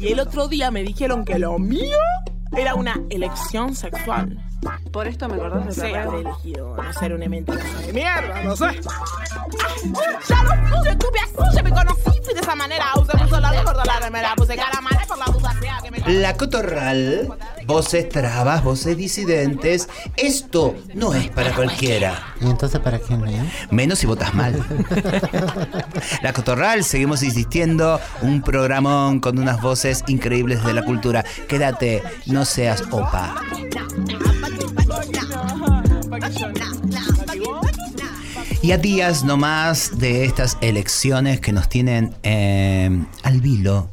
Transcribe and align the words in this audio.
Y 0.00 0.12
el 0.12 0.20
otro 0.20 0.46
día 0.46 0.70
me 0.70 0.84
dijeron 0.84 1.24
que 1.24 1.38
lo 1.40 1.58
mío 1.58 1.98
era 2.56 2.76
una 2.76 3.00
elección 3.10 3.74
sexual. 3.74 4.47
Por 4.92 5.06
esto 5.06 5.28
me 5.28 5.34
acordás 5.34 5.76
de 5.76 5.92
la 5.92 6.04
elegido 6.04 6.76
no 6.76 6.92
ser 6.92 7.12
una 7.12 7.28
mentira 7.28 7.62
de 7.86 7.92
mierda, 7.92 8.42
no 8.42 8.56
sé. 8.56 8.80
Ya 10.28 10.42
lo 10.42 10.76
puse, 10.76 10.96
tuve 10.96 11.18
así, 11.20 11.62
me 11.62 11.70
conocí, 11.70 12.20
fui 12.24 12.34
de 12.34 12.40
esa 12.40 12.54
manera. 12.54 12.86
Usé 12.96 13.12
puso 13.16 13.38
la 13.38 13.62
gorda, 13.62 13.84
la 13.84 14.00
remera, 14.00 14.34
puse 14.34 14.56
cara 14.56 14.80
mala 14.80 15.04
por 15.06 15.18
la 15.18 15.26
duda 15.26 15.54
sea 15.60 15.78
que 15.82 15.90
me 15.90 16.20
La 16.20 16.36
Cotorral, 16.36 17.28
voces 17.66 18.08
trabas, 18.08 18.64
voces 18.64 18.96
disidentes. 18.96 19.88
Esto 20.16 20.74
no 20.94 21.14
es 21.14 21.28
para 21.28 21.54
cualquiera. 21.54 22.34
¿Y 22.40 22.50
entonces 22.50 22.80
para 22.80 22.98
quién 22.98 23.24
es? 23.26 23.70
Menos 23.70 24.00
si 24.00 24.06
votas 24.06 24.34
mal. 24.34 24.64
La 26.22 26.32
Cotorral, 26.32 26.82
seguimos 26.82 27.22
insistiendo, 27.22 28.00
un 28.22 28.42
programón 28.42 29.20
con 29.20 29.38
unas 29.38 29.60
voces 29.60 30.02
increíbles 30.08 30.64
de 30.64 30.72
la 30.72 30.84
cultura. 30.84 31.24
Quédate, 31.46 32.02
no 32.26 32.44
seas 32.44 32.82
opa. 32.90 33.36
Y 38.60 38.72
a 38.72 38.78
días 38.78 39.24
nomás 39.24 39.98
de 39.98 40.24
estas 40.24 40.58
elecciones 40.60 41.40
que 41.40 41.52
nos 41.52 41.68
tienen 41.68 42.14
eh, 42.22 43.04
al 43.22 43.40
vilo 43.40 43.88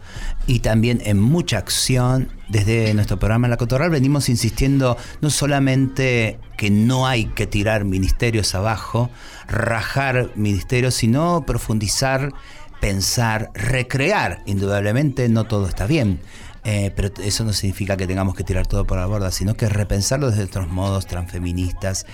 y 0.48 0.60
también 0.60 1.02
en 1.06 1.20
mucha 1.20 1.58
acción, 1.58 2.30
desde 2.50 2.94
nuestro 2.94 3.18
programa 3.18 3.48
La 3.48 3.58
Cotorral 3.58 3.90
venimos 3.90 4.30
insistiendo 4.30 4.98
no 5.22 5.30
solamente 5.30 6.40
que 6.58 6.70
no 6.70 7.08
hay 7.08 7.26
que 7.26 7.48
tirar 7.48 7.86
ministerios 7.86 8.54
abajo, 8.54 9.10
rajar 9.48 10.32
ministerios, 10.36 10.94
sino 10.96 11.46
profundizar, 11.46 12.34
pensar, 12.80 13.52
recrear. 13.54 14.42
Indudablemente 14.46 15.30
no 15.30 15.46
todo 15.46 15.68
está 15.68 15.88
bien. 15.88 16.20
Eh, 16.68 16.92
pero 16.96 17.12
eso 17.24 17.44
no 17.44 17.54
significa 17.54 17.96
que 17.96 18.08
tengamos 18.08 18.34
que 18.34 18.44
tirar 18.44 18.66
todo 18.66 18.86
por 18.86 18.98
la 18.98 19.06
borda, 19.06 19.32
sino 19.32 19.56
que 19.56 19.70
repensarlo 19.70 20.32
desde 20.32 20.46
otros 20.46 20.68
modos 20.68 21.06
transfeministas 21.06 22.08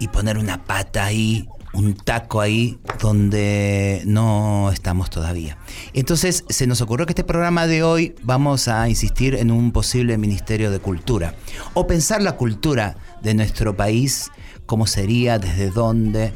y 0.00 0.08
poner 0.08 0.38
una 0.38 0.64
pata 0.64 1.04
ahí, 1.04 1.48
un 1.72 1.94
taco 1.94 2.40
ahí 2.40 2.80
donde 3.00 4.02
no 4.04 4.72
estamos 4.72 5.08
todavía. 5.08 5.56
Entonces 5.92 6.44
se 6.48 6.66
nos 6.66 6.80
ocurrió 6.80 7.06
que 7.06 7.12
este 7.12 7.22
programa 7.22 7.68
de 7.68 7.84
hoy 7.84 8.16
vamos 8.24 8.66
a 8.66 8.88
insistir 8.88 9.36
en 9.36 9.52
un 9.52 9.70
posible 9.70 10.18
Ministerio 10.18 10.72
de 10.72 10.80
Cultura 10.80 11.36
o 11.74 11.86
pensar 11.86 12.20
la 12.22 12.32
cultura 12.32 12.96
de 13.22 13.34
nuestro 13.34 13.76
país, 13.76 14.32
cómo 14.66 14.88
sería, 14.88 15.38
desde 15.38 15.70
dónde, 15.70 16.32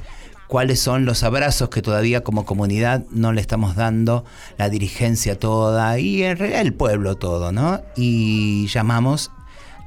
cuáles 0.51 0.81
son 0.81 1.05
los 1.05 1.23
abrazos 1.23 1.69
que 1.69 1.81
todavía 1.81 2.25
como 2.25 2.45
comunidad 2.45 3.05
no 3.13 3.33
le 3.33 3.41
estamos 3.41 3.77
dando, 3.77 4.25
la 4.59 4.69
dirigencia 4.69 5.39
toda 5.39 5.97
y 6.01 6.25
en 6.25 6.37
realidad 6.37 6.63
el 6.63 6.75
pueblo 6.75 7.15
todo, 7.15 7.53
¿no? 7.53 7.81
Y 7.95 8.67
llamamos 8.67 9.31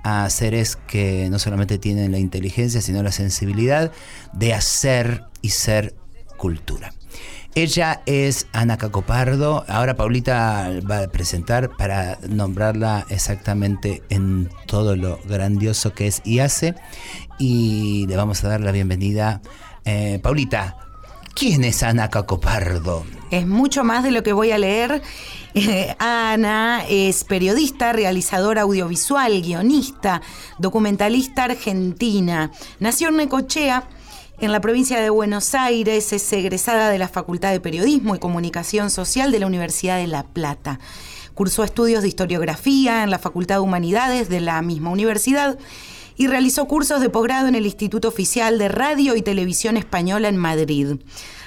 a 0.04 0.30
seres 0.30 0.78
que 0.88 1.28
no 1.30 1.38
solamente 1.38 1.80
tienen 1.80 2.14
la 2.14 2.20
inteligencia, 2.20 2.80
sino 2.80 3.04
la 3.04 3.12
sensibilidad 3.12 3.92
de 4.32 4.54
hacer 4.54 5.26
y 5.42 5.50
ser 5.50 5.96
cultura. 6.38 6.94
Ella 7.56 8.02
es 8.06 8.48
Ana 8.54 8.78
Cacopardo. 8.78 9.66
Ahora 9.68 9.96
Paulita 9.96 10.72
va 10.90 11.00
a 11.00 11.08
presentar 11.08 11.76
para 11.76 12.18
nombrarla 12.28 13.06
exactamente 13.10 14.02
en 14.10 14.50
todo 14.66 14.96
lo 14.96 15.20
grandioso 15.28 15.94
que 15.94 16.08
es 16.08 16.22
y 16.24 16.40
hace. 16.40 16.74
Y 17.38 18.08
le 18.08 18.16
vamos 18.16 18.44
a 18.46 18.48
dar 18.48 18.62
la 18.62 18.72
bienvenida. 18.72 19.42
Eh, 19.86 20.20
Paulita, 20.22 20.78
¿quién 21.34 21.64
es 21.64 21.84
Ana 21.84 22.10
Cacopardo? 22.10 23.06
Es 23.32 23.48
mucho 23.48 23.84
más 23.84 24.04
de 24.04 24.12
lo 24.12 24.24
que 24.24 24.34
voy 24.34 24.52
a 24.52 24.58
leer. 24.58 25.02
Eh, 25.56 25.96
Ana 26.00 26.84
es 26.88 27.24
periodista, 27.24 27.94
realizadora 27.94 28.62
audiovisual, 28.62 29.42
guionista, 29.42 30.22
documentalista 30.58 31.46
argentina. 31.46 32.52
Nació 32.80 33.10
en 33.10 33.18
Necochea, 33.18 33.88
en 34.40 34.52
la 34.52 34.62
provincia 34.62 35.00
de 35.00 35.10
Buenos 35.10 35.54
Aires, 35.56 36.14
es 36.14 36.34
egresada 36.34 36.90
de 36.90 36.98
la 36.98 37.08
Facultad 37.08 37.52
de 37.52 37.60
Periodismo 37.60 38.16
y 38.16 38.20
Comunicación 38.20 38.90
Social 38.90 39.32
de 39.32 39.40
la 39.40 39.48
Universidad 39.48 39.98
de 39.98 40.08
La 40.08 40.24
Plata. 40.24 40.80
Cursó 41.34 41.64
estudios 41.64 42.04
de 42.04 42.08
historiografía 42.08 43.04
en 43.04 43.10
la 43.10 43.20
Facultad 43.20 43.56
de 43.56 43.62
Humanidades 43.62 44.30
de 44.30 44.40
la 44.40 44.62
misma 44.62 44.92
universidad 44.92 45.58
y 46.16 46.28
realizó 46.28 46.68
cursos 46.68 47.02
de 47.02 47.10
posgrado 47.10 47.48
en 47.48 47.56
el 47.56 47.66
Instituto 47.66 48.08
Oficial 48.08 48.58
de 48.58 48.70
Radio 48.70 49.16
y 49.16 49.22
Televisión 49.22 49.78
Española 49.78 50.28
en 50.28 50.38
Madrid. 50.38 50.98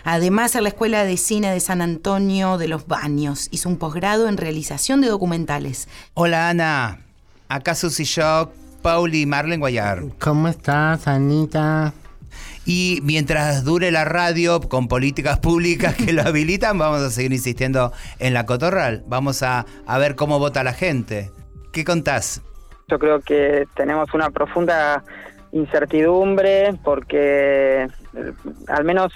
Además, 0.05 0.55
en 0.55 0.63
la 0.63 0.69
Escuela 0.69 1.05
de 1.05 1.17
Cine 1.17 1.51
de 1.51 1.61
San 1.61 1.83
Antonio 1.83 2.59
de 2.59 2.69
los 2.69 2.87
Baños 2.87 3.49
hizo 3.51 3.69
un 3.69 3.77
posgrado 3.77 4.29
en 4.29 4.37
realización 4.37 5.01
de 5.01 5.09
documentales. 5.09 5.89
Hola 6.15 6.49
Ana, 6.49 7.01
acá 7.49 7.75
Susy 7.75 8.05
Shock, 8.05 8.53
Pauli 8.83 9.23
y 9.23 9.27
Marlene 9.27 9.59
Guayar. 9.59 10.05
¿Cómo 10.21 10.49
estás, 10.49 11.09
Anita? 11.09 11.93
Y 12.65 13.01
mientras 13.05 13.65
dure 13.65 13.93
la 13.93 14.05
radio 14.05 14.61
con 14.61 14.89
políticas 14.89 15.39
públicas 15.39 15.95
que 15.95 16.13
lo 16.13 16.23
habilitan, 16.23 16.79
vamos 16.79 17.01
a 17.01 17.11
seguir 17.11 17.33
insistiendo 17.33 17.93
en 18.19 18.35
la 18.35 18.45
cotorral. 18.45 19.05
Vamos 19.09 19.43
a, 19.43 19.67
a 19.87 19.99
ver 19.99 20.17
cómo 20.17 20.39
vota 20.39 20.65
la 20.65 20.73
gente. 20.73 21.31
¿Qué 21.73 21.85
contás? 21.85 22.43
Yo 22.89 23.01
creo 23.01 23.21
que 23.21 23.67
tenemos 23.75 24.15
una 24.15 24.31
profunda 24.31 25.03
incertidumbre 25.51 26.73
porque 26.85 27.89
eh, 28.15 28.33
al 28.69 28.85
menos 28.85 29.13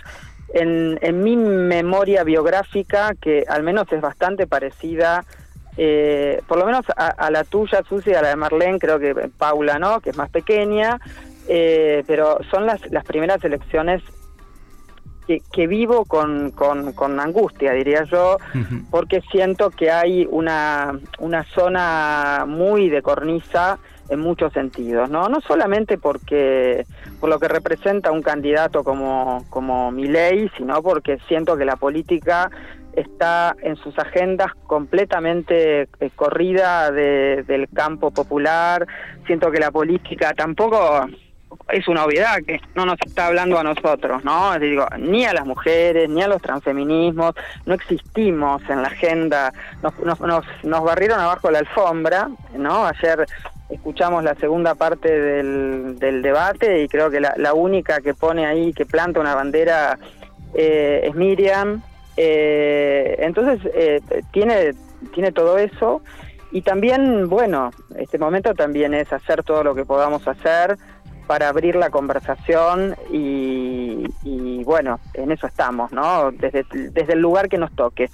en, 0.53 0.99
en 1.03 1.23
mi 1.23 1.37
memoria 1.37 2.25
biográfica, 2.25 3.15
que 3.21 3.45
al 3.49 3.63
menos 3.63 3.87
es 3.93 4.01
bastante 4.01 4.49
parecida, 4.49 5.25
eh, 5.77 6.43
por 6.49 6.59
lo 6.59 6.67
menos 6.67 6.85
a, 6.97 7.11
a 7.11 7.31
la 7.31 7.45
tuya, 7.45 7.85
Susi, 7.89 8.13
a 8.13 8.23
la 8.23 8.31
de 8.31 8.37
Marlene, 8.37 8.81
creo 8.81 8.99
que 8.99 9.15
Paula, 9.39 9.79
¿no? 9.79 10.01
Que 10.01 10.11
es 10.11 10.17
más 10.17 10.31
pequeña, 10.31 10.99
eh, 11.47 12.03
pero 12.09 12.41
son 12.51 12.67
las, 12.67 12.85
las 12.91 13.05
primeras 13.05 13.45
elecciones 13.45 14.03
que, 15.31 15.43
que 15.53 15.69
vivo 15.69 16.07
con, 16.07 16.51
con, 16.51 16.93
con 16.93 17.21
angustia, 17.21 17.73
diría 17.73 18.03
yo, 18.11 18.39
porque 18.91 19.21
siento 19.31 19.71
que 19.71 19.89
hay 19.93 20.27
una, 20.29 20.99
una 21.21 21.45
zona 21.55 22.45
muy 22.49 22.89
de 22.91 23.01
cornisa 23.01 23.79
en 24.09 24.19
muchos 24.19 24.53
sentidos, 24.53 25.09
¿no? 25.09 25.29
No 25.29 25.41
solamente 25.43 25.99
porque 25.99 26.85
por 27.21 27.31
lo 27.31 27.39
que 27.39 27.47
representa 27.47 28.11
un 28.11 28.23
candidato 28.23 28.83
como, 28.83 29.45
como 29.51 29.93
Milei, 29.93 30.51
sino 30.57 30.83
porque 30.83 31.19
siento 31.29 31.57
que 31.57 31.65
la 31.65 31.77
política 31.77 32.51
está 32.93 33.55
en 33.63 33.77
sus 33.77 33.97
agendas 34.01 34.51
completamente 34.67 35.83
eh, 36.01 36.11
corrida 36.17 36.91
de- 36.91 37.45
del 37.47 37.69
campo 37.69 38.11
popular, 38.11 38.85
siento 39.29 39.53
que 39.53 39.61
la 39.61 39.71
política 39.71 40.33
tampoco 40.35 41.07
es 41.69 41.89
una 41.89 42.05
obviedad 42.05 42.39
que 42.47 42.61
no 42.75 42.85
nos 42.87 42.99
está 43.05 43.27
hablando 43.27 43.59
a 43.59 43.63
nosotros, 43.63 44.25
¿no? 44.25 44.59
Ni 44.59 45.25
a 45.25 45.33
las 45.33 45.47
mujeres, 45.47 46.09
ni 46.09 46.23
a 46.23 46.29
los 46.29 46.43
transfeminismos, 46.43 47.35
no 47.67 47.75
existimos 47.75 48.63
en 48.69 48.83
la 48.83 48.89
agenda, 48.89 49.53
nos, 49.83 49.99
nos, 50.01 50.21
nos, 50.21 50.45
nos 50.63 50.85
barrieron 50.85 51.21
abajo 51.21 51.51
la 51.51 51.61
alfombra, 51.61 52.29
¿no? 52.57 52.87
Ayer 52.87 53.27
escuchamos 53.69 54.25
la 54.25 54.35
segunda 54.35 54.75
parte 54.75 55.09
del, 55.09 55.99
del 55.99 56.23
debate 56.23 56.83
y 56.83 56.89
creo 56.89 57.11
que 57.11 57.21
la, 57.21 57.35
la 57.37 57.55
única 57.55 58.01
que 58.01 58.15
pone 58.15 58.47
ahí, 58.47 58.73
que 58.73 58.87
planta 58.87 59.21
una 59.21 59.35
bandera, 59.35 59.99
eh, 60.55 61.03
es 61.05 61.15
Miriam. 61.15 61.83
Eh, 62.17 63.17
entonces, 63.21 63.61
eh, 63.75 64.01
tiene, 64.33 64.75
tiene 65.15 65.33
todo 65.33 65.59
eso. 65.59 66.03
Y 66.53 66.63
también, 66.63 67.29
bueno, 67.29 67.71
este 67.97 68.19
momento 68.19 68.55
también 68.55 68.93
es 68.93 69.13
hacer 69.13 69.45
todo 69.45 69.63
lo 69.63 69.75
que 69.75 69.85
podamos 69.85 70.27
hacer 70.27 70.77
para 71.31 71.49
abrir 71.49 71.77
la 71.77 71.91
conversación 71.91 72.97
y, 73.09 74.65
bueno, 74.65 74.99
en 75.15 75.31
eso 75.31 75.47
estamos, 75.47 75.93
¿no? 75.93 76.33
Desde, 76.33 76.67
desde 76.91 77.13
el 77.13 77.21
lugar 77.21 77.49
que 77.49 77.57
nos 77.57 77.73
toque. 77.77 78.11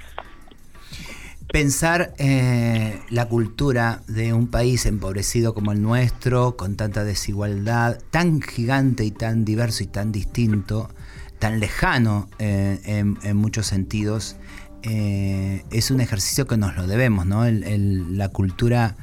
Pensar 1.50 2.12
eh, 2.18 3.00
la 3.08 3.26
cultura 3.26 4.02
de 4.06 4.34
un 4.34 4.48
país 4.48 4.84
empobrecido 4.84 5.54
como 5.54 5.72
el 5.72 5.80
nuestro, 5.80 6.58
con 6.58 6.76
tanta 6.76 7.04
desigualdad, 7.04 7.98
tan 8.10 8.42
gigante 8.42 9.04
y 9.04 9.12
tan 9.12 9.46
diverso 9.46 9.82
y 9.82 9.86
tan 9.86 10.12
distinto, 10.12 10.90
tan 11.38 11.58
lejano 11.58 12.28
eh, 12.38 12.80
en, 12.84 13.36
muchos 13.38 13.66
sentidos, 13.66 14.36
eh, 14.82 15.64
es 15.70 15.90
un 15.90 16.02
ejercicio 16.02 16.46
que 16.46 16.58
nos 16.58 16.76
lo 16.76 16.86
debemos, 16.86 17.24
¿no? 17.24 17.46
La 17.46 18.28
cultura 18.28 18.94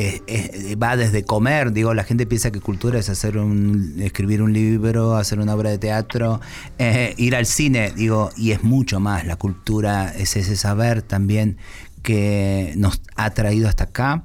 eh, 0.00 0.22
eh, 0.28 0.76
va 0.76 0.96
desde 0.96 1.24
comer, 1.24 1.72
digo, 1.72 1.92
la 1.92 2.04
gente 2.04 2.24
piensa 2.24 2.52
que 2.52 2.60
cultura 2.60 3.00
es 3.00 3.08
hacer 3.08 3.36
un, 3.36 3.96
escribir 3.98 4.42
un 4.42 4.52
libro, 4.52 5.16
hacer 5.16 5.40
una 5.40 5.56
obra 5.56 5.70
de 5.70 5.78
teatro, 5.78 6.40
eh, 6.78 7.14
ir 7.16 7.34
al 7.34 7.46
cine, 7.46 7.92
digo, 7.96 8.30
y 8.36 8.52
es 8.52 8.62
mucho 8.62 9.00
más, 9.00 9.26
la 9.26 9.34
cultura 9.34 10.14
es 10.16 10.36
ese 10.36 10.54
saber 10.54 11.02
también 11.02 11.56
que 12.04 12.74
nos 12.76 13.02
ha 13.16 13.30
traído 13.30 13.68
hasta 13.68 13.84
acá 13.84 14.22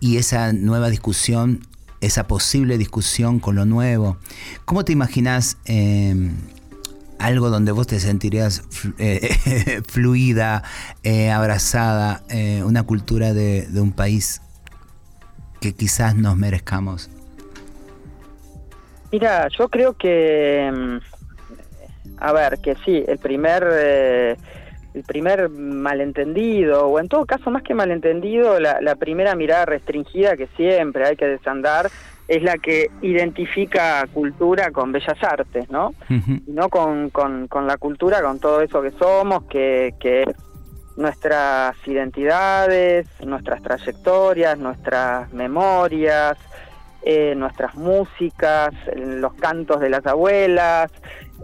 y 0.00 0.16
esa 0.16 0.52
nueva 0.52 0.90
discusión, 0.90 1.68
esa 2.00 2.26
posible 2.26 2.76
discusión 2.76 3.38
con 3.38 3.54
lo 3.54 3.64
nuevo. 3.64 4.16
¿Cómo 4.64 4.84
te 4.84 4.90
imaginas 4.90 5.56
eh, 5.66 6.32
algo 7.20 7.48
donde 7.48 7.70
vos 7.70 7.86
te 7.86 8.00
sentirías 8.00 8.64
eh, 8.98 9.82
fluida, 9.88 10.64
eh, 11.04 11.30
abrazada, 11.30 12.24
una 12.64 12.82
cultura 12.82 13.32
de 13.32 13.80
un 13.80 13.92
país 13.92 14.40
que 15.62 15.72
quizás 15.72 16.14
nos 16.16 16.36
merezcamos? 16.36 17.08
Mira, 19.12 19.48
yo 19.48 19.68
creo 19.68 19.94
que, 19.94 20.70
mm, 20.74 20.96
a 22.18 22.32
ver, 22.32 22.58
que 22.58 22.74
sí, 22.84 23.04
el 23.06 23.18
primer, 23.18 23.66
eh, 23.70 24.36
el 24.92 25.04
primer 25.04 25.48
malentendido, 25.48 26.86
o 26.86 26.98
en 26.98 27.08
todo 27.08 27.24
caso 27.24 27.50
más 27.50 27.62
que 27.62 27.74
malentendido, 27.74 28.58
la, 28.58 28.80
la 28.80 28.96
primera 28.96 29.34
mirada 29.36 29.66
restringida 29.66 30.36
que 30.36 30.48
siempre 30.56 31.06
hay 31.06 31.16
que 31.16 31.26
desandar 31.26 31.90
es 32.26 32.42
la 32.42 32.56
que 32.58 32.90
identifica 33.02 34.06
cultura 34.12 34.70
con 34.70 34.90
bellas 34.92 35.22
artes, 35.22 35.70
¿no? 35.70 35.94
Y 36.08 36.50
no 36.52 36.68
con, 36.68 37.10
con, 37.10 37.46
con 37.46 37.66
la 37.66 37.76
cultura, 37.76 38.22
con 38.22 38.38
todo 38.38 38.62
eso 38.62 38.80
que 38.80 38.92
somos, 38.92 39.44
que, 39.44 39.94
que 40.00 40.22
es 40.22 40.28
nuestras 40.96 41.76
identidades, 41.86 43.06
nuestras 43.24 43.62
trayectorias, 43.62 44.58
nuestras 44.58 45.32
memorias, 45.32 46.36
eh, 47.04 47.34
nuestras 47.34 47.74
músicas, 47.74 48.72
los 48.94 49.34
cantos 49.34 49.80
de 49.80 49.90
las 49.90 50.06
abuelas, 50.06 50.90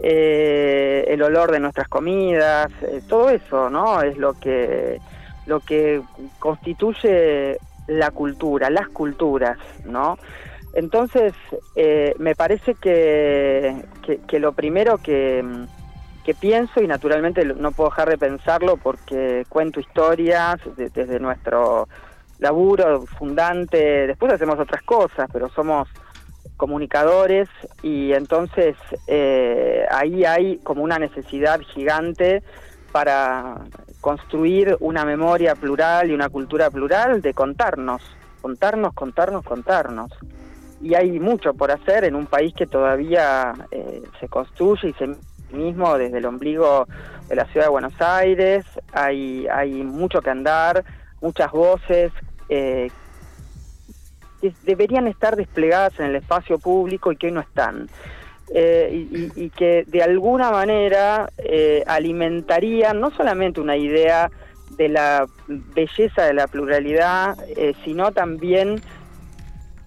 eh, 0.01 1.03
el 1.07 1.21
olor 1.21 1.51
de 1.51 1.59
nuestras 1.59 1.89
comidas, 1.89 2.71
eh, 2.81 3.01
todo 3.07 3.29
eso, 3.29 3.69
¿no? 3.69 4.01
Es 4.01 4.17
lo 4.17 4.33
que 4.33 4.99
lo 5.47 5.59
que 5.61 6.01
constituye 6.37 7.57
la 7.87 8.11
cultura, 8.11 8.69
las 8.69 8.87
culturas, 8.89 9.57
¿no? 9.83 10.17
Entonces, 10.73 11.33
me 12.19 12.35
parece 12.35 12.75
que, 12.75 13.83
que 14.27 14.39
lo 14.39 14.53
primero 14.53 14.99
que, 14.99 15.43
que 16.29 16.35
pienso, 16.35 16.79
y 16.79 16.85
naturalmente 16.85 17.43
no 17.43 17.71
puedo 17.71 17.89
dejar 17.89 18.07
de 18.07 18.19
pensarlo 18.19 18.77
porque 18.77 19.45
cuento 19.49 19.79
historias 19.79 20.57
de- 20.77 20.89
desde 20.89 21.19
nuestro 21.19 21.87
laburo 22.37 23.07
fundante, 23.17 24.05
después 24.05 24.31
hacemos 24.31 24.59
otras 24.59 24.83
cosas, 24.83 25.27
pero 25.33 25.49
somos 25.49 25.87
comunicadores 26.55 27.49
y 27.81 28.13
entonces 28.13 28.75
eh, 29.07 29.87
ahí 29.89 30.23
hay 30.23 30.57
como 30.59 30.83
una 30.83 30.99
necesidad 30.99 31.61
gigante 31.61 32.43
para 32.91 33.55
construir 33.99 34.77
una 34.79 35.05
memoria 35.05 35.55
plural 35.55 36.11
y 36.11 36.13
una 36.13 36.29
cultura 36.29 36.69
plural 36.69 37.23
de 37.23 37.33
contarnos, 37.33 38.03
contarnos, 38.39 38.93
contarnos, 38.93 39.43
contarnos. 39.43 40.11
Y 40.79 40.93
hay 40.93 41.19
mucho 41.19 41.55
por 41.55 41.71
hacer 41.71 42.03
en 42.03 42.13
un 42.15 42.27
país 42.27 42.53
que 42.53 42.67
todavía 42.67 43.53
eh, 43.71 44.03
se 44.19 44.27
construye 44.27 44.89
y 44.89 44.93
se 44.93 45.15
mismo 45.51 45.97
desde 45.97 46.17
el 46.17 46.25
ombligo 46.25 46.87
de 47.27 47.35
la 47.35 47.45
ciudad 47.45 47.67
de 47.67 47.71
Buenos 47.71 47.99
Aires. 48.01 48.65
Hay, 48.93 49.47
hay 49.47 49.71
mucho 49.83 50.21
que 50.21 50.29
andar, 50.29 50.83
muchas 51.21 51.51
voces 51.51 52.11
eh, 52.49 52.89
que 54.41 54.53
deberían 54.63 55.07
estar 55.07 55.35
desplegadas 55.35 55.99
en 55.99 56.05
el 56.07 56.15
espacio 56.15 56.59
público 56.59 57.11
y 57.11 57.17
que 57.17 57.27
hoy 57.27 57.33
no 57.33 57.41
están. 57.41 57.89
Eh, 58.53 59.05
y, 59.11 59.31
y- 59.35 59.49
que 59.51 59.83
de 59.85 60.01
alguna 60.01 60.49
manera 60.49 61.29
eh, 61.37 61.83
alimentarían 61.85 62.99
no 62.99 63.11
solamente 63.11 63.61
una 63.61 63.77
idea 63.77 64.31
de 64.71 64.89
la 64.89 65.27
belleza 65.47 66.23
de 66.23 66.33
la 66.33 66.47
pluralidad, 66.47 67.37
eh, 67.55 67.75
sino 67.83 68.11
también 68.11 68.81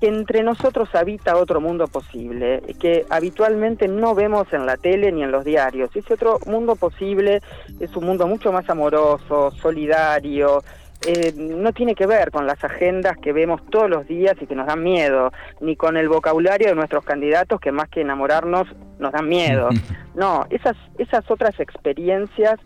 que 0.03 0.09
entre 0.09 0.43
nosotros 0.43 0.93
habita 0.97 1.37
otro 1.37 1.61
mundo 1.61 1.87
posible, 1.87 2.61
que 2.81 3.07
habitualmente 3.09 3.87
no 3.87 4.17
vemos 4.17 4.53
en 4.53 4.67
la 4.67 4.77
tele 4.77 5.13
ni 5.13 5.23
en 5.23 5.31
los 5.31 5.45
diarios. 5.45 5.95
Ese 5.95 6.15
otro 6.15 6.41
mundo 6.45 6.75
posible 6.75 7.41
es 7.79 7.95
un 7.95 8.07
mundo 8.07 8.27
mucho 8.27 8.51
más 8.51 8.69
amoroso, 8.69 9.53
solidario, 9.53 10.65
eh, 11.07 11.33
no 11.37 11.73
tiene 11.73 11.95
que 11.95 12.09
ver 12.09 12.33
con 12.33 12.49
las 12.49 12.65
agendas 12.65 13.17
que 13.19 13.33
vemos 13.33 13.65
todos 13.71 13.89
los 13.89 14.09
días 14.09 14.35
y 14.41 14.47
que 14.49 14.57
nos 14.57 14.67
dan 14.67 14.83
miedo, 14.83 15.33
ni 15.61 15.77
con 15.77 15.97
el 15.97 16.09
vocabulario 16.09 16.67
de 16.67 16.75
nuestros 16.75 17.05
candidatos 17.05 17.61
que 17.61 17.71
más 17.71 17.89
que 17.89 18.01
enamorarnos 18.01 18.67
nos 18.99 19.13
dan 19.13 19.29
miedo. 19.29 19.69
No, 20.15 20.45
esas, 20.51 20.77
esas 20.99 21.31
otras 21.31 21.59
experiencias 21.59 22.61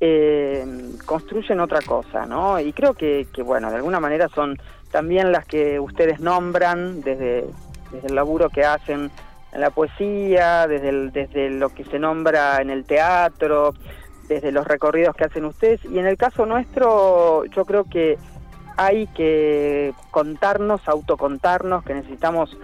eh, 0.00 0.64
construyen 1.04 1.60
otra 1.60 1.82
cosa, 1.82 2.24
¿no? 2.24 2.58
Y 2.58 2.72
creo 2.72 2.94
que, 2.94 3.26
que, 3.34 3.42
bueno, 3.42 3.68
de 3.68 3.76
alguna 3.76 4.00
manera 4.00 4.28
son 4.28 4.56
también 4.90 5.32
las 5.32 5.44
que 5.44 5.80
ustedes 5.80 6.20
nombran 6.20 7.00
desde, 7.02 7.46
desde 7.92 8.08
el 8.08 8.14
laburo 8.14 8.50
que 8.50 8.64
hacen 8.64 9.10
en 9.52 9.60
la 9.60 9.70
poesía, 9.70 10.66
desde, 10.66 11.10
desde 11.10 11.50
lo 11.50 11.70
que 11.70 11.84
se 11.84 11.98
nombra 11.98 12.60
en 12.60 12.70
el 12.70 12.84
teatro, 12.84 13.74
desde 14.28 14.52
los 14.52 14.66
recorridos 14.66 15.14
que 15.16 15.24
hacen 15.24 15.44
ustedes. 15.44 15.84
Y 15.84 15.98
en 15.98 16.06
el 16.06 16.16
caso 16.16 16.46
nuestro, 16.46 17.44
yo 17.46 17.64
creo 17.64 17.84
que 17.84 18.18
hay 18.76 19.06
que 19.08 19.94
contarnos, 20.10 20.86
autocontarnos, 20.88 21.84
que 21.84 21.94
necesitamos 21.94 22.56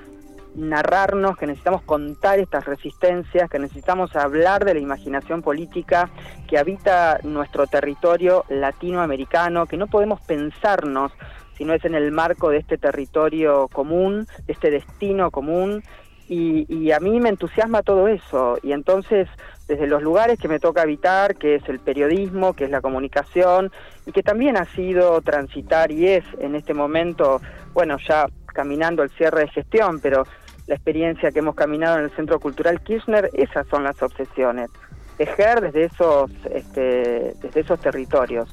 narrarnos, 0.54 1.38
que 1.38 1.46
necesitamos 1.46 1.82
contar 1.82 2.38
estas 2.38 2.66
resistencias, 2.66 3.48
que 3.48 3.58
necesitamos 3.58 4.14
hablar 4.16 4.64
de 4.64 4.74
la 4.74 4.80
imaginación 4.80 5.40
política 5.40 6.10
que 6.46 6.58
habita 6.58 7.18
nuestro 7.22 7.66
territorio 7.66 8.44
latinoamericano, 8.48 9.66
que 9.66 9.78
no 9.78 9.86
podemos 9.86 10.20
pensarnos 10.20 11.12
si 11.62 11.66
no 11.66 11.74
es 11.74 11.84
en 11.84 11.94
el 11.94 12.10
marco 12.10 12.50
de 12.50 12.56
este 12.56 12.76
territorio 12.76 13.68
común, 13.68 14.26
de 14.48 14.52
este 14.52 14.68
destino 14.72 15.30
común, 15.30 15.84
y, 16.28 16.66
y 16.68 16.90
a 16.90 16.98
mí 16.98 17.20
me 17.20 17.28
entusiasma 17.28 17.82
todo 17.82 18.08
eso, 18.08 18.58
y 18.64 18.72
entonces 18.72 19.28
desde 19.68 19.86
los 19.86 20.02
lugares 20.02 20.40
que 20.40 20.48
me 20.48 20.58
toca 20.58 20.82
habitar, 20.82 21.36
que 21.36 21.54
es 21.54 21.68
el 21.68 21.78
periodismo, 21.78 22.54
que 22.54 22.64
es 22.64 22.70
la 22.70 22.80
comunicación, 22.80 23.70
y 24.06 24.10
que 24.10 24.24
también 24.24 24.56
ha 24.56 24.64
sido 24.64 25.20
transitar 25.20 25.92
y 25.92 26.08
es 26.08 26.24
en 26.40 26.56
este 26.56 26.74
momento, 26.74 27.40
bueno, 27.74 27.96
ya 28.08 28.26
caminando 28.46 29.04
el 29.04 29.10
cierre 29.10 29.42
de 29.42 29.48
gestión, 29.48 30.00
pero 30.00 30.26
la 30.66 30.74
experiencia 30.74 31.30
que 31.30 31.38
hemos 31.38 31.54
caminado 31.54 31.96
en 31.98 32.06
el 32.06 32.10
Centro 32.16 32.40
Cultural 32.40 32.80
Kirchner, 32.80 33.30
esas 33.34 33.68
son 33.68 33.84
las 33.84 34.02
obsesiones, 34.02 34.68
tejer 35.16 35.60
desde 35.60 35.84
esos, 35.84 36.28
este, 36.50 37.34
desde 37.40 37.60
esos 37.60 37.78
territorios. 37.78 38.52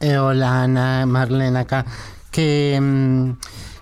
Eh, 0.00 0.16
hola 0.18 0.62
Ana, 0.62 1.04
Marlene 1.06 1.58
acá. 1.58 1.84
Que, 2.30 2.78
mm, 2.80 3.32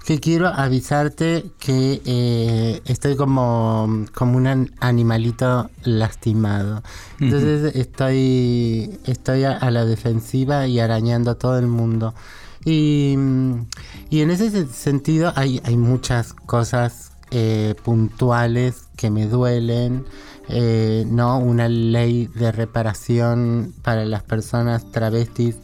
que 0.06 0.20
quiero 0.20 0.49
avisarte 0.49 1.44
que 1.59 2.00
eh, 2.05 2.81
estoy 2.87 3.15
como, 3.17 4.05
como 4.15 4.37
un 4.38 4.47
an- 4.47 4.70
animalito 4.81 5.70
lastimado. 5.85 6.82
Entonces 7.20 7.76
estoy, 7.76 8.99
estoy 9.05 9.44
a, 9.44 9.53
a 9.53 9.70
la 9.70 9.85
defensiva 9.85 10.67
y 10.67 10.81
arañando 10.81 11.31
a 11.32 11.35
todo 11.37 11.59
el 11.59 11.67
mundo. 11.67 12.15
Y, 12.64 13.14
mm, 13.17 13.67
y 14.11 14.21
en 14.23 14.31
ese 14.31 14.50
se- 14.50 14.67
sentido 14.67 15.33
hay, 15.37 15.61
hay 15.64 15.76
muchas 15.76 16.33
cosas 16.33 17.12
eh, 17.31 17.75
puntuales 17.85 18.85
que 18.97 19.11
me 19.11 19.26
duelen. 19.26 20.04
eh, 20.50 21.04
no 21.07 21.38
una 21.38 21.69
ley 21.69 22.26
de 22.35 22.50
reparación 22.50 23.75
para 23.83 24.07
las 24.07 24.23
personas 24.23 24.90
travestis 24.90 25.57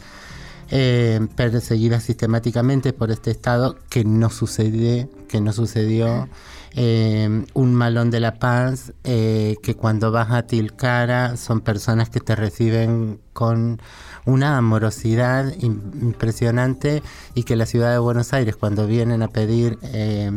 eh, 0.77 1.21
perseguidas 1.37 2.03
sistemáticamente 2.03 2.93
por 2.93 3.13
este 3.13 3.31
Estado 3.31 3.77
que 3.89 4.05
no 4.05 4.29
sucede, 4.29 5.09
que 5.29 5.41
no 5.41 5.53
sucedió. 5.53 6.29
Eh, 6.75 7.45
un 7.55 7.75
malón 7.75 8.11
de 8.11 8.19
la 8.19 8.41
paz, 8.41 8.93
eh, 9.05 9.55
que 9.63 9.77
cuando 9.77 10.11
vas 10.11 10.33
a 10.33 10.49
Tilcara 10.49 11.37
son 11.37 11.61
personas 11.61 12.11
que 12.11 12.19
te 12.19 12.35
reciben 12.35 13.21
con 13.33 13.81
una 14.27 14.57
amorosidad 14.57 15.53
im- 15.57 15.81
impresionante 16.01 17.03
y 17.35 17.43
que 17.43 17.57
la 17.57 17.67
ciudad 17.67 17.93
de 17.93 17.99
Buenos 17.99 18.33
Aires 18.33 18.57
cuando 18.57 18.87
vienen 18.87 19.23
a 19.23 19.29
pedir 19.29 19.79
eh, 19.83 20.31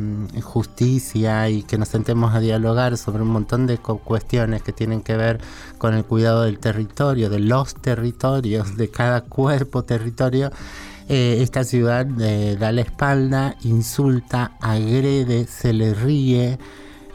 justicia 0.44 1.50
y 1.50 1.64
que 1.64 1.78
nos 1.78 1.88
sentemos 1.88 2.34
a 2.36 2.40
dialogar 2.40 2.98
sobre 2.98 3.22
un 3.24 3.30
montón 3.30 3.68
de 3.68 3.78
cu- 3.78 4.00
cuestiones 4.00 4.62
que 4.64 4.74
tienen 4.74 5.02
que 5.02 5.16
ver 5.16 5.40
con 5.78 5.94
el 5.94 6.04
cuidado 6.04 6.44
del 6.44 6.60
territorio, 6.60 7.30
de 7.30 7.40
los 7.40 7.76
territorios, 7.76 8.76
de 8.76 8.90
cada 8.90 9.22
cuerpo 9.22 9.84
territorio, 9.84 10.52
eh, 11.10 11.38
esta 11.42 11.64
ciudad 11.64 12.06
eh, 12.20 12.58
da 12.60 12.72
la 12.74 12.82
espalda, 12.82 13.56
insulta, 13.64 14.58
agrede, 14.60 15.48
se 15.48 15.72
le 15.72 15.94
ríe. 15.94 16.60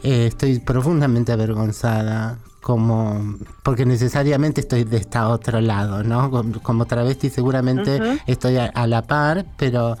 Eh, 0.01 0.25
estoy 0.27 0.59
profundamente 0.59 1.31
avergonzada 1.31 2.39
como 2.63 3.35
porque 3.61 3.85
necesariamente 3.85 4.61
estoy 4.61 4.85
de 4.85 4.97
este 4.97 5.19
otro 5.19 5.61
lado, 5.61 6.03
¿no? 6.03 6.31
Como, 6.63 6.85
travesti 6.85 7.29
seguramente 7.29 7.99
estoy 8.25 8.57
a, 8.57 8.65
a 8.65 8.87
la 8.87 9.03
par, 9.03 9.45
pero 9.57 9.97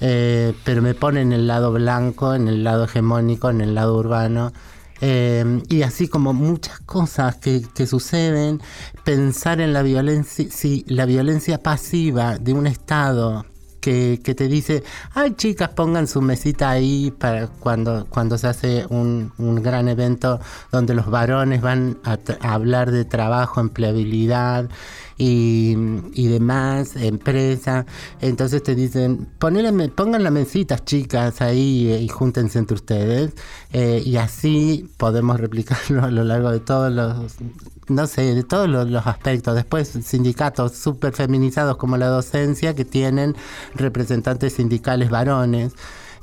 eh, 0.00 0.54
pero 0.64 0.82
me 0.82 0.94
pone 0.94 1.20
en 1.20 1.32
el 1.32 1.46
lado 1.46 1.72
blanco, 1.72 2.34
en 2.34 2.48
el 2.48 2.64
lado 2.64 2.84
hegemónico, 2.84 3.50
en 3.50 3.60
el 3.60 3.74
lado 3.74 3.96
urbano. 3.96 4.52
Eh, 5.00 5.62
y 5.68 5.82
así 5.82 6.08
como 6.08 6.32
muchas 6.32 6.80
cosas 6.80 7.36
que, 7.36 7.62
que 7.74 7.86
suceden, 7.86 8.60
pensar 9.04 9.60
en 9.60 9.72
la 9.72 9.82
violencia, 9.82 10.46
si 10.50 10.84
la 10.88 11.04
violencia 11.04 11.58
pasiva 11.58 12.38
de 12.38 12.52
un 12.54 12.66
Estado 12.66 13.44
que, 13.84 14.18
que, 14.24 14.34
te 14.34 14.48
dice, 14.48 14.82
ay 15.12 15.34
chicas, 15.34 15.68
pongan 15.68 16.06
su 16.06 16.22
mesita 16.22 16.70
ahí 16.70 17.10
para 17.10 17.48
cuando, 17.48 18.06
cuando 18.08 18.38
se 18.38 18.46
hace 18.48 18.86
un, 18.88 19.30
un 19.36 19.62
gran 19.62 19.88
evento 19.88 20.40
donde 20.72 20.94
los 20.94 21.10
varones 21.10 21.60
van 21.60 21.98
a, 22.02 22.16
a 22.40 22.54
hablar 22.54 22.90
de 22.90 23.04
trabajo, 23.04 23.60
empleabilidad 23.60 24.70
y, 25.18 25.76
y 26.14 26.28
demás, 26.28 26.96
empresa. 26.96 27.86
Entonces 28.20 28.62
te 28.62 28.74
dicen, 28.74 29.28
ponele, 29.38 29.88
pongan 29.88 30.22
las 30.22 30.32
mesitas 30.32 30.84
chicas 30.84 31.40
ahí 31.40 31.90
eh, 31.90 32.00
y 32.00 32.08
júntense 32.08 32.58
entre 32.58 32.74
ustedes. 32.74 33.32
Eh, 33.72 34.02
y 34.04 34.16
así 34.16 34.90
podemos 34.96 35.40
replicarlo 35.40 36.04
a 36.04 36.10
lo 36.10 36.24
largo 36.24 36.50
de 36.50 36.60
todos 36.60 36.92
los, 36.92 37.34
no 37.88 38.06
sé, 38.06 38.34
de 38.34 38.44
todos 38.44 38.68
los, 38.68 38.88
los 38.90 39.06
aspectos. 39.06 39.54
Después 39.54 39.88
sindicatos 39.88 40.72
súper 40.72 41.12
feminizados 41.12 41.76
como 41.76 41.96
la 41.96 42.06
docencia 42.06 42.74
que 42.74 42.84
tienen 42.84 43.36
representantes 43.74 44.54
sindicales 44.54 45.10
varones. 45.10 45.72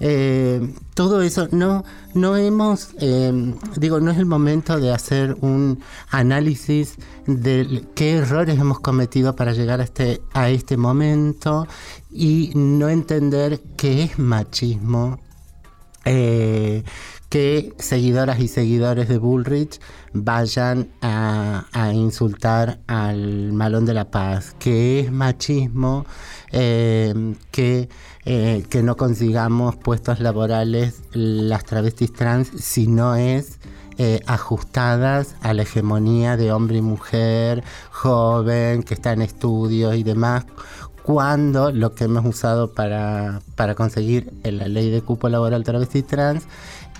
Eh, 0.03 0.73
todo 0.95 1.21
eso 1.21 1.47
no 1.51 1.83
no 2.15 2.35
hemos 2.35 2.89
eh, 2.99 3.53
digo 3.77 3.99
no 3.99 4.09
es 4.09 4.17
el 4.17 4.25
momento 4.25 4.79
de 4.79 4.91
hacer 4.91 5.37
un 5.41 5.79
análisis 6.09 6.95
de 7.27 7.85
qué 7.93 8.13
errores 8.13 8.57
hemos 8.57 8.79
cometido 8.79 9.35
para 9.35 9.53
llegar 9.53 9.79
a 9.79 9.83
este 9.83 10.19
a 10.33 10.49
este 10.49 10.75
momento 10.75 11.67
y 12.09 12.51
no 12.55 12.89
entender 12.89 13.61
qué 13.77 14.01
es 14.01 14.17
machismo 14.17 15.19
eh, 16.03 16.83
que 17.29 17.73
seguidoras 17.77 18.39
y 18.39 18.47
seguidores 18.47 19.07
de 19.07 19.19
Bullrich 19.19 19.79
vayan 20.13 20.89
a, 21.01 21.65
a, 21.71 21.93
insultar 21.93 22.79
al 22.87 23.53
malón 23.53 23.85
de 23.85 23.93
la 23.93 24.11
paz, 24.11 24.53
que 24.59 24.99
es 24.99 25.11
machismo, 25.11 26.05
eh, 26.51 27.35
que, 27.51 27.87
eh, 28.25 28.63
que 28.69 28.83
no 28.83 28.97
consigamos 28.97 29.75
puestos 29.75 30.19
laborales 30.19 31.01
las 31.11 31.65
travestis 31.65 32.13
trans 32.13 32.49
si 32.59 32.87
no 32.87 33.15
es 33.15 33.59
eh, 33.97 34.21
ajustadas 34.25 35.35
a 35.41 35.53
la 35.53 35.63
hegemonía 35.63 36.37
de 36.37 36.51
hombre 36.51 36.77
y 36.77 36.81
mujer, 36.81 37.63
joven, 37.91 38.83
que 38.83 38.93
está 38.93 39.13
en 39.13 39.21
estudios 39.21 39.95
y 39.95 40.03
demás, 40.03 40.45
cuando 41.03 41.71
lo 41.71 41.93
que 41.93 42.05
hemos 42.05 42.25
usado 42.25 42.71
para, 42.71 43.41
para 43.55 43.75
conseguir 43.75 44.31
en 44.43 44.57
la 44.57 44.67
ley 44.67 44.89
de 44.89 45.01
cupo 45.01 45.29
laboral 45.29 45.63
travesti 45.63 46.03
trans 46.03 46.43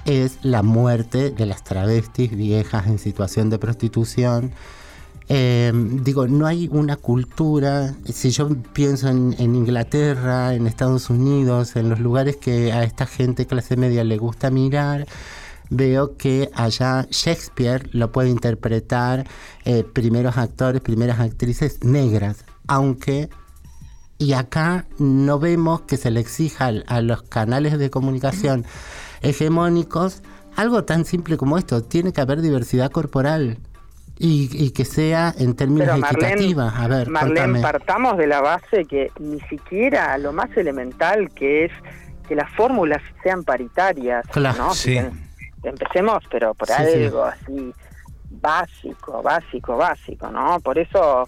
es 0.05 0.39
la 0.43 0.63
muerte 0.63 1.29
de 1.31 1.45
las 1.45 1.63
travestis 1.63 2.35
viejas 2.35 2.87
en 2.87 2.99
situación 2.99 3.49
de 3.49 3.59
prostitución. 3.59 4.51
Eh, 5.33 5.71
digo, 6.03 6.27
no 6.27 6.45
hay 6.45 6.67
una 6.69 6.97
cultura, 6.97 7.95
si 8.03 8.31
yo 8.31 8.49
pienso 8.73 9.07
en, 9.07 9.33
en, 9.39 9.55
Inglaterra, 9.55 10.53
en 10.53 10.67
Estados 10.67 11.09
Unidos, 11.09 11.77
en 11.77 11.87
los 11.87 12.01
lugares 12.01 12.35
que 12.35 12.73
a 12.73 12.83
esta 12.83 13.05
gente 13.05 13.45
clase 13.45 13.77
media 13.77 14.03
le 14.03 14.17
gusta 14.17 14.49
mirar, 14.51 15.07
veo 15.69 16.17
que 16.17 16.51
allá 16.53 17.07
Shakespeare 17.09 17.89
lo 17.93 18.11
puede 18.11 18.27
interpretar 18.29 19.25
eh, 19.63 19.85
primeros 19.85 20.35
actores, 20.35 20.81
primeras 20.81 21.21
actrices 21.21 21.81
negras, 21.81 22.43
aunque 22.67 23.29
y 24.17 24.33
acá 24.33 24.85
no 24.99 25.39
vemos 25.39 25.83
que 25.83 25.95
se 25.95 26.11
le 26.11 26.19
exija 26.19 26.73
a 26.87 26.99
los 26.99 27.21
canales 27.21 27.79
de 27.79 27.89
comunicación 27.89 28.65
hegemónicos 29.21 30.23
algo 30.57 30.83
tan 30.83 31.05
simple 31.05 31.37
como 31.37 31.57
esto. 31.57 31.81
Tiene 31.83 32.11
que 32.11 32.19
haber 32.19 32.41
diversidad 32.41 32.91
corporal. 32.91 33.59
Y, 34.19 34.49
y 34.53 34.71
que 34.71 34.85
sea 34.85 35.33
en 35.37 35.55
términos 35.55 35.87
Pero 35.87 35.97
Marlene, 35.99 36.27
equitativas. 36.33 36.73
A 36.75 36.87
ver, 36.87 37.09
Marlene, 37.09 37.59
partamos 37.61 38.17
de 38.17 38.27
la 38.27 38.39
base 38.41 38.85
que 38.85 39.11
ni 39.19 39.39
siquiera 39.41 40.15
lo 40.19 40.31
más 40.31 40.55
elemental 40.55 41.29
que 41.31 41.65
es 41.65 41.71
que 42.27 42.35
las 42.35 42.49
fórmulas 42.51 43.01
sean 43.23 43.43
paritarias, 43.43 44.25
Claro, 44.31 44.57
¿no? 44.57 44.73
sí. 44.75 44.99
Empecemos, 45.63 46.23
pero 46.31 46.53
por 46.53 46.67
Sí, 46.67 46.73
algo 46.73 47.23
así 47.23 47.73
básico, 48.29 49.21
básico, 49.21 49.77
básico, 49.77 50.29
¿no? 50.31 50.59
Por 50.59 50.77
eso, 50.77 51.27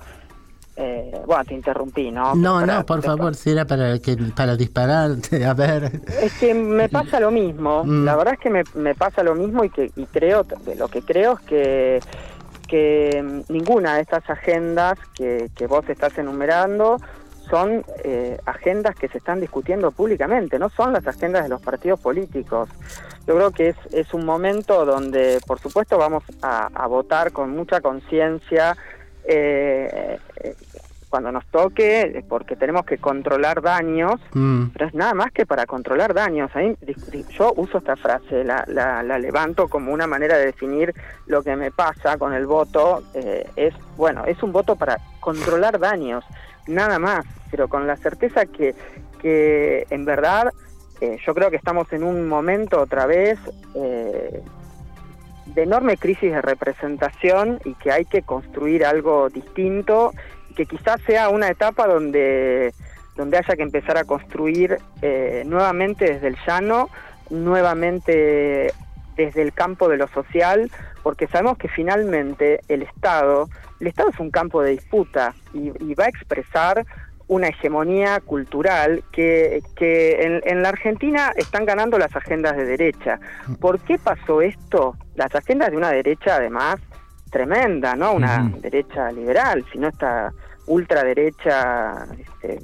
eh, 0.75 1.12
bueno, 1.28 1.44
te 1.46 1.54
interrumpí, 1.54 2.10
¿no? 2.12 2.34
No, 2.36 2.60
Para- 2.62 2.75
no, 2.78 2.86
por 2.86 3.02
te- 3.02 3.08
favor, 3.08 3.36
si 3.36 3.52
era 3.52 3.66
para, 3.66 4.00
que, 4.00 4.16
para 4.36 4.56
dispararte, 4.56 5.46
a 5.46 5.54
ver. 5.54 6.02
Es 6.22 6.34
que 6.40 6.54
me 6.54 6.90
pasa 6.90 7.20
lo 7.20 7.30
mismo, 7.32 7.84
Mm. 7.84 8.06
la 8.06 8.16
verdad 8.16 8.34
es 8.36 8.40
que 8.40 8.50
me, 8.50 8.63
me 8.75 8.96
pasa 8.96 9.24
lo 9.24 9.36
mismo 9.36 9.63
y 9.63 9.70
que 9.70 9.92
y 9.96 10.06
creo, 10.06 10.46
lo 10.78 10.88
que 10.88 11.02
creo 11.02 11.34
es 11.34 11.40
que, 11.46 12.00
que 12.67 13.43
ninguna 13.50 13.96
de 13.96 14.01
estas 14.01 14.29
agendas 14.29 14.98
que, 15.15 15.50
que 15.55 15.67
vos 15.67 15.88
estás 15.89 16.17
enumerando 16.17 16.98
son 17.50 17.84
eh, 18.03 18.39
agendas 18.46 18.96
que 18.96 19.08
se 19.10 19.17
están 19.17 19.41
discutiendo 19.41 19.91
públicamente, 19.91 20.58
no 20.58 20.70
son 20.70 20.93
las 20.93 21.05
agendas 21.05 21.43
de 21.43 21.50
los 21.50 21.62
partidos 21.62 22.00
políticos. 22.00 22.70
Yo 23.27 23.36
creo 23.36 23.51
que 23.51 23.70
es, 23.70 23.77
es 23.91 24.13
un 24.13 24.25
momento 24.25 24.86
donde, 24.86 25.39
por 25.46 25.60
supuesto, 25.60 25.98
vamos 25.98 26.24
a, 26.41 26.70
a 26.74 26.88
votar 26.88 27.32
con 27.32 27.51
mucha 27.51 27.82
conciencia 27.82 28.75
eh, 29.25 30.20
eh, 30.38 30.55
cuando 31.13 31.32
nos 31.32 31.46
toque, 31.46 32.25
porque 32.27 32.55
tenemos 32.55 32.86
que 32.88 32.98
controlar 32.98 33.62
daños, 33.62 34.20
Mm, 34.34 34.70
pero 34.74 34.88
es 34.88 34.96
nada 34.96 35.13
más 35.13 35.32
que 35.32 35.46
para 35.46 35.67
controlar 35.67 36.12
daños. 36.15 36.50
A 36.55 36.60
mí, 36.60 36.75
di- 36.82 36.96
di- 37.12 37.24
yo 37.38 37.53
uso 37.55 37.77
esta 37.77 37.96
frase, 37.96 38.43
la, 38.43 38.63
la, 38.67 39.03
la 39.03 39.20
levanto 39.20 39.67
como 39.67 39.93
una 39.93 40.08
manera 40.08 40.39
de 40.39 40.48
definir 40.48 40.91
lo 41.27 41.43
que 41.43 41.55
me 41.55 41.70
pasa 41.70 42.17
con 42.17 42.34
el 42.34 42.48
voto. 42.48 43.03
eh, 43.13 43.48
es, 43.55 43.75
bueno, 43.96 44.25
es 44.25 44.41
un 44.41 44.51
voto 44.51 44.75
para 44.75 44.98
controlar 45.20 45.77
daños, 45.79 46.25
nada 46.65 46.98
más, 46.98 47.24
pero 47.51 47.67
con 47.67 47.86
la 47.86 47.96
certeza 47.98 48.48
que, 48.48 48.74
que 49.22 49.86
en 49.91 50.05
verdad 50.05 50.51
eh, 51.00 51.17
yo 51.24 51.36
creo 51.36 51.51
que 51.51 51.58
estamos 51.58 51.93
en 51.93 52.03
un 52.03 52.27
momento 52.27 52.82
otra 52.82 53.05
vez 53.05 53.38
eh, 53.75 54.41
de 55.46 55.62
enorme 55.62 55.98
crisis 55.98 56.32
de 56.32 56.41
representación 56.41 57.60
y 57.65 57.75
que 57.75 57.91
hay 57.91 58.05
que 58.05 58.24
construir 58.24 58.84
algo 58.84 59.29
distinto 59.29 60.12
que 60.54 60.66
quizás 60.66 61.02
sea 61.06 61.30
una 61.30 61.50
etapa 61.50 61.88
donde 61.88 62.74
donde 63.16 63.38
haya 63.38 63.56
que 63.56 63.64
empezar 63.64 63.98
a 63.98 64.06
construir 64.06 64.80
eh, 65.02 65.44
nuevamente 65.46 66.14
desde 66.14 66.28
el 66.30 66.38
llano, 66.48 66.90
nuevamente 67.30 68.74
desde 69.16 69.42
el 69.44 69.54
campo 69.54 69.88
de 69.88 69.98
lo 69.98 70.08
social, 70.08 70.72
porque 71.04 71.28
sabemos 71.28 71.58
que 71.58 71.68
finalmente 71.68 72.62
el 72.68 72.82
Estado, 72.82 73.50
el 73.80 73.88
Estado 73.88 74.10
es 74.10 74.20
un 74.20 74.32
campo 74.32 74.64
de 74.64 74.72
disputa 74.72 75.36
y, 75.54 75.72
y 75.84 75.94
va 75.94 76.06
a 76.06 76.10
expresar 76.10 76.86
una 77.28 77.48
hegemonía 77.48 78.20
cultural 78.20 79.04
que, 79.12 79.62
que 79.76 80.24
en, 80.24 80.42
en 80.46 80.62
la 80.62 80.70
Argentina 80.70 81.32
están 81.36 81.66
ganando 81.66 81.98
las 81.98 82.16
agendas 82.16 82.58
de 82.58 82.66
derecha. 82.66 83.20
¿Por 83.60 83.80
qué 83.80 83.98
pasó 83.98 84.42
esto? 84.42 84.98
Las 85.16 85.34
agendas 85.34 85.72
de 85.72 85.78
una 85.78 85.92
derecha 85.92 86.36
además 86.36 86.78
tremenda, 87.32 87.96
¿no? 87.96 88.14
Una 88.14 88.52
derecha 88.60 89.12
liberal, 89.12 89.66
sino 89.72 89.88
esta 89.88 90.32
ultraderecha 90.67 92.05
este, 92.20 92.60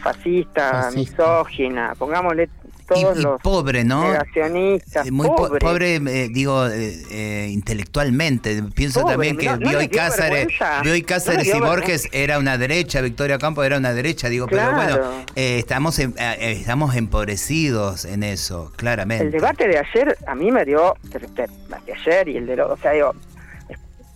fascista, 0.00 0.82
Fascista. 0.84 0.98
misógina, 1.22 1.94
pongámosle 1.98 2.48
todos 2.88 3.18
y 3.18 3.22
los 3.22 3.40
pobre, 3.40 3.84
¿no? 3.84 4.02
negacionistas, 4.02 5.06
Eh, 5.06 5.12
Muy 5.12 5.28
po- 5.28 5.36
pobres. 5.36 5.60
pobre, 5.62 5.94
eh, 5.96 6.28
digo, 6.28 6.66
eh, 6.66 6.92
eh, 7.12 7.48
intelectualmente. 7.52 8.62
Pienso 8.74 9.02
Pobre, 9.02 9.12
también 9.14 9.36
que 9.36 9.46
no- 9.46 9.58
no 9.58 9.68
Bioy 9.68 9.86
dio 9.86 9.96
Cáceres. 9.98 10.48
Bioy 10.82 11.02
No 11.02 11.06
Cáceres 11.06 11.54
y 11.54 11.60
Borges 11.60 12.08
era 12.10 12.38
una 12.40 12.58
derecha, 12.58 13.00
Victoria 13.00 13.38
Campos 13.38 13.64
era 13.64 13.76
una 13.78 13.92
derecha, 13.92 14.28
digo, 14.28 14.46
Claro. 14.48 14.76
pero 14.76 14.98
bueno, 15.06 15.24
eh, 15.36 15.58
estamos, 15.60 15.98
eh, 16.00 16.10
estamos 16.40 16.96
empobrecidos 16.96 18.04
en 18.06 18.24
eso, 18.24 18.72
claramente. 18.74 19.24
El 19.26 19.30
debate 19.30 19.68
de 19.68 19.78
ayer 19.78 20.16
a 20.26 20.34
mí 20.34 20.50
me 20.50 20.64
dio, 20.64 20.96
de, 21.04 21.48
ayer 21.92 22.28
y 22.28 22.38
el 22.38 22.46
de 22.46 22.60
o 22.62 22.76
sea, 22.78 22.90
digo, 22.90 23.14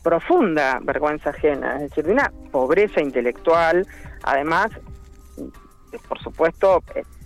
profunda 0.04 0.78
vergüenza 0.82 1.30
ajena, 1.30 1.76
es 1.76 1.88
decir, 1.90 2.04
de 2.04 2.12
una 2.12 2.30
pobreza 2.52 3.00
intelectual, 3.00 3.84
además, 4.22 4.70
por 6.08 6.20
supuesto, 6.20 6.84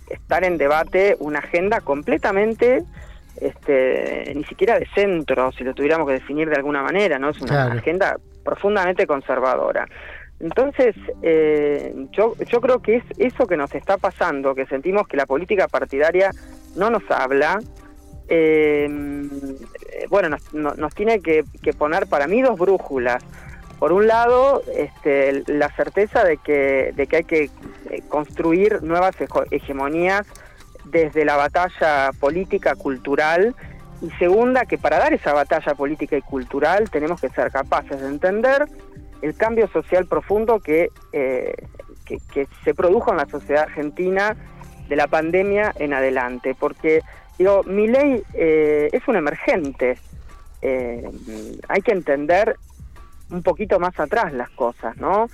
estar 0.09 0.43
en 0.43 0.57
debate 0.57 1.15
una 1.19 1.39
agenda 1.39 1.81
completamente, 1.81 2.83
este, 3.39 4.31
ni 4.35 4.43
siquiera 4.45 4.79
de 4.79 4.87
centro, 4.95 5.51
si 5.51 5.63
lo 5.63 5.73
tuviéramos 5.75 6.07
que 6.07 6.13
definir 6.13 6.49
de 6.49 6.55
alguna 6.55 6.81
manera, 6.81 7.19
¿no? 7.19 7.29
Es 7.29 7.39
una 7.41 7.65
Claro. 7.65 7.79
agenda 7.79 8.17
profundamente 8.43 9.05
conservadora. 9.05 9.85
Entonces, 10.39 10.95
eh, 11.21 11.93
yo, 12.11 12.33
yo 12.49 12.61
creo 12.61 12.81
que 12.81 12.95
es 12.97 13.03
eso 13.17 13.45
que 13.45 13.57
nos 13.57 13.75
está 13.75 13.97
pasando, 13.97 14.55
que 14.55 14.65
sentimos 14.65 15.05
que 15.07 15.17
la 15.17 15.25
política 15.25 15.67
partidaria 15.67 16.31
no 16.75 16.89
nos 16.89 17.03
habla. 17.11 17.59
Eh, 18.29 18.87
bueno, 20.09 20.29
nos, 20.29 20.53
no- 20.53 20.73
nos 20.75 20.93
tiene 20.93 21.19
que, 21.21 21.43
poner 21.77 22.07
para 22.07 22.27
mí 22.27 22.41
dos 22.41 22.57
brújulas. 22.57 23.23
Por 23.79 23.91
un 23.93 24.07
lado, 24.07 24.61
este, 24.75 25.43
la 25.47 25.69
certeza 25.69 26.23
de 26.23 26.37
que, 26.37 26.93
hay 26.97 27.23
que 27.23 27.43
eh, 27.89 28.01
construir 28.09 28.83
nuevas 28.83 29.15
hegemonías 29.51 30.27
desde 30.85 31.23
la 31.23 31.37
batalla 31.37 32.11
política, 32.19 32.75
cultural, 32.75 33.55
y 34.01 34.09
segunda, 34.11 34.65
que 34.65 34.77
para 34.77 34.97
dar 34.97 35.13
esa 35.13 35.33
batalla 35.33 35.75
política 35.75 36.17
y 36.17 36.21
cultural 36.21 36.89
tenemos 36.89 37.19
que 37.21 37.29
ser 37.29 37.51
capaces 37.51 37.99
de 38.01 38.07
entender 38.07 38.65
el 39.21 39.35
cambio 39.35 39.67
social 39.69 40.05
profundo 40.07 40.59
que, 40.59 40.89
eh, 41.11 41.53
que 42.05 42.47
se 42.63 42.73
produjo 42.73 43.11
en 43.11 43.17
la 43.17 43.25
sociedad 43.27 43.63
argentina 43.63 44.35
de 44.87 44.95
la 44.95 45.07
pandemia 45.07 45.73
en 45.77 45.93
adelante, 45.93 46.55
porque 46.57 47.01
digo, 47.39 47.63
mi 47.63 47.87
ley 47.87 48.21
eh, 48.33 48.89
es 48.91 49.07
un 49.07 49.15
emergente, 49.15 49.97
eh, 50.61 51.09
hay 51.69 51.81
que 51.81 51.93
entender 51.93 52.57
un 53.31 53.41
poquito 53.41 53.79
más 53.79 53.97
atrás 53.99 54.33
las 54.33 54.49
cosas, 54.51 54.97
¿no? 54.97 55.27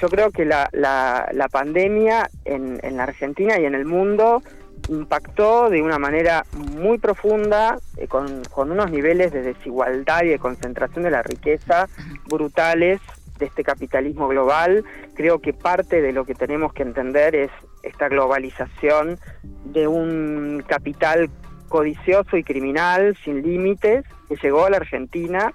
Yo 0.00 0.08
creo 0.08 0.30
que 0.30 0.46
la, 0.46 0.70
la, 0.72 1.48
pandemia 1.50 2.30
en, 2.46 2.80
en 2.82 2.96
la 2.96 3.02
Argentina 3.02 3.60
y 3.60 3.66
en 3.66 3.74
el 3.74 3.84
mundo 3.84 4.42
impactó 4.88 5.68
de 5.68 5.82
una 5.82 5.98
manera 5.98 6.46
muy 6.78 6.96
profunda, 6.96 7.76
eh, 7.98 8.08
con, 8.08 8.42
con, 8.46 8.70
unos 8.70 8.90
niveles 8.90 9.30
de 9.30 9.42
desigualdad 9.42 10.22
y 10.22 10.28
de 10.28 10.38
concentración 10.38 11.04
de 11.04 11.10
la 11.10 11.22
riqueza 11.22 11.86
brutales 12.30 13.00
de 13.38 13.44
este 13.44 13.62
capitalismo 13.62 14.28
global. 14.28 14.84
Creo 15.14 15.40
que 15.40 15.52
parte 15.52 16.00
de 16.00 16.12
lo 16.12 16.24
que 16.24 16.34
tenemos 16.34 16.72
que 16.72 16.82
entender 16.82 17.34
es 17.34 17.50
esta 17.82 18.08
globalización 18.08 19.18
de 19.64 19.86
un 19.86 20.64
capital 20.66 21.28
codicioso 21.70 22.36
y 22.36 22.44
criminal 22.44 23.16
sin 23.24 23.40
límites 23.40 24.04
que 24.28 24.36
llegó 24.36 24.66
a 24.66 24.70
la 24.70 24.76
Argentina, 24.76 25.54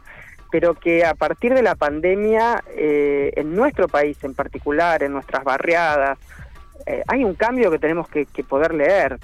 pero 0.51 0.73
que 0.73 1.05
a 1.05 1.13
partir 1.13 1.53
de 1.53 1.61
la 1.61 1.75
pandemia 1.75 2.63
eh, 2.75 3.31
en 3.35 3.55
nuestro 3.55 3.87
país 3.87 4.17
en 4.23 4.33
particular, 4.33 5.03
en 5.03 5.11
nuestras 5.11 5.43
barriadas, 5.43 6.17
eh, 6.87 7.03
hay 7.07 7.23
un 7.23 7.35
cambio 7.35 7.69
que 7.69 7.77
tenemos 7.77 8.07
que, 8.07 8.25
poder 8.43 8.73
leer. 8.73 9.19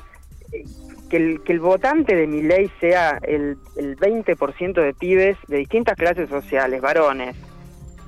Que 1.10 1.17
el, 1.17 1.41
que 1.43 1.53
el 1.53 1.60
votante 1.60 2.15
de 2.15 2.27
mi 2.27 2.41
ley 2.41 2.71
sea 2.79 3.17
el, 3.24 3.57
el 3.75 3.98
20% 3.98 4.74
de 4.74 4.93
pibes 4.93 5.38
de 5.48 5.57
distintas 5.57 5.98
clases 5.98 6.29
sociales, 6.29 6.81
varones, 6.81 7.36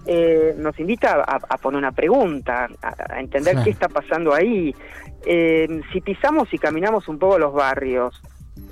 eh, 0.05 0.53
nos 0.57 0.77
invita 0.79 1.23
a, 1.23 1.57
poner 1.57 1.77
una 1.77 1.93
pregunta, 1.93 2.67
a, 2.81 3.19
entender 3.19 3.57
qué 3.63 3.69
está 3.69 3.87
pasando 3.87 4.33
ahí. 4.33 4.75
Eh, 5.25 5.81
si 5.93 6.01
pisamos 6.01 6.53
y 6.53 6.57
caminamos 6.57 7.07
un 7.07 7.17
poco 7.17 7.39
los 7.39 7.53
barrios, 7.53 8.21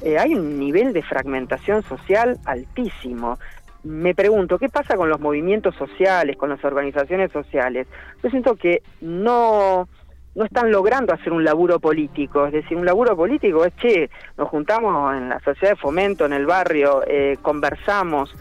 eh, 0.01 0.17
hay 0.17 0.35
un 0.35 0.59
nivel 0.59 0.93
de 0.93 1.03
fragmentación 1.03 1.83
social 1.83 2.37
altísimo. 2.45 3.37
Me 3.83 4.13
pregunto, 4.13 4.59
¿qué 4.59 4.69
pasa 4.69 4.95
con 4.95 5.09
los 5.09 5.19
movimientos 5.19 5.75
sociales, 5.75 6.37
con 6.37 6.49
las 6.49 6.63
organizaciones 6.63 7.31
sociales? 7.31 7.87
Yo 8.23 8.29
siento 8.29 8.55
que 8.55 8.83
no, 9.01 9.87
no 10.35 10.45
están 10.45 10.71
logrando 10.71 11.13
hacer 11.13 11.33
un 11.33 11.43
laburo 11.43 11.79
político. 11.79 12.45
Es 12.45 12.53
decir, 12.53 12.77
un 12.77 12.85
laburo 12.85 13.15
político 13.15 13.65
es, 13.65 13.75
che, 13.77 14.09
nos 14.37 14.49
juntamos 14.49 15.15
en 15.15 15.29
la 15.29 15.39
sociedad 15.39 15.73
de 15.73 15.81
fomento, 15.81 16.25
en 16.25 16.33
el 16.33 16.45
barrio, 16.45 17.01
conversamos, 17.41 18.35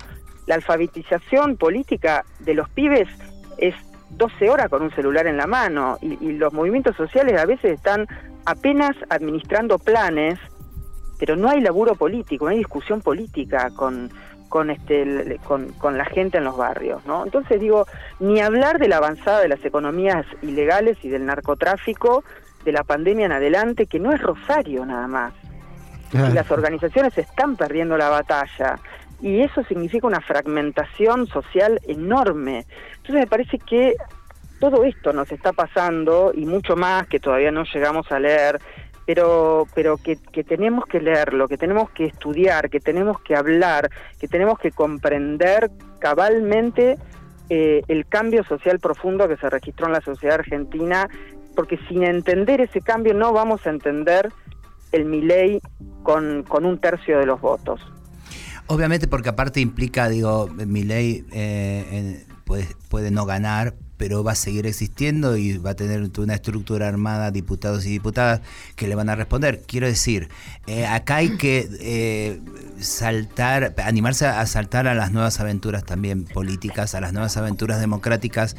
la 0.46 0.56
alfabetización 0.56 1.56
política 1.56 2.24
de 2.40 2.54
los 2.54 2.68
pibes 2.70 3.08
es 3.58 3.74
12 4.10 4.50
horas 4.50 4.68
con 4.68 4.82
un 4.82 4.90
celular 4.90 5.26
en 5.26 5.36
la 5.36 5.46
mano 5.46 5.96
y, 6.02 6.32
los 6.32 6.52
movimientos 6.52 6.96
sociales 6.96 7.40
a 7.40 7.46
veces 7.46 7.72
están 7.72 8.06
apenas 8.44 8.96
administrando 9.08 9.78
planes, 9.78 10.38
pero 11.20 11.36
no 11.36 11.50
hay 11.50 11.60
laburo 11.60 11.94
político, 11.94 12.46
no 12.46 12.50
hay 12.50 12.58
discusión 12.58 13.02
política 13.02 13.70
con, 13.76 14.10
con, 14.48 14.70
este, 14.70 15.38
con, 15.44 15.70
con, 15.74 15.98
la 15.98 16.06
gente 16.06 16.38
en 16.38 16.44
los 16.44 16.56
barrios. 16.56 17.04
¿no? 17.04 17.24
Entonces 17.24 17.60
digo, 17.60 17.86
ni 18.18 18.40
hablar 18.40 18.78
de 18.78 18.88
la 18.88 18.96
avanzada 18.96 19.40
de 19.40 19.48
las 19.48 19.62
economías 19.62 20.24
ilegales 20.40 20.96
y 21.02 21.10
del 21.10 21.26
narcotráfico 21.26 22.24
de 22.64 22.72
la 22.72 22.84
pandemia 22.84 23.26
en 23.26 23.32
adelante, 23.32 23.86
que 23.86 24.00
no 24.00 24.12
es 24.12 24.20
Rosario 24.20 24.84
nada 24.86 25.06
más. 25.06 25.34
Y 26.12 26.32
las 26.32 26.50
organizaciones 26.50 27.16
están 27.16 27.56
perdiendo 27.56 27.96
la 27.96 28.08
batalla 28.08 28.80
y 29.20 29.42
eso 29.42 29.62
significa 29.64 30.06
una 30.06 30.20
fragmentación 30.20 31.26
social 31.28 31.78
enorme. 31.86 32.66
Entonces 32.96 33.14
me 33.14 33.26
parece 33.26 33.58
que 33.58 33.94
todo 34.58 34.84
esto 34.84 35.12
nos 35.12 35.30
está 35.30 35.52
pasando 35.52 36.32
y 36.34 36.46
mucho 36.46 36.76
más 36.76 37.06
que 37.06 37.20
todavía 37.20 37.52
no 37.52 37.64
llegamos 37.64 38.10
a 38.10 38.18
leer, 38.18 38.60
pero, 39.10 39.66
pero 39.74 39.96
que, 39.96 40.14
que 40.14 40.44
tenemos 40.44 40.84
que 40.86 41.00
leerlo, 41.00 41.48
que 41.48 41.58
tenemos 41.58 41.90
que 41.90 42.04
estudiar, 42.04 42.70
que 42.70 42.78
tenemos 42.78 43.20
que 43.22 43.34
hablar, 43.34 43.90
que 44.20 44.28
tenemos 44.28 44.56
que 44.60 44.70
comprender 44.70 45.68
cabalmente 45.98 46.96
eh, 47.48 47.82
el 47.88 48.06
cambio 48.06 48.44
social 48.44 48.78
profundo 48.78 49.26
que 49.26 49.36
se 49.36 49.50
registró 49.50 49.88
en 49.88 49.94
la 49.94 50.00
sociedad 50.00 50.36
argentina, 50.36 51.08
porque 51.56 51.76
sin 51.88 52.04
entender 52.04 52.60
ese 52.60 52.82
cambio 52.82 53.12
no 53.12 53.32
vamos 53.32 53.66
a 53.66 53.70
entender 53.70 54.32
el 54.92 55.06
Milei 55.06 55.60
con, 56.04 56.44
con 56.44 56.64
un 56.64 56.78
tercio 56.78 57.18
de 57.18 57.26
los 57.26 57.40
votos. 57.40 57.80
Obviamente 58.68 59.08
porque 59.08 59.30
aparte 59.30 59.58
implica, 59.58 60.08
digo, 60.08 60.46
mi 60.46 60.84
ley 60.84 61.26
eh, 61.32 62.24
puede 62.88 63.10
no 63.10 63.26
ganar, 63.26 63.74
pero 64.00 64.24
va 64.24 64.32
a 64.32 64.34
seguir 64.34 64.66
existiendo 64.66 65.36
y 65.36 65.58
va 65.58 65.72
a 65.72 65.74
tener 65.74 66.10
una 66.16 66.32
estructura 66.32 66.88
armada, 66.88 67.30
diputados 67.30 67.84
y 67.84 67.90
diputadas 67.90 68.40
que 68.74 68.88
le 68.88 68.94
van 68.94 69.10
a 69.10 69.14
responder. 69.14 69.60
Quiero 69.66 69.86
decir, 69.86 70.30
eh, 70.66 70.86
acá 70.86 71.16
hay 71.16 71.36
que 71.36 71.68
eh, 71.80 72.40
saltar, 72.80 73.74
animarse 73.84 74.26
a 74.26 74.46
saltar 74.46 74.88
a 74.88 74.94
las 74.94 75.12
nuevas 75.12 75.38
aventuras 75.38 75.84
también 75.84 76.24
políticas, 76.24 76.94
a 76.94 77.02
las 77.02 77.12
nuevas 77.12 77.36
aventuras 77.36 77.78
democráticas, 77.78 78.56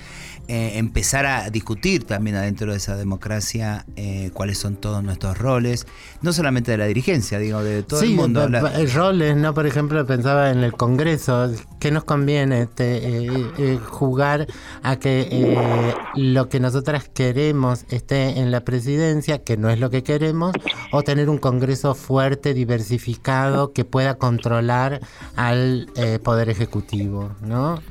eh, 0.48 0.74
empezar 0.76 1.26
a 1.26 1.50
discutir 1.50 2.06
también 2.06 2.36
adentro 2.36 2.72
de 2.72 2.78
esa 2.78 2.96
democracia 2.96 3.86
cuáles 4.34 4.58
son 4.58 4.76
todos 4.76 5.04
nuestros 5.04 5.38
roles, 5.38 5.86
no 6.22 6.34
solamente 6.34 6.72
de 6.72 6.78
la 6.78 6.86
dirigencia, 6.86 7.40
digo, 7.40 7.64
de 7.64 7.84
todo 7.84 8.02
el 8.02 8.12
mundo. 8.12 8.48
Roles, 8.94 9.36
¿no? 9.36 9.54
Por 9.54 9.66
ejemplo, 9.68 10.06
pensaba 10.06 10.50
en 10.50 10.64
el 10.64 10.74
Congreso, 10.74 11.52
¿qué 11.80 11.92
nos 11.92 12.04
conviene 12.04 12.64
este, 12.64 13.78
jugar 13.78 14.48
a 14.84 14.96
que 14.98 15.28
eh, 15.32 15.94
lo 16.16 16.50
que 16.50 16.60
nosotras 16.60 17.10
queremos 17.10 17.86
esté 17.90 18.40
en 18.40 18.52
la 18.52 18.62
presidencia, 18.62 19.44
que 19.44 19.58
no 19.58 19.70
es 19.70 19.80
lo 19.80 19.90
que 19.90 20.04
queremos, 20.04 20.54
o 20.92 21.04
tener 21.04 21.30
un 21.30 21.38
Congreso 21.38 21.96
fuerte, 21.96 22.54
diversificado, 22.54 23.74
que 23.74 23.86
pueda 23.86 24.16
controlar 24.16 25.02
al 25.36 25.90
eh, 25.96 26.20
Poder 26.24 26.50
Ejecutivo, 26.50 27.32
¿no? 27.42 27.82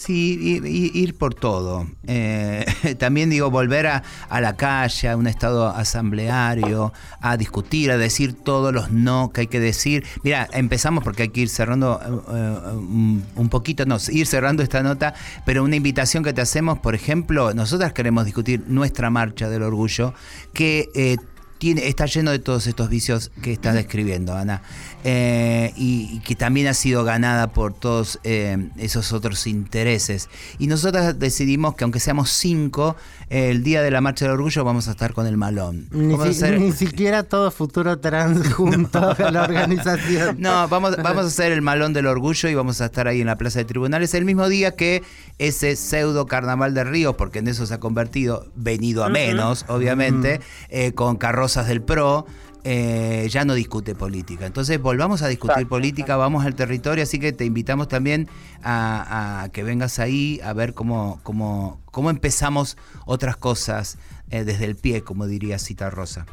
Sí, 0.00 0.62
ir 0.94 1.18
por 1.18 1.34
todo. 1.34 1.86
Eh, 2.06 2.64
también 2.98 3.28
digo, 3.28 3.50
volver 3.50 3.86
a, 3.86 4.02
la 4.30 4.56
calle, 4.56 5.10
a 5.10 5.16
un 5.18 5.26
estado 5.26 5.68
asambleario, 5.68 6.94
a 7.20 7.36
discutir, 7.36 7.90
a 7.90 7.98
decir 7.98 8.32
todos 8.32 8.72
los 8.72 8.90
no 8.90 9.30
que 9.30 9.42
hay 9.42 9.46
que 9.48 9.60
decir. 9.60 10.06
Mira, 10.22 10.48
empezamos 10.54 11.04
porque 11.04 11.24
hay 11.24 11.28
que 11.28 11.42
ir 11.42 11.50
cerrando 11.50 12.00
eh, 12.32 13.26
un 13.36 13.48
poquito, 13.50 13.84
no, 13.84 13.98
ir 14.10 14.26
cerrando 14.26 14.62
esta 14.62 14.82
nota, 14.82 15.12
pero 15.44 15.62
una 15.64 15.76
invitación 15.76 16.24
que 16.24 16.32
te 16.32 16.40
hacemos, 16.40 16.78
por 16.78 16.94
ejemplo, 16.94 17.52
nosotras 17.52 17.92
queremos 17.92 18.24
discutir 18.24 18.64
nuestra 18.68 19.10
marcha 19.10 19.50
del 19.50 19.62
orgullo, 19.62 20.14
que 20.54 20.88
eh, 20.94 21.18
está 21.62 22.06
lleno 22.06 22.30
de 22.30 22.38
todos 22.38 22.66
estos 22.66 22.88
vicios 22.88 23.30
que 23.42 23.52
estás 23.52 23.74
describiendo, 23.74 24.34
Ana, 24.34 24.62
eh, 25.04 25.72
y, 25.76 26.20
que 26.20 26.34
también 26.34 26.66
ha 26.68 26.74
sido 26.74 27.04
ganada 27.04 27.52
por 27.52 27.74
todos 27.74 28.18
eh, 28.24 28.70
esos 28.78 29.12
otros 29.12 29.46
intereses. 29.46 30.28
Y 30.58 30.66
nosotros 30.66 31.18
decidimos 31.18 31.74
que 31.74 31.84
aunque 31.84 32.00
seamos 32.00 32.30
cinco, 32.30 32.96
el 33.28 33.62
día 33.62 33.82
de 33.82 33.90
la 33.90 34.00
Marcha 34.00 34.24
del 34.24 34.34
Orgullo 34.34 34.64
vamos 34.64 34.88
a 34.88 34.92
estar 34.92 35.12
con 35.12 35.26
el 35.26 35.36
malón. 35.36 35.88
Ni, 35.92 36.72
siquiera 36.72 37.22
todo 37.22 37.50
futuro 37.50 37.98
trans 37.98 38.52
junto 38.54 39.10
a 39.10 39.30
la 39.30 39.44
organización. 39.44 40.36
No, 40.40 40.66
vamos, 40.68 40.96
vamos 41.02 41.24
a 41.24 41.28
hacer 41.28 41.52
el 41.52 41.62
malón 41.62 41.92
del 41.92 42.06
orgullo 42.06 42.48
y 42.48 42.54
vamos 42.54 42.80
a 42.80 42.86
estar 42.86 43.06
ahí 43.06 43.20
en 43.20 43.26
la 43.26 43.36
Plaza 43.36 43.58
de 43.58 43.64
Tribunales 43.66 44.14
el 44.14 44.24
mismo 44.24 44.48
día 44.48 44.76
que 44.76 45.02
ese 45.38 45.76
pseudo 45.76 46.26
carnaval 46.26 46.74
de 46.74 46.84
Río, 46.84 47.16
porque 47.16 47.40
en 47.40 47.48
eso 47.48 47.66
se 47.66 47.74
ha 47.74 47.80
convertido, 47.80 48.46
venido 48.54 49.04
a 49.04 49.08
menos, 49.08 49.64
obviamente, 49.68 50.40
eh, 50.68 50.92
con 50.92 51.16
carrozas 51.16 51.49
del 51.56 51.82
PRO. 51.82 52.26
Eh, 52.62 53.26
ya 53.30 53.46
no 53.46 53.54
discute 53.54 53.94
política. 53.94 54.44
Entonces 54.44 54.80
volvamos 54.80 55.22
a 55.22 55.28
discutir 55.28 55.66
política, 55.66 56.16
vamos 56.16 56.44
al 56.44 56.54
territorio, 56.54 57.02
así 57.04 57.18
que 57.18 57.32
te 57.32 57.46
invitamos 57.46 57.88
también 57.88 58.28
a, 58.62 59.48
que 59.52 59.62
vengas 59.62 59.98
ahí 59.98 60.40
a 60.44 60.52
ver 60.52 60.74
cómo, 60.74 61.20
cómo, 61.22 61.80
cómo 61.86 62.10
empezamos 62.10 62.76
otras 63.06 63.38
cosas 63.38 63.96
eh, 64.30 64.44
desde 64.44 64.66
el 64.66 64.76
pie, 64.76 65.02
como 65.02 65.26
diría 65.26 65.58
Cita 65.58 65.88
Rosa. 65.88 66.26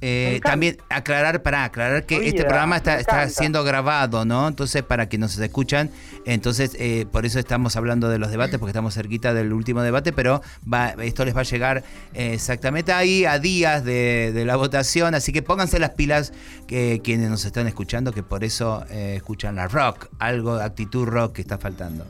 Eh, 0.00 0.40
también 0.44 0.76
aclarar, 0.90 1.42
para 1.42 1.64
aclarar 1.64 2.06
que 2.06 2.28
este 2.28 2.44
programa 2.44 2.76
está, 2.76 3.00
está, 3.00 3.28
siendo 3.28 3.64
grabado, 3.64 4.24
¿no? 4.24 4.46
Entonces, 4.46 4.82
para 4.84 5.08
que 5.08 5.18
nos 5.18 5.36
escuchan, 5.36 5.90
entonces, 6.24 6.76
eh, 6.78 7.06
por 7.10 7.26
eso 7.26 7.40
estamos 7.40 7.74
hablando 7.74 8.08
de 8.08 8.18
los 8.18 8.30
debates, 8.30 8.58
porque 8.58 8.70
estamos 8.70 8.94
cerquita 8.94 9.34
del 9.34 9.52
último 9.52 9.82
debate, 9.82 10.12
pero 10.12 10.40
va, 10.72 10.90
esto 11.02 11.24
les 11.24 11.36
va 11.36 11.40
a 11.40 11.44
llegar 11.44 11.82
eh, 12.14 12.34
exactamente 12.34 12.92
ahí, 12.92 13.24
a 13.24 13.40
días 13.40 13.84
de, 13.84 14.44
la 14.46 14.54
votación, 14.54 15.16
así 15.16 15.32
que 15.32 15.42
pónganse 15.42 15.80
las 15.80 15.90
pilas 15.90 16.32
que 16.68 17.00
quienes 17.02 17.28
nos 17.28 17.44
están 17.44 17.66
escuchando, 17.66 18.12
que 18.12 18.22
por 18.22 18.44
eso 18.44 18.84
escuchan 18.88 19.56
la 19.56 19.66
rock, 19.66 20.06
algo 20.20 20.58
de 20.58 20.64
actitud 20.64 21.06
rock 21.06 21.34
que 21.34 21.42
está 21.42 21.58
faltando. 21.58 22.06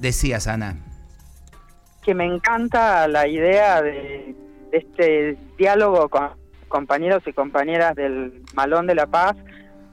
Decías, 0.00 0.46
Ana. 0.46 0.76
Que 2.02 2.14
me 2.14 2.24
encanta 2.24 3.06
la 3.08 3.28
idea 3.28 3.82
de 3.82 4.34
este 4.72 5.36
diálogo 5.58 6.08
con 6.08 6.41
compañeros 6.72 7.22
y 7.26 7.34
compañeras 7.34 7.94
del 7.94 8.42
Malón 8.54 8.86
de 8.86 8.94
la 8.94 9.06
Paz 9.06 9.36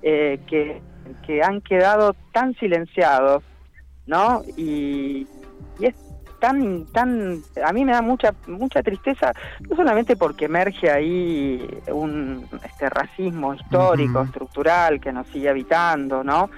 eh, 0.02 0.39
que, 0.48 0.82
que, 1.28 1.44
han 1.44 1.60
quedado 1.60 2.15
tan 2.32 2.56
silenciados, 2.56 3.44
¿no? 4.08 4.44
Y, 4.56 5.28
es 5.82 5.94
tan, 6.39 6.86
tan, 6.94 7.42
a 7.65 7.74
mí 7.74 7.84
me 7.84 7.92
da 7.92 8.02
mucha, 8.02 8.34
mucha 8.48 8.82
tristeza, 8.82 9.34
no 9.68 9.76
solamente 9.76 10.15
porque 10.15 10.46
emerge 10.46 10.89
ahí 10.89 11.68
un 11.92 12.48
este 12.63 12.89
racismo 12.89 13.54
histórico, 13.54 14.22
estructural 14.22 15.02
que 15.02 15.12
nos 15.12 15.28
sigue 15.28 15.50
habitando, 15.50 16.24
¿no? 16.24 16.50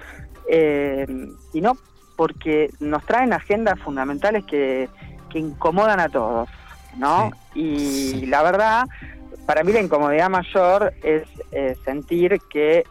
Eh, 0.47 1.07
sino 1.51 1.73
porque 2.15 2.69
nos 2.79 3.03
traen 3.05 3.34
agendas 3.34 3.79
fundamentales 3.79 4.45
que, 4.45 4.88
que 5.31 5.39
incomodan 5.39 5.99
a 5.99 6.10
todos, 6.10 6.47
¿no? 6.95 7.31
Y 7.55 8.27
la 8.27 8.43
verdad, 8.43 8.86
para 9.51 9.65
mí 9.65 9.73
la 9.73 9.81
incomodidad 9.81 10.29
mayor 10.29 10.93
es 11.03 11.23
eh, 11.51 11.75
sentir 11.83 12.39
que 12.49 12.85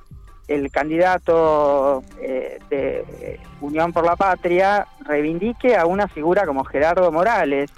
el 0.47 0.71
candidato 0.71 2.03
eh, 2.21 2.59
de 2.69 3.41
Unión 3.63 3.95
por 3.95 4.05
la 4.05 4.15
Patria 4.15 4.87
reivindique 5.07 5.75
a 5.75 5.87
una 5.87 6.07
figura 6.07 6.45
como 6.45 6.63
Gerardo 6.65 7.11
Morales. 7.11 7.71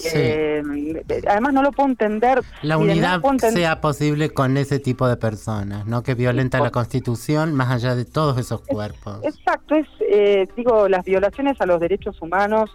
Que, 0.00 0.62
mm, 0.64 1.28
Además 1.28 1.52
no 1.52 1.62
lo 1.62 1.72
puedo 1.72 1.88
entender. 1.88 2.42
La 2.62 2.78
unidad 2.78 3.20
sea 3.52 3.80
posible 3.80 4.30
con 4.30 4.56
ese 4.56 4.78
tipo 4.78 5.08
de 5.08 5.16
personas, 5.16 5.84
¿no? 5.86 6.04
Que 6.04 6.14
violenta 6.14 6.60
la 6.60 6.70
Constitución 6.70 7.54
más 7.54 7.72
allá 7.72 7.96
de 7.96 8.04
todos 8.04 8.38
esos 8.38 8.60
cuerpos. 8.60 9.18
Exacto, 9.24 9.74
es, 9.74 9.88
eh, 10.00 10.46
digo, 10.56 10.88
las 10.88 11.04
violaciones 11.04 11.60
a 11.60 11.66
los 11.66 11.80
derechos 11.80 12.22
humanos 12.22 12.70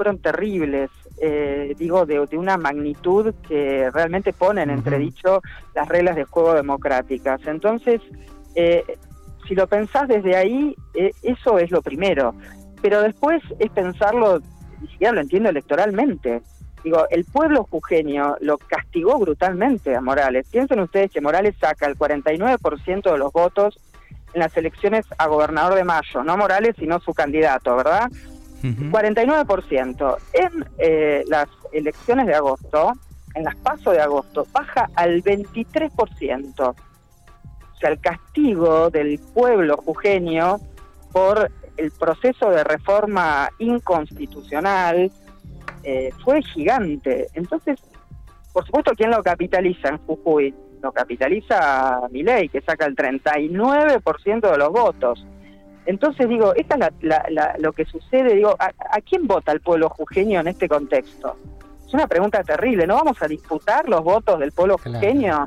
fueron 0.00 0.18
terribles, 0.18 0.88
eh, 1.20 1.74
digo, 1.76 2.06
de, 2.06 2.20
una 2.32 2.56
magnitud 2.56 3.34
que 3.46 3.90
realmente 3.90 4.32
ponen 4.32 4.70
en 4.70 4.78
entredicho 4.78 5.42
las 5.74 5.86
reglas 5.90 6.16
de 6.16 6.24
juego 6.24 6.54
democráticas. 6.54 7.38
Entonces, 7.44 8.00
eh, 8.54 8.82
si 9.46 9.54
lo 9.54 9.66
pensás 9.66 10.08
desde 10.08 10.36
ahí, 10.36 10.74
eh, 10.94 11.10
eso 11.22 11.58
es 11.58 11.70
lo 11.70 11.82
primero. 11.82 12.34
Pero 12.80 13.02
después 13.02 13.42
es 13.58 13.70
pensarlo, 13.72 14.40
ni 14.80 14.88
siquiera 14.88 15.12
lo 15.12 15.20
entiendo 15.20 15.50
electoralmente. 15.50 16.40
Digo, 16.82 17.04
el 17.10 17.26
pueblo 17.26 17.64
jujeño 17.70 18.36
lo 18.40 18.56
castigó 18.56 19.18
brutalmente 19.18 19.94
a 19.94 20.00
Morales. 20.00 20.46
Piensen 20.50 20.80
ustedes 20.80 21.10
que 21.10 21.20
Morales 21.20 21.56
saca 21.60 21.84
el 21.84 21.98
49% 21.98 23.12
de 23.12 23.18
los 23.18 23.30
votos 23.34 23.78
en 24.32 24.40
las 24.40 24.56
elecciones 24.56 25.04
a 25.18 25.26
gobernador 25.26 25.74
de 25.74 25.84
mayo, 25.84 26.24
no 26.24 26.38
Morales, 26.38 26.74
sino 26.78 27.00
su 27.00 27.12
candidato, 27.12 27.76
¿verdad? 27.76 28.10
49%. 28.62 30.16
En 30.32 30.64
eh, 30.78 31.24
las 31.28 31.48
elecciones 31.72 32.26
de 32.26 32.34
agosto, 32.34 32.92
en 33.34 33.44
las 33.44 33.56
pasos 33.56 33.94
de 33.94 34.00
agosto, 34.00 34.46
baja 34.52 34.90
al 34.94 35.22
23% 35.22 36.74
sea, 37.80 37.90
el 37.90 38.00
castigo 38.00 38.90
del 38.90 39.18
pueblo 39.18 39.76
jujeño 39.78 40.58
por 41.12 41.50
el 41.76 41.90
proceso 41.92 42.50
de 42.50 42.62
reforma 42.62 43.48
inconstitucional 43.58 45.10
eh, 45.82 46.10
fue 46.22 46.42
gigante. 46.42 47.28
Entonces, 47.34 47.80
por 48.52 48.64
supuesto, 48.66 48.92
¿quién 48.96 49.10
lo 49.10 49.22
capitaliza 49.22 49.88
en 49.88 49.98
Jujuy? 49.98 50.54
Lo 50.82 50.92
capitaliza 50.92 52.02
Milei, 52.10 52.48
que 52.48 52.60
saca 52.60 52.86
el 52.86 52.94
39% 52.94 54.50
de 54.50 54.58
los 54.58 54.70
votos. 54.70 55.26
Entonces 55.90 56.28
digo, 56.28 56.54
esta 56.54 56.76
es 56.76 56.92
la, 57.02 57.56
lo 57.58 57.72
que 57.72 57.84
sucede, 57.84 58.36
digo, 58.36 58.54
¿a, 58.60 59.00
quién 59.00 59.26
vota 59.26 59.50
el 59.50 59.60
pueblo 59.60 59.88
jujeño 59.88 60.38
en 60.38 60.46
este 60.46 60.68
contexto? 60.68 61.36
Es 61.84 61.92
una 61.92 62.06
pregunta 62.06 62.44
terrible, 62.44 62.86
¿no 62.86 62.94
vamos 62.94 63.20
a 63.20 63.26
disputar 63.26 63.88
los 63.88 64.04
votos 64.04 64.38
del 64.38 64.52
pueblo 64.52 64.78
jujeño? 64.78 65.46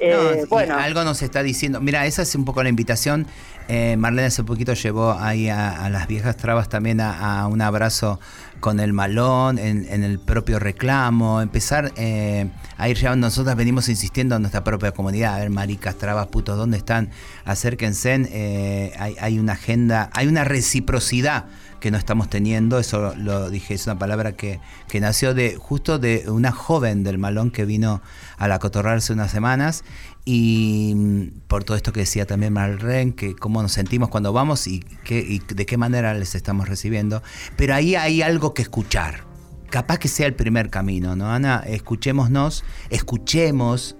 Eh, 0.00 0.46
bueno. 0.48 0.74
Algo 0.78 1.04
nos 1.04 1.20
está 1.20 1.42
diciendo. 1.42 1.82
Mira, 1.82 2.06
esa 2.06 2.22
es 2.22 2.34
un 2.34 2.46
poco 2.46 2.62
la 2.62 2.70
invitación. 2.70 3.26
Eh, 3.68 3.98
Marlene 3.98 4.28
hace 4.28 4.42
poquito 4.42 4.72
llevó 4.72 5.12
ahí 5.12 5.50
a, 5.50 5.86
las 5.90 6.08
viejas 6.08 6.38
trabas 6.38 6.70
también 6.70 7.02
a, 7.02 7.46
un 7.46 7.60
abrazo 7.60 8.18
con 8.60 8.80
el 8.80 8.92
malón, 8.92 9.58
en, 9.58 10.02
el 10.02 10.18
propio 10.18 10.58
reclamo, 10.58 11.40
empezar 11.40 11.92
eh, 11.96 12.50
a 12.76 12.88
ir 12.88 12.96
llevando. 12.96 13.26
Nosotras 13.26 13.56
venimos 13.56 13.88
insistiendo 13.88 14.36
en 14.36 14.42
nuestra 14.42 14.64
propia 14.64 14.92
comunidad. 14.92 15.34
A 15.34 15.38
ver, 15.38 15.50
maricas, 15.50 15.96
trabas, 15.96 16.26
putos, 16.28 16.56
¿dónde 16.56 16.76
están? 16.78 17.10
Acérquense. 17.44 18.26
Eh, 18.30 18.92
hay, 18.98 19.16
hay 19.20 19.38
una 19.38 19.54
agenda, 19.54 20.10
hay 20.12 20.26
una 20.26 20.44
reciprocidad 20.44 21.46
que 21.80 21.90
no 21.90 21.98
estamos 21.98 22.28
teniendo. 22.28 22.78
Eso 22.78 23.14
lo 23.16 23.50
dije, 23.50 23.74
es 23.74 23.86
una 23.86 23.98
palabra 23.98 24.32
que, 24.32 24.60
que 24.88 25.00
nació 25.00 25.34
de 25.34 25.56
justo 25.56 25.98
de 25.98 26.24
una 26.28 26.52
joven 26.52 27.04
del 27.04 27.18
Malón 27.18 27.50
que 27.50 27.64
vino 27.64 28.02
a 28.36 28.48
la 28.48 28.58
Cotorral 28.58 28.98
hace 28.98 29.12
unas 29.12 29.30
semanas 29.30 29.84
y 30.24 30.92
mm, 30.94 31.40
por 31.48 31.64
todo 31.64 31.74
esto 31.74 31.90
que 31.90 32.00
decía 32.00 32.26
también 32.26 32.52
Malren, 32.52 33.14
que 33.14 33.34
cómo 33.34 33.62
nos 33.62 33.72
sentimos 33.72 34.10
cuando 34.10 34.30
vamos 34.30 34.66
y, 34.66 34.80
qué, 35.02 35.20
y 35.20 35.38
de 35.38 35.64
qué 35.64 35.78
manera 35.78 36.12
les 36.12 36.34
estamos 36.34 36.68
recibiendo. 36.68 37.22
Pero 37.56 37.74
ahí 37.74 37.94
hay 37.94 38.20
algo 38.20 38.52
que 38.52 38.60
escuchar. 38.60 39.24
Capaz 39.70 39.98
que 39.98 40.08
sea 40.08 40.26
el 40.26 40.34
primer 40.34 40.68
camino, 40.68 41.16
¿no, 41.16 41.30
Ana? 41.30 41.62
Escuchémonos, 41.66 42.64
escuchemos 42.90 43.96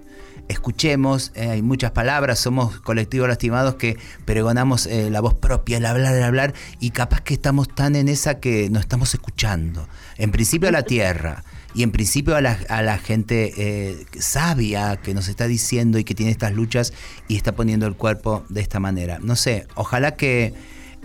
escuchemos, 0.49 1.31
eh, 1.35 1.49
hay 1.51 1.61
muchas 1.61 1.91
palabras, 1.91 2.39
somos 2.39 2.81
colectivos 2.81 3.29
lastimados 3.29 3.75
que 3.75 3.97
pregonamos 4.25 4.87
eh, 4.87 5.09
la 5.09 5.21
voz 5.21 5.35
propia, 5.35 5.77
el 5.77 5.85
hablar, 5.85 6.15
el 6.15 6.23
hablar, 6.23 6.53
y 6.79 6.89
capaz 6.89 7.21
que 7.21 7.35
estamos 7.35 7.69
tan 7.69 7.95
en 7.95 8.09
esa 8.09 8.39
que 8.39 8.69
no 8.69 8.79
estamos 8.79 9.13
escuchando. 9.13 9.87
En 10.17 10.31
principio 10.31 10.67
a 10.67 10.71
la 10.71 10.83
tierra, 10.83 11.43
y 11.75 11.83
en 11.83 11.91
principio 11.91 12.35
a 12.35 12.41
la, 12.41 12.97
gente 12.97 13.53
eh, 13.57 14.05
sabia 14.17 14.97
que 14.97 15.13
nos 15.13 15.27
está 15.27 15.47
diciendo 15.47 15.99
y 15.99 16.03
que 16.03 16.15
tiene 16.15 16.31
estas 16.31 16.51
luchas 16.51 16.93
y 17.27 17.35
está 17.35 17.51
poniendo 17.51 17.85
el 17.85 17.95
cuerpo 17.95 18.43
de 18.49 18.61
esta 18.61 18.79
manera. 18.79 19.19
No 19.21 19.35
sé, 19.35 19.67
ojalá 19.75 20.15
que 20.15 20.53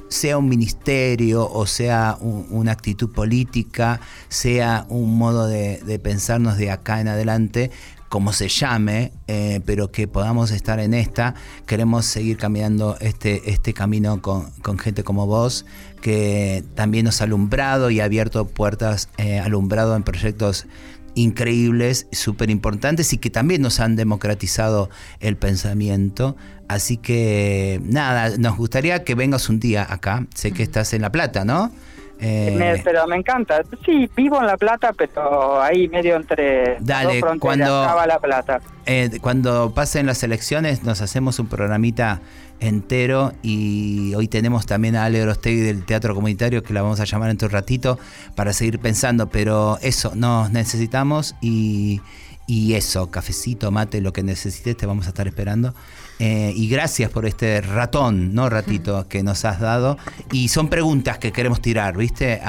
sea 0.09 0.39
un 0.39 0.49
ministerio 0.49 1.51
o 1.51 1.67
sea 1.67 2.17
una 2.21 2.73
actitud 2.73 3.11
política, 3.13 4.01
sea 4.29 4.87
un 4.89 5.19
modo 5.19 5.49
de 5.49 6.01
pensarnos 6.03 6.57
de 6.57 6.71
acá 6.71 7.01
en 7.01 7.09
adelante, 7.09 7.71
como 8.15 8.33
se 8.33 8.47
llame, 8.47 9.11
eh, 9.27 9.61
pero 9.67 9.91
que 9.91 10.07
podamos 10.07 10.53
estar 10.53 10.79
en 10.79 10.95
esta. 10.95 11.35
Queremos 11.67 12.07
seguir 12.07 12.37
caminando 12.37 12.97
este, 13.01 13.51
este 13.51 13.75
camino 13.75 14.23
con, 14.23 14.53
gente 14.79 15.03
como 15.03 15.27
vos, 15.27 15.67
que 16.01 16.63
también 16.77 17.07
nos 17.07 17.21
ha 17.21 17.25
alumbrado 17.25 17.91
y 17.91 17.99
ha 17.99 18.05
abierto 18.05 18.47
puertas, 18.47 19.09
eh, 19.19 19.41
alumbrado 19.41 19.97
en 19.97 20.05
proyectos 20.05 20.69
increíbles, 21.17 22.07
súper 22.13 22.51
importantes 22.51 23.13
y 23.13 23.19
que 23.19 23.31
también 23.31 23.63
nos 23.63 23.81
han 23.81 23.97
democratizado 23.97 24.91
el 25.19 25.37
pensamiento. 25.37 26.37
Así 26.69 26.99
que 26.99 27.81
nada, 27.83 28.37
nos 28.39 28.57
gustaría 28.57 29.03
que 29.03 29.17
vengas 29.17 29.49
un 29.49 29.59
día 29.59 29.85
acá. 29.93 30.25
Sé 30.37 30.53
que 30.53 30.63
estás 30.63 30.95
en 30.95 31.03
La 31.03 31.11
Plata, 31.11 31.45
¿no? 31.45 31.73
Eh, 32.21 32.81
pero 32.85 33.07
me 33.07 33.17
encanta. 33.17 33.63
Sí, 33.85 34.09
vivo 34.17 34.41
en 34.41 34.47
La 34.47 34.57
Plata, 34.57 34.93
pero 34.97 35.61
ahí 35.61 35.89
medio 35.89 36.17
entre 36.17 36.77
dale, 36.81 37.21
dos 37.21 37.39
cuando, 37.39 37.67
La 38.07 38.19
Plata. 38.19 38.61
Eh, 38.87 39.11
cuando 39.21 39.73
pasen 39.75 40.07
las 40.07 40.23
elecciones 40.23 40.85
nos 40.85 41.01
hacemos 41.01 41.39
un 41.39 41.49
programita 41.49 42.21
entero 42.61 43.33
y 43.43 44.15
hoy 44.15 44.29
tenemos 44.29 44.65
también 44.67 44.97
a 44.97 45.05
Ale 45.05 45.23
Orostegui 45.23 45.61
del 45.61 45.85
Teatro 45.85 46.15
Comunitario 46.15 46.63
que 46.63 46.73
la 46.73 46.83
vamos 46.83 47.01
a 47.01 47.05
llamar 47.05 47.31
en 47.31 47.39
un 47.43 47.51
ratito 47.51 47.99
para 48.35 48.53
seguir 48.53 48.79
pensando, 48.79 49.29
pero 49.29 49.79
eso, 49.83 50.13
nos 50.15 50.51
necesitamos 50.51 51.35
y, 51.41 52.01
y 52.47 52.75
eso, 52.75 53.11
cafecito, 53.11 53.71
mate, 53.71 54.01
lo 54.01 54.13
que 54.13 54.23
necesites, 54.23 54.77
te 54.77 54.87
vamos 54.87 55.07
a 55.07 55.09
estar 55.09 55.27
esperando. 55.27 55.75
Eh, 56.19 56.53
y 56.55 56.69
gracias 56.69 57.11
por 57.11 57.27
este 57.27 57.61
ratón, 57.61 58.35
¿no? 58.35 58.49
Ratito 58.49 59.09
que 59.09 59.23
nos 59.23 59.45
has 59.45 59.61
dado. 59.61 59.99
Y 60.31 60.49
son 60.49 60.69
preguntas 60.69 61.19
que 61.19 61.33
queremos 61.33 61.61
tirar, 61.61 61.97
¿viste? 61.97 62.41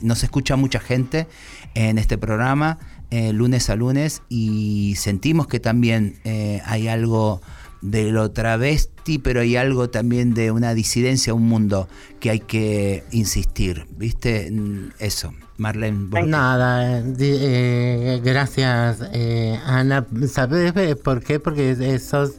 nos 0.00 0.22
escucha 0.22 0.56
mucha 0.56 0.80
gente 0.80 1.26
en 1.74 1.98
este 1.98 2.18
programa, 2.18 2.78
eh, 3.10 3.32
lunes 3.32 3.70
a 3.70 3.76
lunes, 3.76 4.22
y 4.28 4.94
sentimos 4.96 5.46
que 5.46 5.60
también 5.60 6.18
eh, 6.24 6.60
hay 6.64 6.88
algo 6.88 7.40
de 7.82 8.10
lo 8.10 8.30
travesti, 8.30 9.18
pero 9.18 9.40
hay 9.42 9.56
algo 9.56 9.90
también 9.90 10.34
de 10.34 10.50
una 10.50 10.74
disidencia, 10.74 11.34
un 11.34 11.46
mundo 11.46 11.88
que 12.18 12.30
hay 12.30 12.40
que 12.40 13.04
insistir, 13.12 13.86
¿viste? 13.96 14.52
Eso. 14.98 15.34
Marlene. 15.56 16.08
Nada, 16.26 17.00
gracias 18.24 18.98
Ana. 19.64 20.04
¿Sabes 20.28 20.96
por 20.96 21.22
qué? 21.22 21.38
Porque 21.38 21.76
esos 21.78 22.32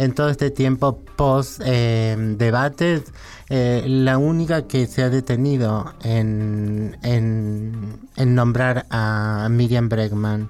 en 0.00 0.14
todo 0.14 0.30
este 0.30 0.50
tiempo 0.50 0.98
post 1.14 1.60
eh, 1.62 2.16
debates, 2.38 3.02
eh, 3.50 3.84
la 3.86 4.16
única 4.16 4.66
que 4.66 4.86
se 4.86 5.02
ha 5.02 5.10
detenido 5.10 5.92
en, 6.02 6.96
en, 7.02 8.00
nombrar 8.16 8.86
a 8.88 9.46
Miriam 9.50 9.90
Bregman, 9.90 10.48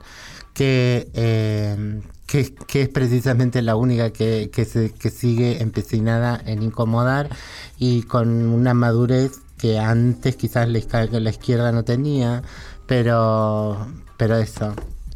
que, 0.54 1.10
eh, 1.14 2.00
que, 2.26 2.54
es 2.80 2.88
precisamente 2.90 3.60
la 3.60 3.74
única 3.74 4.12
que, 4.12 4.50
que, 4.52 4.64
se, 4.64 4.92
que 4.92 5.10
sigue 5.10 5.60
empecinada 5.60 6.40
en 6.46 6.62
incomodar 6.62 7.28
y 7.76 8.02
con 8.02 8.28
una 8.28 8.72
madurez 8.72 9.40
que 9.58 9.80
antes 9.80 10.36
quizás 10.36 10.68
la 10.68 10.78
izquierda 11.30 11.72
no 11.72 11.82
tenía, 11.82 12.44
pero, 12.86 13.84
pero 14.16 14.36
eso. 14.36 14.74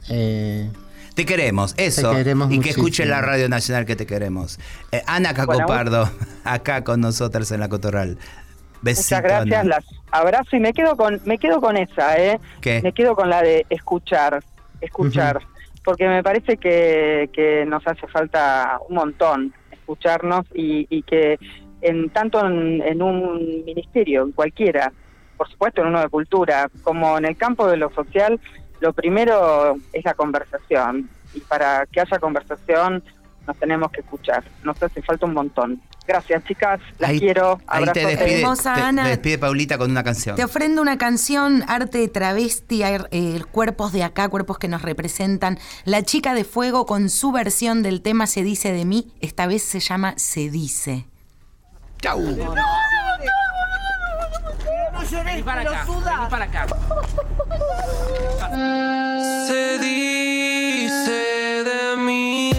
Eh, 0.09 0.71
te 1.15 1.25
queremos, 1.25 1.75
eso. 1.77 2.13
y 2.51 2.61
que 2.61 2.71
escuche 2.71 3.07
la 3.07 3.21
Radio 3.21 3.49
Nacional 3.49 3.87
que 3.87 3.97
te 3.97 4.07
queremos. 4.07 4.59
Eh, 4.93 5.03
Ana 5.07 5.35
Cacopardo, 5.35 6.11
acá 6.45 6.83
con 6.85 7.01
nosotras 7.01 7.51
en 7.53 7.61
la 7.61 7.69
Cotorral. 7.69 8.19
Besito, 8.83 9.17
Muchas 9.17 9.23
gracias, 9.23 9.61
Ana. 9.61 9.69
las 9.69 9.85
abrazo 10.11 10.57
y 10.57 10.61
me 10.61 10.73
quedo 10.73 10.97
con 10.97 11.21
me 11.25 11.39
quedo 11.39 11.61
con 11.61 11.77
esa, 11.77 12.19
¿eh? 12.19 12.39
¿Qué? 12.61 12.83
Me 12.83 12.93
quedo 12.93 13.17
con 13.17 13.31
la 13.31 13.43
de 13.43 13.65
escuchar, 13.71 14.43
escuchar, 14.81 15.41
porque 15.85 16.07
me 16.07 16.23
parece 16.23 16.57
que, 16.57 17.31
que 17.33 17.65
nos 17.67 17.87
hace 17.87 18.07
falta 18.09 18.79
un 18.89 18.97
montón 18.97 19.55
escucharnos 19.71 20.47
y, 20.55 20.87
y 20.91 21.03
que 21.03 21.39
en 21.83 22.11
tanto 22.11 22.45
en, 22.47 22.83
en 22.83 23.03
un 23.03 23.65
ministerio, 23.65 24.23
en 24.23 24.33
cualquiera, 24.33 24.93
por 25.37 25.49
supuesto 25.51 25.83
en 25.83 25.89
uno 25.89 26.01
de 26.01 26.09
cultura, 26.09 26.71
como 26.83 27.19
en 27.19 27.27
el 27.27 27.37
campo 27.37 27.69
de 27.69 27.77
lo 27.77 27.91
social, 27.93 28.41
lo 28.85 28.93
primero 28.93 29.77
es 29.95 30.05
la 30.05 30.13
conversación 30.13 31.09
y 31.33 31.41
para 31.41 31.87
que 31.87 32.01
haya 32.03 32.19
conversación 32.19 33.03
nos 33.47 33.57
tenemos 33.59 33.91
que 33.91 34.01
escuchar, 34.03 34.45
nos 34.63 34.83
hace 34.83 35.01
falta 35.01 35.25
un 35.25 35.33
montón. 35.33 35.81
Gracias 36.07 36.45
chicas, 36.45 36.81
las 36.99 37.11
Ahí- 37.13 37.19
quiero, 37.19 37.59
Ahí 37.67 37.87
te 37.95 38.05
despide, 38.07 38.41
Hermosa, 38.41 38.75
te- 38.75 38.81
Ana. 38.83 39.05
te 39.05 39.09
despide 39.09 39.39
Paulita 39.39 39.79
con 39.79 39.91
una 39.91 40.05
canción. 40.05 40.37
Te 40.37 40.45
ofrendo 40.45 40.83
una 40.83 40.99
canción, 40.99 41.65
arte 41.67 41.97
de 41.97 42.09
travesti, 42.09 42.83
eh, 42.85 43.41
cuerpos 43.53 43.93
de 43.93 44.03
acá, 44.03 44.29
cuerpos 44.29 44.59
que 44.59 44.69
nos 44.69 44.83
representan. 44.83 45.59
La 45.87 46.03
chica 46.03 46.35
de 46.35 46.45
fuego 46.45 46.85
con 46.85 47.09
su 47.09 47.33
versión 47.33 47.83
del 47.83 48.03
tema 48.03 48.27
Se 48.27 48.43
dice 48.43 48.71
de 48.75 48.85
mí, 48.85 49.13
esta 49.23 49.47
vez 49.47 49.63
se 49.63 49.81
llama 49.81 50.13
Se 50.19 50.51
dice. 50.51 51.07
Chau. 52.03 52.21
Vení 55.11 55.43
para 55.43 55.61
acá, 55.61 55.85
vení 55.87 56.27
para 56.31 56.45
acá. 56.47 56.67
Se 59.47 59.79
dice 59.79 61.63
de 61.63 61.97
mí. 61.99 62.51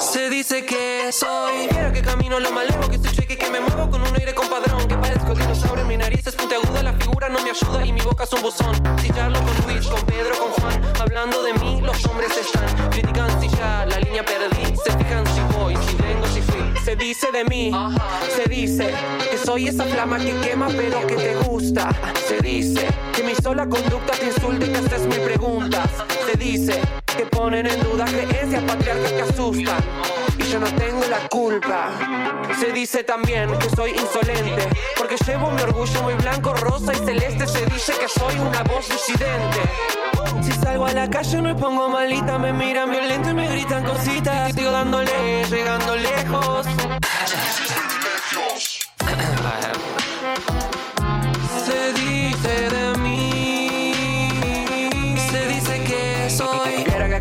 Se 0.00 0.30
dice 0.30 0.64
que 0.64 1.12
soy. 1.12 1.68
Quiero 1.68 1.92
que 1.92 2.00
camino 2.02 2.40
lo 2.40 2.50
malevo, 2.52 2.88
que 2.88 2.98
soy 2.98 3.12
cheque, 3.12 3.36
que 3.36 3.50
me 3.50 3.60
muevo 3.60 3.90
con 3.90 4.00
un 4.00 4.14
aire 4.16 4.34
compadrón. 4.34 4.88
Que 4.88 4.96
parezco 4.96 5.34
dinosaurio, 5.34 5.84
mi 5.84 5.98
nariz 5.98 6.26
es 6.26 6.34
puntiaguda, 6.34 6.82
la 6.82 6.94
figura 6.94 7.28
no 7.28 7.40
me 7.42 7.50
ayuda 7.50 7.84
y 7.84 7.92
mi 7.92 8.00
boca 8.00 8.24
es 8.24 8.32
un 8.32 8.42
buzón. 8.42 8.74
Si 9.00 9.10
charlo 9.10 9.38
con 9.40 9.54
Luis, 9.66 9.86
con 9.86 10.00
Pedro, 10.06 10.36
con 10.38 10.50
Juan, 10.52 10.82
hablando 11.00 11.42
de 11.42 11.52
mí, 11.54 11.80
los 11.82 12.04
hombres 12.06 12.36
están. 12.36 12.90
Critican 12.90 13.40
si 13.40 13.48
ya 13.50 13.84
la 13.86 13.98
línea 14.00 14.24
perdí, 14.24 14.74
se 14.76 14.96
fijan 14.96 15.26
si 15.26 15.40
voy, 15.56 15.76
si. 15.76 16.01
Se 16.84 16.96
dice 16.96 17.30
de 17.30 17.44
mí, 17.44 17.70
se 18.34 18.48
dice 18.48 18.92
que 19.30 19.38
soy 19.38 19.68
esa 19.68 19.84
flama 19.84 20.18
que 20.18 20.32
quema 20.40 20.66
pero 20.68 21.06
que 21.06 21.14
te 21.14 21.36
gusta. 21.36 21.90
Se 22.26 22.40
dice 22.40 22.88
que 23.14 23.22
mi 23.22 23.34
sola 23.36 23.68
conducta 23.68 24.12
te 24.14 24.26
insulta 24.26 24.66
y 24.66 24.68
te 24.68 24.78
haces 24.78 25.06
mil 25.06 25.20
preguntas. 25.20 25.88
Se 26.26 26.36
dice 26.36 26.80
que 27.16 27.24
ponen 27.26 27.66
en 27.66 27.80
duda 27.84 28.04
creencias 28.06 28.64
patriarcas 28.64 29.12
que 29.12 29.22
asustan. 29.22 29.78
Y 30.38 30.42
yo 30.44 30.58
no 30.58 30.66
tengo 30.74 31.00
la 31.08 31.28
culpa. 31.28 31.90
Se 32.58 32.72
dice 32.72 33.04
también 33.04 33.56
que 33.58 33.70
soy 33.70 33.92
insolente, 33.92 34.68
porque 34.96 35.16
llevo 35.24 35.52
mi 35.52 35.62
orgullo 35.62 36.02
muy 36.02 36.14
blanco, 36.14 36.52
rosa 36.54 36.92
y 36.94 36.96
celeste. 36.96 37.46
Se 37.46 37.64
dice 37.66 37.92
que 38.00 38.08
soy 38.08 38.34
una 38.40 38.62
voz 38.64 38.88
disidente. 38.88 39.60
Si 40.40 40.52
salgo 40.52 40.86
a 40.86 40.92
la 40.92 41.08
calle 41.08 41.42
me 41.42 41.54
pongo 41.54 41.88
malita, 41.88 42.38
me 42.38 42.52
miran 42.52 42.90
violento 42.90 43.30
y 43.30 43.34
me 43.34 43.48
gritan 43.48 43.84
cositas. 43.84 44.52
Sigo 44.54 44.70
dándole, 44.70 45.44
llegando 45.50 45.96
lejos. 45.96 46.66
Se 51.66 51.92
dice 51.92 52.70
de 52.70 52.91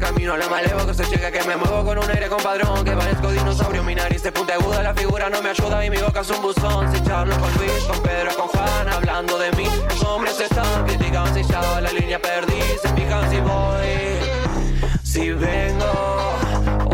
camino 0.01 0.35
lo 0.35 0.49
malevo, 0.49 0.85
que 0.85 0.93
se 0.93 1.05
llega, 1.05 1.31
que 1.31 1.43
me 1.43 1.55
muevo 1.55 1.85
con 1.85 1.97
un 1.99 2.09
aire 2.09 2.27
compadrón. 2.27 2.83
Que 2.83 2.91
parezco 2.91 3.31
dinosaurio, 3.31 3.83
mi 3.83 3.95
nariz 3.95 4.25
es 4.25 4.31
puntiaguda, 4.31 4.81
la 4.81 4.93
figura 4.93 5.29
no 5.29 5.41
me 5.41 5.49
ayuda 5.49 5.85
y 5.85 5.89
mi 5.89 5.97
boca 5.97 6.21
es 6.21 6.29
un 6.31 6.41
buzón. 6.41 6.91
Si 6.93 7.01
charlo 7.03 7.37
con 7.37 7.53
Luis, 7.53 7.83
con 7.87 8.01
Pedro, 8.01 8.35
con 8.35 8.47
Juan, 8.47 8.89
hablando 8.89 9.37
de 9.37 9.51
mí. 9.53 9.67
Los 9.89 10.03
hombres 10.03 10.39
están 10.39 10.85
critican 10.85 11.33
si 11.33 11.43
ya 11.43 11.79
la 11.79 11.91
línea 11.91 12.19
perdí, 12.19 12.59
se 12.81 12.89
fijan 12.89 13.29
si 13.29 13.39
voy, 13.39 14.17
si 15.03 15.31
vengo 15.31 16.39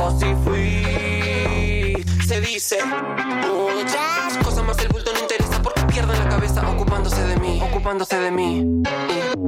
o 0.02 0.20
si 0.20 0.36
fui. 0.44 2.04
Se 2.28 2.42
dice 2.42 2.80
muchas 2.84 4.38
cosas 4.44 4.64
más 4.66 4.78
el 4.80 4.90
bulto 4.90 5.14
no 5.14 5.20
interesa 5.20 5.62
porque 5.62 5.82
pierden 5.84 6.20
la 6.20 6.28
cabeza 6.30 6.62
ocupándose 6.70 7.24
de 7.24 7.38
mí, 7.38 7.62
ocupándose 7.64 8.20
de 8.20 8.32
mí, 8.32 8.66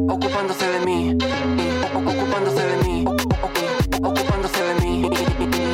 ocupándose 0.08 0.66
de 0.66 0.80
mí, 0.80 1.18
ocupándose 1.94 2.66
de 2.66 2.78
mí, 2.84 2.89
ocupándose 4.04 4.64
de 4.64 4.76
mí. 4.82 5.10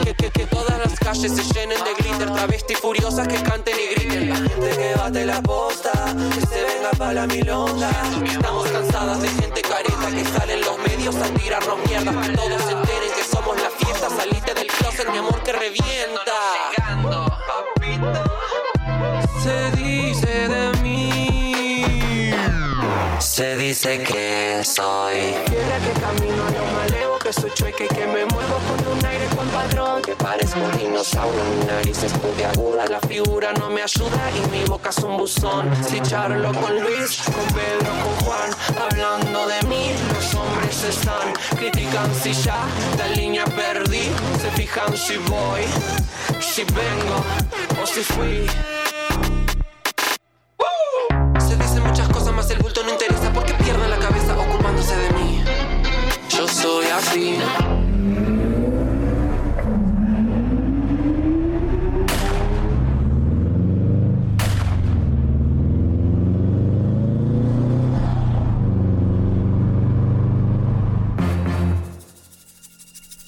Que, 0.04 0.14
que, 0.14 0.30
que 0.30 0.46
todas 0.48 0.78
las 0.80 1.00
calles 1.00 1.32
se 1.32 1.44
llenen 1.54 1.78
de 1.84 1.94
glitter, 1.98 2.32
travestis 2.32 2.78
furiosas 2.80 3.28
que 3.28 3.42
canten 3.42 3.76
y 3.78 3.96
griten. 3.96 4.30
La 4.30 4.36
gente 4.36 4.70
que 4.70 4.96
bate 4.96 5.26
la 5.26 5.42
posta, 5.42 5.92
que 6.34 6.46
se 6.46 6.64
venga 6.64 6.92
para 6.98 7.14
la 7.14 7.28
milonga. 7.28 7.92
Estamos 8.26 8.68
cansadas 8.68 9.22
de 9.22 9.30
gente 9.30 9.62
careta 9.62 10.08
que 10.12 10.26
sale 10.26 10.54
en 10.54 10.62
los 10.62 10.78
medios 10.80 11.16
a 11.16 11.28
tirarnos 11.30 11.78
mierda. 11.88 12.22
Que 12.22 12.30
todos 12.30 12.62
se 12.64 12.72
enteren 12.72 13.12
que 13.16 13.24
somos 13.24 13.62
la 13.62 13.70
fiesta. 13.70 14.10
Salite 14.10 14.54
del 14.54 14.68
closet, 14.68 15.10
mi 15.12 15.18
amor, 15.18 15.42
que 15.44 15.54
revienta. 15.54 16.34
Se 19.44 19.72
dice 19.78 20.48
de 20.48 20.72
mí. 20.82 22.32
Se 23.20 23.56
dice 23.58 24.02
que 24.02 24.62
soy. 24.64 25.36
Que 25.46 26.00
camino 26.00 26.44
a 26.44 27.15
soy 27.36 27.52
chueque, 27.54 27.88
que 27.88 28.08
me 28.08 28.26
muevo 28.26 28.58
con 28.68 28.98
un 28.98 29.06
aire 29.06 29.28
con 29.36 29.48
patrón. 29.50 30.02
Que 30.02 30.16
parezco 30.16 30.60
un 30.60 30.78
dinosaurio, 30.78 31.44
mi 31.58 31.66
nariz 31.66 32.04
es 32.04 32.14
puntiaguda, 32.14 32.86
la 32.88 33.00
figura 33.02 33.54
no 33.54 33.70
me 33.70 33.82
ayuda 33.82 34.32
y 34.32 34.52
mi 34.52 34.64
boca 34.66 34.90
es 34.90 34.98
un 35.00 35.18
buzón. 35.18 35.70
Si 35.88 36.00
charlo 36.02 36.52
con 36.54 36.80
Luis, 36.82 37.22
con 37.26 37.46
Pedro, 37.56 37.92
con 38.04 38.26
Juan, 38.26 38.50
hablando 38.84 39.48
de 39.48 39.62
mí, 39.68 39.92
los 40.14 40.34
hombres 40.36 40.84
están. 40.84 41.34
Critican 41.58 42.14
si 42.16 42.34
ya 42.34 42.66
la 42.98 43.08
línea 43.10 43.46
perdí, 43.46 44.12
se 44.42 44.52
fijan 44.52 44.96
si 44.96 45.18
voy, 45.18 45.64
si 46.40 46.64
vengo 46.64 47.82
o 47.82 47.86
si 47.86 48.04
fui. 48.04 48.75
Así. 57.08 57.38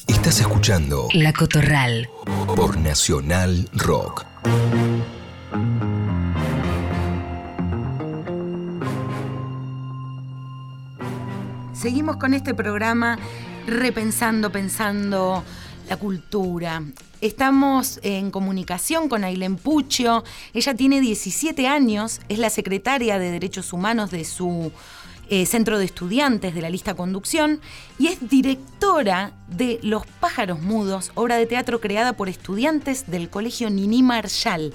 Estás 0.07 0.39
escuchando 0.41 1.07
La 1.13 1.33
Cotorral. 1.33 2.09
por 2.55 2.77
Nacional 2.77 3.69
Rock. 3.73 4.25
Seguimos 11.73 12.17
con 12.17 12.33
este 12.33 12.53
programa 12.53 13.17
repensando, 13.67 14.51
pensando 14.51 15.43
la 15.89 15.97
cultura. 15.97 16.83
Estamos 17.21 17.99
en 18.01 18.31
comunicación 18.31 19.09
con 19.09 19.23
Ailén 19.23 19.57
Puccio. 19.57 20.23
Ella 20.53 20.73
tiene 20.73 21.01
17 21.01 21.67
años, 21.67 22.21
es 22.29 22.39
la 22.39 22.49
secretaria 22.49 23.19
de 23.19 23.31
Derechos 23.31 23.73
Humanos 23.73 24.09
de 24.09 24.23
su 24.23 24.71
eh, 25.29 25.45
centro 25.45 25.77
de 25.77 25.85
estudiantes 25.85 26.55
de 26.55 26.61
la 26.61 26.69
lista 26.69 26.95
Conducción 26.95 27.59
y 27.99 28.07
es 28.07 28.29
directora 28.29 29.33
de 29.47 29.79
Los 29.83 30.05
Pájaros 30.07 30.61
Mudos, 30.61 31.11
obra 31.15 31.35
de 31.35 31.45
teatro 31.45 31.81
creada 31.81 32.13
por 32.13 32.29
estudiantes 32.29 33.11
del 33.11 33.29
Colegio 33.29 33.69
Nini 33.69 34.01
Marshall. 34.01 34.73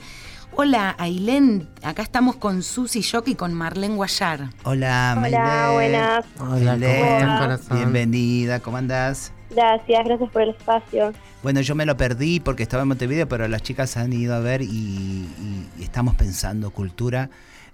Hola, 0.54 0.94
Ailén. 0.98 1.68
Acá 1.82 2.02
estamos 2.02 2.36
con 2.36 2.62
Susi 2.62 3.00
Shock 3.00 3.28
y 3.28 3.34
con 3.34 3.54
Marlene 3.54 3.94
Guayar. 3.96 4.50
Hola, 4.64 5.14
Hola, 5.16 5.20
Maile. 5.20 5.72
buenas. 5.74 6.24
Hola, 6.38 6.76
Maile. 6.76 6.86
¿cómo 6.98 7.04
estás, 7.12 7.40
corazón? 7.40 7.76
Bienvenida, 7.78 8.60
¿cómo 8.60 8.76
andás? 8.76 9.32
Gracias, 9.50 10.04
gracias 10.04 10.30
por 10.30 10.42
el 10.42 10.50
espacio. 10.50 11.12
Bueno, 11.42 11.60
yo 11.62 11.74
me 11.74 11.86
lo 11.86 11.96
perdí 11.96 12.38
porque 12.40 12.62
estaba 12.62 12.82
en 12.82 12.88
Montevideo, 12.88 13.28
pero 13.28 13.48
las 13.48 13.62
chicas 13.62 13.96
han 13.96 14.12
ido 14.12 14.34
a 14.34 14.40
ver 14.40 14.62
y, 14.62 14.66
y- 14.66 15.68
y 15.78 15.82
estamos 15.82 16.14
pensando 16.16 16.70
cultura. 16.70 17.30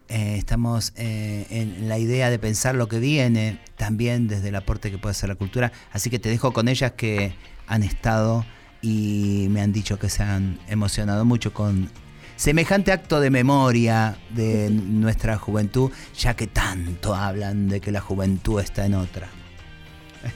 Eh, 0.08 0.36
estamos 0.38 0.92
eh, 0.96 1.46
en 1.50 1.88
la 1.88 1.98
idea 1.98 2.30
de 2.30 2.38
pensar 2.38 2.74
lo 2.74 2.88
que 2.88 2.98
viene, 2.98 3.58
también 3.76 4.26
desde 4.28 4.48
el 4.48 4.56
aporte 4.56 4.90
que 4.90 4.98
puede 4.98 5.10
hacer 5.10 5.28
la 5.28 5.34
cultura. 5.34 5.72
Así 5.92 6.10
que 6.10 6.18
te 6.18 6.28
dejo 6.30 6.52
con 6.52 6.68
ellas 6.68 6.92
que 6.92 7.34
han 7.66 7.82
estado 7.82 8.46
y 8.80 9.48
me 9.50 9.60
han 9.60 9.72
dicho 9.72 9.98
que 9.98 10.08
se 10.08 10.22
han 10.22 10.58
emocionado 10.68 11.24
mucho 11.24 11.52
con 11.52 11.90
semejante 12.38 12.92
acto 12.92 13.20
de 13.20 13.30
memoria 13.30 14.16
de 14.30 14.70
nuestra 14.70 15.36
juventud, 15.36 15.90
ya 16.16 16.34
que 16.34 16.46
tanto 16.46 17.14
hablan 17.14 17.68
de 17.68 17.80
que 17.80 17.90
la 17.90 18.00
juventud 18.00 18.60
está 18.60 18.86
en 18.86 18.94
otra. 18.94 19.28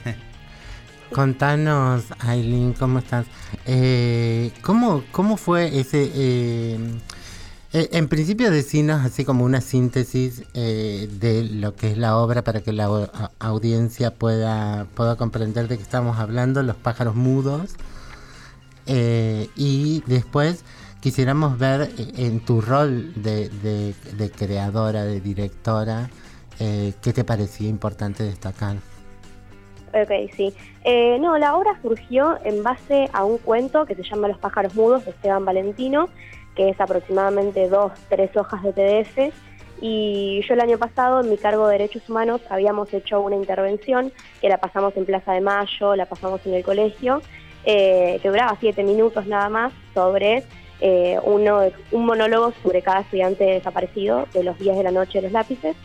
Contanos, 1.13 2.03
Aileen, 2.19 2.73
¿cómo 2.73 2.99
estás? 2.99 3.25
Eh, 3.65 4.51
¿cómo, 4.61 5.03
¿Cómo 5.11 5.37
fue 5.37 5.79
ese... 5.79 6.11
eh, 6.13 6.77
eh, 7.71 7.89
en 7.93 8.07
principio 8.07 8.51
decinos 8.51 9.05
así 9.05 9.23
como 9.23 9.45
una 9.45 9.61
síntesis 9.61 10.43
de 10.53 11.49
lo 11.53 11.75
que 11.75 11.91
es 11.91 11.97
la 11.97 12.17
obra 12.17 12.43
para 12.43 12.61
que 12.61 12.73
la 12.73 13.09
audiencia 13.39 14.13
pueda, 14.13 14.85
pueda 14.93 15.15
comprender 15.15 15.67
de 15.67 15.77
qué 15.77 15.83
estamos 15.83 16.19
hablando, 16.19 16.61
Los 16.63 16.75
pájaros 16.75 17.15
mudos. 17.15 17.75
Y 18.85 20.03
después 20.05 20.63
quisiéramos 21.03 21.59
ver 21.59 21.81
eh, 21.81 22.11
en 22.15 22.39
tu 22.39 22.61
rol 22.61 23.11
de, 23.21 24.31
creadora, 24.37 25.03
de 25.03 25.19
directora, 25.19 26.09
eh, 26.61 26.93
qué 27.01 27.11
te 27.11 27.25
parecía 27.25 27.67
importante 27.67 28.23
destacar. 28.23 28.77
Ok, 29.93 30.31
sí. 30.37 30.53
Eh, 30.85 31.17
no, 31.19 31.37
la 31.37 31.57
obra 31.57 31.77
surgió 31.81 32.39
en 32.45 32.63
base 32.63 33.09
a 33.11 33.25
un 33.25 33.37
cuento 33.37 33.85
que 33.85 33.95
se 33.95 34.03
llama 34.03 34.29
Los 34.29 34.37
pájaros 34.37 34.75
mudos 34.75 35.03
de 35.03 35.11
Esteban 35.11 35.43
Valentino, 35.43 36.07
que 36.55 36.69
es 36.69 36.79
aproximadamente 36.79 37.67
dos, 37.67 37.91
tres 38.07 38.35
hojas 38.37 38.63
de 38.63 38.71
PDF. 38.71 39.35
Y 39.81 40.41
yo 40.47 40.53
el 40.53 40.61
año 40.61 40.77
pasado, 40.77 41.19
en 41.19 41.29
mi 41.29 41.37
cargo 41.37 41.67
de 41.67 41.73
Derechos 41.73 42.09
Humanos, 42.09 42.39
habíamos 42.49 42.93
hecho 42.93 43.19
una 43.19 43.35
intervención 43.35 44.13
que 44.39 44.47
la 44.47 44.57
pasamos 44.57 44.95
en 44.95 45.05
Plaza 45.05 45.33
de 45.33 45.41
Mayo, 45.41 45.97
la 45.97 46.05
pasamos 46.05 46.39
en 46.45 46.53
el 46.53 46.63
colegio, 46.63 47.21
que 47.65 48.21
duraba 48.23 48.55
siete 48.59 48.83
minutos 48.83 49.25
nada 49.25 49.49
más, 49.49 49.73
sobre 49.93 50.43
eh, 50.85 51.17
uno, 51.23 51.61
un 51.91 52.05
monólogo 52.05 52.51
sobre 52.61 52.81
cada 52.81 52.99
estudiante 52.99 53.45
desaparecido 53.45 54.27
de 54.33 54.43
los 54.43 54.59
días 54.59 54.75
de 54.75 54.83
la 54.83 54.91
noche 54.91 55.19
de 55.19 55.21
los 55.21 55.31
lápices. 55.31 55.77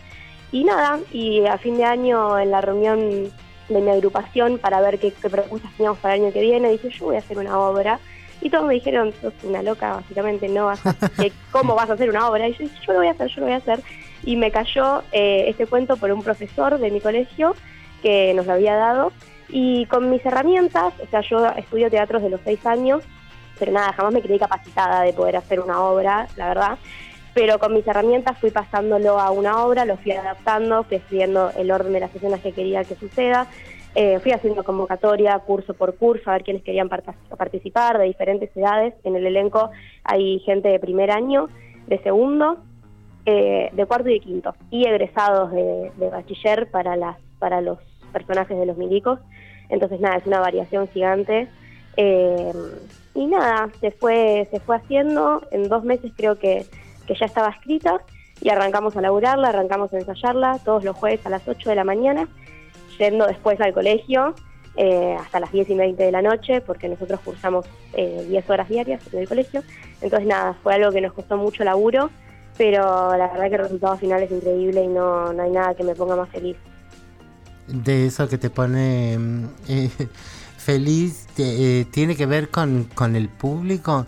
Y 0.50 0.64
nada, 0.64 0.98
y 1.12 1.46
a 1.46 1.56
fin 1.56 1.76
de 1.76 1.84
año 1.84 2.36
en 2.36 2.50
la 2.50 2.60
reunión 2.60 3.30
de 3.68 3.80
mi 3.80 3.90
agrupación 3.92 4.58
para 4.58 4.80
ver 4.80 4.98
qué, 4.98 5.12
qué 5.12 5.30
propuestas 5.30 5.70
teníamos 5.76 6.00
para 6.00 6.16
el 6.16 6.22
año 6.22 6.32
que 6.32 6.40
viene, 6.40 6.72
dije 6.72 6.90
yo 6.90 7.06
voy 7.06 7.14
a 7.16 7.20
hacer 7.20 7.38
una 7.38 7.60
obra. 7.60 8.00
Y 8.40 8.50
todos 8.50 8.66
me 8.66 8.74
dijeron, 8.74 9.12
sos 9.22 9.32
una 9.44 9.62
loca, 9.62 9.94
básicamente, 9.94 10.48
no 10.48 10.66
vas 10.66 10.84
a, 10.84 10.96
¿cómo 11.52 11.76
vas 11.76 11.90
a 11.90 11.92
hacer 11.92 12.10
una 12.10 12.28
obra? 12.28 12.48
Y 12.48 12.54
yo 12.54 12.64
dije, 12.64 12.76
yo 12.84 12.92
lo 12.94 12.98
voy 12.98 13.08
a 13.08 13.12
hacer, 13.12 13.28
yo 13.28 13.40
lo 13.40 13.46
voy 13.46 13.54
a 13.54 13.58
hacer. 13.58 13.80
Y 14.24 14.34
me 14.34 14.50
cayó 14.50 15.04
eh, 15.12 15.44
este 15.46 15.66
cuento 15.68 15.96
por 15.96 16.10
un 16.10 16.24
profesor 16.24 16.76
de 16.78 16.90
mi 16.90 17.00
colegio 17.00 17.54
que 18.02 18.34
nos 18.34 18.46
lo 18.46 18.54
había 18.54 18.74
dado. 18.74 19.12
Y 19.48 19.86
con 19.86 20.10
mis 20.10 20.26
herramientas, 20.26 20.92
o 21.00 21.06
sea, 21.08 21.20
yo 21.20 21.46
estudio 21.50 21.88
teatro 21.88 22.18
desde 22.18 22.30
los 22.30 22.40
seis 22.44 22.66
años, 22.66 23.04
pero 23.58 23.72
nada, 23.72 23.92
jamás 23.92 24.12
me 24.12 24.22
creí 24.22 24.38
capacitada 24.38 25.02
de 25.02 25.12
poder 25.12 25.36
hacer 25.36 25.60
una 25.60 25.82
obra, 25.82 26.28
la 26.36 26.48
verdad. 26.48 26.78
Pero 27.34 27.58
con 27.58 27.74
mis 27.74 27.86
herramientas 27.86 28.38
fui 28.38 28.50
pasándolo 28.50 29.20
a 29.20 29.30
una 29.30 29.64
obra, 29.64 29.84
lo 29.84 29.96
fui 29.96 30.12
adaptando, 30.12 30.84
fui 30.84 30.96
escribiendo 30.96 31.50
el 31.56 31.70
orden 31.70 31.92
de 31.92 32.00
las 32.00 32.14
escenas 32.14 32.40
que 32.40 32.52
quería 32.52 32.84
que 32.84 32.96
suceda, 32.96 33.46
eh, 33.94 34.18
fui 34.20 34.32
haciendo 34.32 34.64
convocatoria 34.64 35.38
curso 35.40 35.74
por 35.74 35.96
curso 35.96 36.30
a 36.30 36.34
ver 36.34 36.44
quiénes 36.44 36.62
querían 36.62 36.88
participar 36.88 37.98
de 37.98 38.04
diferentes 38.04 38.56
edades. 38.56 38.94
En 39.04 39.16
el 39.16 39.26
elenco 39.26 39.70
hay 40.04 40.40
gente 40.40 40.68
de 40.68 40.78
primer 40.78 41.10
año, 41.10 41.48
de 41.86 41.98
segundo, 42.02 42.58
eh, 43.26 43.70
de 43.72 43.86
cuarto 43.86 44.08
y 44.08 44.14
de 44.14 44.20
quinto, 44.20 44.54
y 44.70 44.86
egresados 44.86 45.50
de, 45.52 45.92
de 45.96 46.10
bachiller 46.10 46.70
para, 46.70 46.96
las, 46.96 47.18
para 47.38 47.60
los 47.60 47.78
personajes 48.12 48.58
de 48.58 48.66
los 48.66 48.76
milicos. 48.76 49.20
Entonces, 49.68 50.00
nada, 50.00 50.16
es 50.16 50.26
una 50.26 50.40
variación 50.40 50.88
gigante. 50.88 51.48
Eh, 51.96 52.52
y 53.18 53.26
nada, 53.26 53.68
se 53.80 53.90
fue, 53.90 54.46
se 54.50 54.60
fue 54.60 54.76
haciendo. 54.76 55.42
En 55.50 55.68
dos 55.68 55.82
meses 55.82 56.12
creo 56.16 56.38
que, 56.38 56.64
que 57.06 57.14
ya 57.16 57.26
estaba 57.26 57.48
escrita 57.48 58.00
y 58.40 58.48
arrancamos 58.48 58.96
a 58.96 59.00
laburarla, 59.00 59.48
arrancamos 59.48 59.92
a 59.92 59.98
ensayarla 59.98 60.60
todos 60.64 60.84
los 60.84 60.96
jueves 60.96 61.26
a 61.26 61.30
las 61.30 61.46
8 61.48 61.70
de 61.70 61.74
la 61.74 61.82
mañana, 61.82 62.28
yendo 62.96 63.26
después 63.26 63.60
al 63.60 63.72
colegio 63.72 64.36
eh, 64.76 65.16
hasta 65.18 65.40
las 65.40 65.50
10 65.50 65.68
y 65.70 65.74
20 65.74 66.00
de 66.00 66.12
la 66.12 66.22
noche, 66.22 66.60
porque 66.60 66.88
nosotros 66.88 67.18
cursamos 67.24 67.66
eh, 67.94 68.24
10 68.28 68.50
horas 68.50 68.68
diarias 68.68 69.02
en 69.12 69.18
el 69.18 69.28
colegio. 69.28 69.64
Entonces, 70.00 70.28
nada, 70.28 70.56
fue 70.62 70.74
algo 70.74 70.92
que 70.92 71.00
nos 71.00 71.12
costó 71.12 71.36
mucho 71.36 71.64
laburo, 71.64 72.10
pero 72.56 73.16
la 73.16 73.26
verdad 73.26 73.48
que 73.48 73.54
el 73.56 73.62
resultado 73.62 73.96
final 73.96 74.22
es 74.22 74.30
increíble 74.30 74.84
y 74.84 74.86
no, 74.86 75.32
no 75.32 75.42
hay 75.42 75.50
nada 75.50 75.74
que 75.74 75.82
me 75.82 75.96
ponga 75.96 76.14
más 76.14 76.28
feliz. 76.28 76.56
de 77.66 78.06
eso 78.06 78.28
que 78.28 78.38
te 78.38 78.48
pone 78.48 79.18
mm, 79.18 79.44
eh, 79.68 79.90
feliz 80.58 81.26
eh, 81.38 81.86
tiene 81.90 82.14
que 82.16 82.26
ver 82.26 82.50
con, 82.50 82.84
con 82.94 83.16
el 83.16 83.28
público 83.30 84.06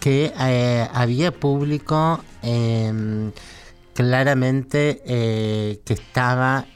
que 0.00 0.32
eh, 0.40 0.88
había 0.92 1.30
público 1.30 2.20
em, 2.42 3.30
claramente 3.94 5.02
eh, 5.04 5.80
que 5.84 5.92
estaba 5.94 6.66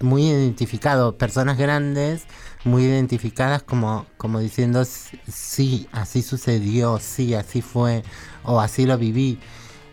muy 0.00 0.26
identificado. 0.28 1.16
Personas 1.16 1.56
grandes 1.56 2.24
muy 2.64 2.82
identificadas 2.84 3.62
como 3.62 4.06
como 4.16 4.40
diciendo 4.40 4.82
"S- 4.82 5.16
sí 5.30 5.86
así 5.92 6.22
sucedió 6.22 6.98
sí 6.98 7.32
así 7.34 7.62
fue 7.62 8.02
o 8.42 8.60
así 8.60 8.86
lo 8.86 8.98
viví 8.98 9.38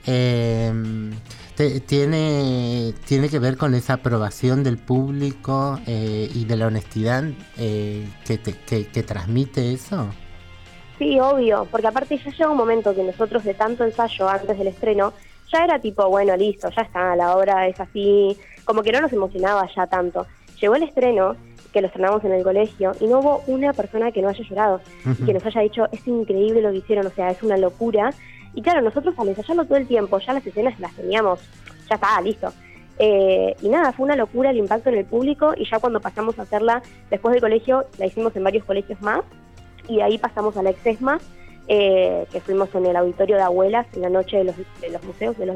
Em, 0.06 1.12
te- 1.56 1.80
tiene, 1.80 2.94
tiene 3.08 3.30
que 3.30 3.39
ver 3.39 3.58
con 3.58 3.74
esa 3.76 3.94
aprobación 3.94 4.63
del 4.63 4.78
público 4.78 5.80
eh, 5.88 6.30
y 6.34 6.46
de 6.46 6.56
la 6.58 6.68
honestidad 6.68 7.24
eh, 7.58 8.08
que, 8.26 8.38
te- 8.38 8.54
que, 8.66 8.88
que 8.88 9.04
transmite 9.04 9.74
eso. 9.74 10.08
Sí, 11.00 11.20
obvio, 11.20 11.68
porque 11.72 11.88
aparte 11.88 12.18
ya 12.18 12.32
llega 12.32 12.50
un 12.50 12.58
momento 12.58 12.94
que 12.96 13.04
nosotros 13.04 13.44
de 13.44 13.54
tanto 13.54 13.84
ensayo 13.84 14.30
antes 14.30 14.58
del 14.58 14.68
estreno, 14.68 15.13
ya 15.52 15.63
era 15.66 15.80
tipo, 15.80 16.08
bueno, 16.10 16.36
listo, 16.38 16.70
ya 16.76 16.84
está, 16.84 17.16
la 17.16 17.36
obra 17.36 17.68
es 17.68 17.80
así, 17.80 18.38
como 18.63 18.82
que 18.84 18.92
no 18.92 19.02
nos 19.02 19.12
emocionaba 19.12 19.68
ya 19.76 19.88
tanto. 19.88 20.26
Llegó 20.62 20.76
el 20.76 20.84
estreno, 20.84 21.36
que 21.74 21.82
lo 21.82 21.88
estrenamos 21.88 22.24
en 22.24 22.34
el 22.34 22.44
colegio, 22.44 22.92
y 23.00 23.08
no 23.08 23.20
hubo 23.20 23.44
una 23.48 23.74
persona 23.74 24.12
que 24.12 24.22
no 24.22 24.30
haya 24.30 24.44
llorado, 24.48 24.82
y 25.20 25.26
que 25.26 25.34
nos 25.34 25.46
haya 25.46 25.62
dicho, 25.62 25.86
es 25.92 26.08
increíble 26.08 26.62
lo 26.62 26.72
que 26.72 26.78
hicieron, 26.78 27.08
o 27.08 27.12
sea, 27.12 27.30
es 27.32 27.42
una 27.44 27.58
locura. 27.58 28.12
Y 28.54 28.62
claro, 28.62 28.82
nosotros 28.82 29.16
al 29.18 29.30
ensayarlo 29.30 29.66
todo 29.66 29.78
el 29.78 29.88
tiempo, 29.88 30.20
ya 30.20 30.34
las 30.34 30.46
escenas 30.46 30.80
las 30.80 30.94
teníamos, 30.94 31.39
ya 31.89 31.96
está, 31.96 32.22
listo. 32.22 32.54
Eh, 33.00 33.56
y 33.62 33.70
nada, 33.70 33.92
fue 33.92 34.06
una 34.06 34.16
locura 34.16 34.52
el 34.52 34.58
impacto 34.58 34.89
en 34.89 34.96
el 34.96 35.06
público, 35.06 35.54
y 35.58 35.70
ya 35.70 35.80
cuando 35.80 36.00
pasamos 36.00 36.38
a 36.38 36.44
hacerla 36.44 36.84
después 37.10 37.34
del 37.34 37.42
colegio, 37.42 37.86
la 37.98 38.06
hicimos 38.06 38.36
en 38.36 38.44
varios 38.44 38.66
colegios 38.66 39.02
más, 39.02 39.22
y 39.88 39.98
de 39.98 40.04
ahí 40.04 40.18
pasamos 40.18 40.56
a 40.58 40.63
la 40.63 40.70
Exesma, 40.70 41.20
eh, 41.68 42.26
que 42.32 42.42
fuimos 42.42 42.74
en 42.76 42.86
el 42.86 42.96
auditorio 42.96 43.38
de 43.38 43.42
abuelas 43.42 43.88
en 43.94 44.02
la 44.02 44.10
noche 44.10 44.38
de 44.38 44.44
los, 44.44 44.56
de 44.58 44.89
los 44.89 45.04
museos, 45.04 45.38
de 45.38 45.46
los. 45.46 45.56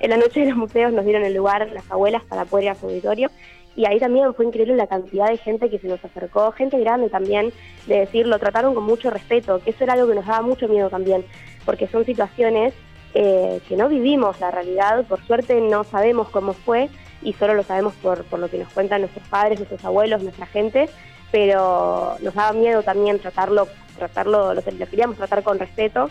En 0.00 0.10
la 0.10 0.16
noche 0.16 0.40
de 0.40 0.46
los 0.46 0.56
museos 0.56 0.92
nos 0.92 1.04
dieron 1.04 1.22
el 1.22 1.34
lugar 1.34 1.68
las 1.72 1.88
abuelas 1.90 2.22
para 2.24 2.46
poder 2.46 2.64
ir 2.64 2.70
a 2.70 2.74
su 2.74 2.86
auditorio 2.86 3.30
y 3.74 3.86
ahí 3.86 3.98
también 3.98 4.34
fue 4.34 4.44
increíble 4.44 4.76
la 4.76 4.86
cantidad 4.86 5.28
de 5.28 5.38
gente 5.38 5.70
que 5.70 5.78
se 5.78 5.88
nos 5.88 6.04
acercó, 6.04 6.52
gente 6.52 6.78
grande 6.78 7.08
también, 7.08 7.52
de 7.86 8.00
decir, 8.00 8.26
lo 8.26 8.38
trataron 8.38 8.74
con 8.74 8.84
mucho 8.84 9.10
respeto, 9.10 9.60
que 9.60 9.70
eso 9.70 9.84
era 9.84 9.94
algo 9.94 10.08
que 10.08 10.14
nos 10.14 10.26
daba 10.26 10.42
mucho 10.42 10.68
miedo 10.68 10.90
también, 10.90 11.24
porque 11.64 11.88
son 11.88 12.04
situaciones 12.04 12.74
eh, 13.14 13.60
que 13.68 13.76
no 13.76 13.88
vivimos 13.88 14.40
la 14.40 14.50
realidad, 14.50 15.04
por 15.06 15.24
suerte 15.26 15.60
no 15.60 15.84
sabemos 15.84 16.28
cómo 16.28 16.52
fue 16.52 16.88
y 17.22 17.32
solo 17.34 17.54
lo 17.54 17.62
sabemos 17.62 17.94
por, 17.94 18.24
por 18.24 18.40
lo 18.40 18.50
que 18.50 18.58
nos 18.58 18.72
cuentan 18.72 19.00
nuestros 19.00 19.26
padres, 19.28 19.58
nuestros 19.58 19.84
abuelos, 19.84 20.22
nuestra 20.22 20.46
gente, 20.46 20.88
pero 21.30 22.16
nos 22.20 22.34
daba 22.34 22.52
miedo 22.52 22.82
también 22.82 23.18
tratarlo, 23.18 23.68
tratarlo, 23.96 24.54
lo, 24.54 24.60
lo 24.60 24.86
queríamos 24.86 25.16
tratar 25.16 25.42
con 25.42 25.58
respeto, 25.58 26.10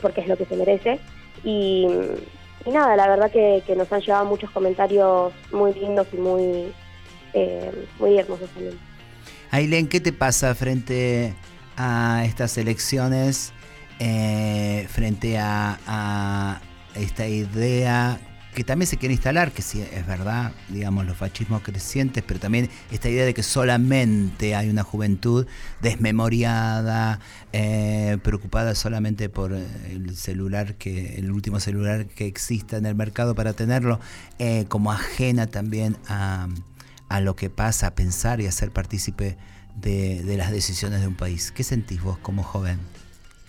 porque 0.00 0.22
es 0.22 0.28
lo 0.28 0.36
que 0.36 0.46
se 0.46 0.56
merece. 0.56 0.98
Y, 1.44 1.86
y 2.64 2.70
nada, 2.70 2.96
la 2.96 3.08
verdad 3.08 3.30
que, 3.30 3.62
nos 3.76 3.92
han 3.92 4.00
llevado 4.00 4.24
muchos 4.24 4.50
comentarios 4.50 5.32
muy 5.52 5.74
lindos 5.74 6.06
y 6.12 6.16
muy, 6.16 6.72
eh, 7.32 7.86
muy 7.98 8.18
hermosos 8.18 8.48
también. 8.50 8.78
Ailén, 9.50 9.88
¿qué 9.88 10.00
te 10.00 10.12
pasa 10.12 10.54
frente 10.54 11.34
a 11.76 12.24
estas 12.24 12.56
elecciones, 12.58 13.52
eh, 13.98 14.86
frente 14.90 15.38
a 15.38 16.60
esta 16.94 17.26
idea 17.26 18.18
que 18.54 18.64
también 18.64 18.86
se 18.86 18.98
quiere 18.98 19.14
instalar, 19.14 19.52
que 19.52 19.62
sí 19.62 19.82
es 19.82 20.06
verdad, 20.06 20.52
digamos, 20.68 21.06
los 21.06 21.16
fascismos 21.16 21.62
crecientes, 21.62 22.22
pero 22.26 22.38
también 22.38 22.68
esta 22.90 23.08
idea 23.08 23.24
de 23.24 23.32
que 23.32 23.42
solamente 23.42 24.54
hay 24.54 24.68
una 24.68 24.82
juventud 24.82 25.46
desmemoriada, 25.80 27.18
eh, 27.52 28.18
preocupada 28.22 28.74
solamente 28.74 29.28
por 29.28 29.52
el 29.52 30.16
celular, 30.16 30.74
que 30.74 31.16
el 31.16 31.30
último 31.30 31.60
celular 31.60 32.06
que 32.06 32.26
exista 32.26 32.76
en 32.76 32.86
el 32.86 32.94
mercado 32.94 33.34
para 33.34 33.54
tenerlo, 33.54 34.00
eh, 34.38 34.66
como 34.68 34.92
ajena 34.92 35.46
también 35.46 35.96
a, 36.08 36.48
a 37.08 37.20
lo 37.20 37.34
que 37.36 37.48
pasa, 37.48 37.88
a 37.88 37.94
pensar 37.94 38.40
y 38.40 38.46
a 38.46 38.52
ser 38.52 38.70
partícipe 38.70 39.36
de, 39.76 40.22
de 40.22 40.36
las 40.36 40.50
decisiones 40.50 41.00
de 41.00 41.06
un 41.06 41.16
país. 41.16 41.52
¿Qué 41.52 41.64
sentís 41.64 42.02
vos 42.02 42.18
como 42.18 42.42
joven? 42.42 42.78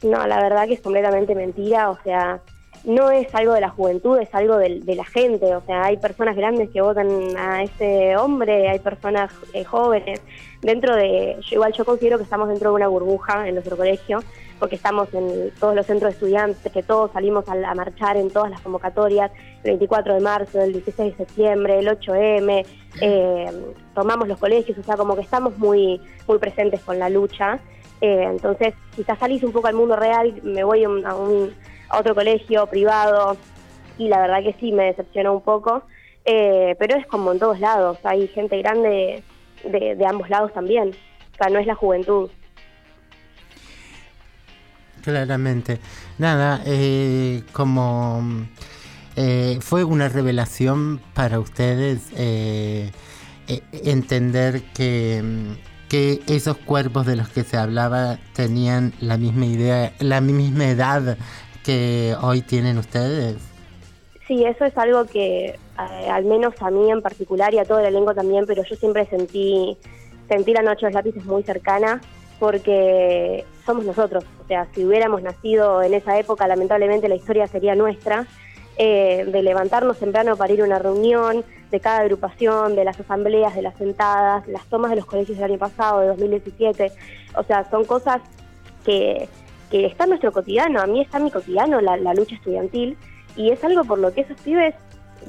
No, 0.02 0.26
la 0.28 0.42
verdad 0.42 0.68
que 0.68 0.74
es 0.74 0.82
completamente 0.82 1.34
mentira, 1.34 1.90
o 1.90 1.98
sea, 2.04 2.42
no 2.86 3.12
es 3.12 3.34
algo 3.34 3.54
de 3.54 3.62
la 3.62 3.70
juventud, 3.70 4.18
es 4.20 4.34
algo 4.36 4.58
de, 4.58 4.80
de 4.82 4.96
la 4.96 5.06
gente. 5.06 5.56
O 5.56 5.62
sea, 5.66 5.86
hay 5.86 5.98
personas 5.98 6.36
grandes 6.36 6.70
que 6.70 6.82
votan 6.82 7.08
a 7.38 7.64
ese 7.64 8.18
hombre, 8.18 8.70
hay 8.70 8.80
personas 8.80 9.32
eh, 9.54 9.64
jóvenes. 9.64 10.22
Dentro 10.62 10.96
de, 10.96 11.38
yo 11.42 11.56
igual 11.56 11.74
yo 11.74 11.86
considero 11.86 12.18
que 12.18 12.24
estamos 12.24 12.48
dentro 12.50 12.70
de 12.70 12.76
una 12.76 12.88
burbuja 12.88 13.48
en 13.48 13.56
nuestro 13.56 13.76
colegio, 13.78 14.20
porque 14.60 14.76
estamos 14.76 15.14
en 15.14 15.52
todos 15.60 15.76
los 15.76 15.86
centros 15.86 16.12
de 16.12 16.14
estudiantes, 16.16 16.72
que 16.72 16.84
todos 16.84 17.12
salimos 17.12 17.48
a, 17.50 17.54
a 17.54 17.76
marchar 17.76 18.16
en 18.18 18.30
todas 18.30 18.50
las 18.50 18.62
convocatorias, 18.62 19.32
el 19.64 19.72
24 19.72 20.14
de 20.14 20.20
marzo, 20.22 20.62
el 20.62 20.72
16 20.74 21.18
de 21.18 21.26
septiembre, 21.26 21.80
el 21.80 21.88
8M, 21.88 22.66
eh, 23.02 23.52
tomamos 23.94 24.28
los 24.28 24.38
colegios, 24.40 24.78
o 24.78 24.84
sea, 24.84 24.96
como 24.96 25.16
que 25.16 25.22
estamos 25.22 25.58
muy, 25.58 26.00
muy 26.28 26.38
presentes 26.38 26.82
con 26.82 26.98
la 26.98 27.10
lucha. 27.10 27.60
Eh, 28.00 28.24
entonces, 28.30 28.74
quizás 28.96 29.20
salís 29.20 29.44
un 29.44 29.52
poco 29.52 29.68
al 29.68 29.76
mundo 29.76 29.96
real, 29.98 30.34
me 30.44 30.64
voy 30.64 30.84
a 30.84 30.90
un, 30.90 31.06
a 31.06 31.16
un- 31.16 31.54
otro 31.98 32.14
colegio 32.16 32.68
privado 32.68 33.38
y 33.98 34.08
la 34.08 34.20
verdad 34.22 34.44
que 34.44 34.56
sí 34.60 34.72
me 34.72 34.86
decepcionó 34.86 35.34
un 35.34 35.42
poco, 35.42 35.84
Eh, 36.26 36.78
pero 36.80 36.96
es 36.96 37.06
como 37.08 37.34
en 37.34 37.40
todos 37.40 37.60
lados, 37.60 37.98
hay 38.06 38.30
gente 38.30 38.58
grande 38.62 39.22
de, 39.66 39.96
de 39.96 40.06
ambos 40.06 40.30
lados 40.30 40.54
también, 40.54 40.92
o 41.34 41.38
sea, 41.38 41.50
no 41.50 41.60
es 41.60 41.68
la 41.68 41.76
juventud. 41.76 42.30
Claramente. 45.04 45.80
Nada, 46.18 46.62
eh, 46.66 47.44
como 47.52 48.24
eh, 49.18 49.58
fue 49.60 49.84
una 49.84 50.08
revelación 50.08 51.02
para 51.14 51.40
ustedes 51.40 52.10
eh, 52.16 52.90
eh, 53.50 53.62
entender 53.84 54.62
que, 54.74 55.22
que 55.90 56.22
esos 56.28 56.56
cuerpos 56.56 57.06
de 57.06 57.18
los 57.18 57.28
que 57.28 57.44
se 57.44 57.58
hablaba 57.58 58.18
tenían 58.34 58.94
la 59.02 59.18
misma 59.18 59.46
idea, 59.46 59.92
la 60.00 60.22
misma 60.22 60.70
edad 60.70 61.18
que 61.64 62.16
hoy 62.22 62.42
tienen 62.42 62.78
ustedes. 62.78 63.38
Sí, 64.28 64.44
eso 64.46 64.66
es 64.66 64.78
algo 64.78 65.06
que 65.06 65.46
eh, 65.46 66.10
al 66.10 66.26
menos 66.26 66.54
a 66.62 66.70
mí 66.70 66.90
en 66.90 67.02
particular 67.02 67.54
y 67.54 67.60
a 67.60 67.66
todo 67.66 67.80
el 67.80 67.88
elenco 67.88 68.14
también, 68.14 68.46
pero 68.46 68.64
yo 68.64 68.76
siempre 68.76 69.06
sentí, 69.06 69.78
sentí 70.28 70.54
la 70.54 70.62
Noche 70.62 70.86
de 70.86 70.92
los 70.92 70.94
Lápices 70.94 71.26
muy 71.26 71.44
cercana 71.44 72.02
porque 72.40 73.46
somos 73.66 73.86
nosotros. 73.86 74.24
O 74.44 74.48
sea, 74.48 74.68
si 74.74 74.86
hubiéramos 74.86 75.22
nacido 75.22 75.82
en 75.82 75.94
esa 75.94 76.18
época, 76.20 76.48
lamentablemente 76.48 77.10
la 77.10 77.16
historia 77.16 77.48
sería 77.48 77.76
nuestra. 77.76 78.28
eh, 78.76 79.26
de 79.28 79.44
levantarnos 79.44 80.00
temprano 80.00 80.36
para 80.36 80.52
ir 80.52 80.62
a 80.62 80.64
una 80.64 80.80
reunión, 80.80 81.46
de 81.70 81.80
cada 81.80 82.00
agrupación, 82.00 82.76
de 82.76 82.84
las 82.84 83.00
asambleas, 83.00 83.54
de 83.56 83.62
las 83.62 83.76
sentadas, 83.78 84.48
las 84.48 84.66
tomas 84.66 84.90
de 84.90 84.96
los 84.96 85.06
colegios 85.06 85.38
del 85.38 85.52
año 85.52 85.60
pasado, 85.60 86.02
de 86.02 86.08
2017. 86.08 86.92
O 87.36 87.44
sea, 87.44 87.70
son 87.70 87.86
cosas 87.86 88.22
que, 88.86 89.28
que 89.74 89.88
está 89.88 90.04
en 90.04 90.12
nuestro 90.12 90.32
cotidiano. 90.32 90.80
A 90.82 90.86
mí 90.86 91.02
está 91.02 91.18
en 91.18 91.24
mi 91.24 91.32
cotidiano 91.32 91.82
la, 91.82 91.98
la 91.98 92.14
lucha 92.14 92.36
estudiantil 92.36 92.96
y 93.36 93.50
es 93.50 93.64
algo 93.64 93.84
por 93.84 93.98
lo 93.98 94.14
que 94.14 94.22
esos 94.22 94.40
pibes 94.42 94.76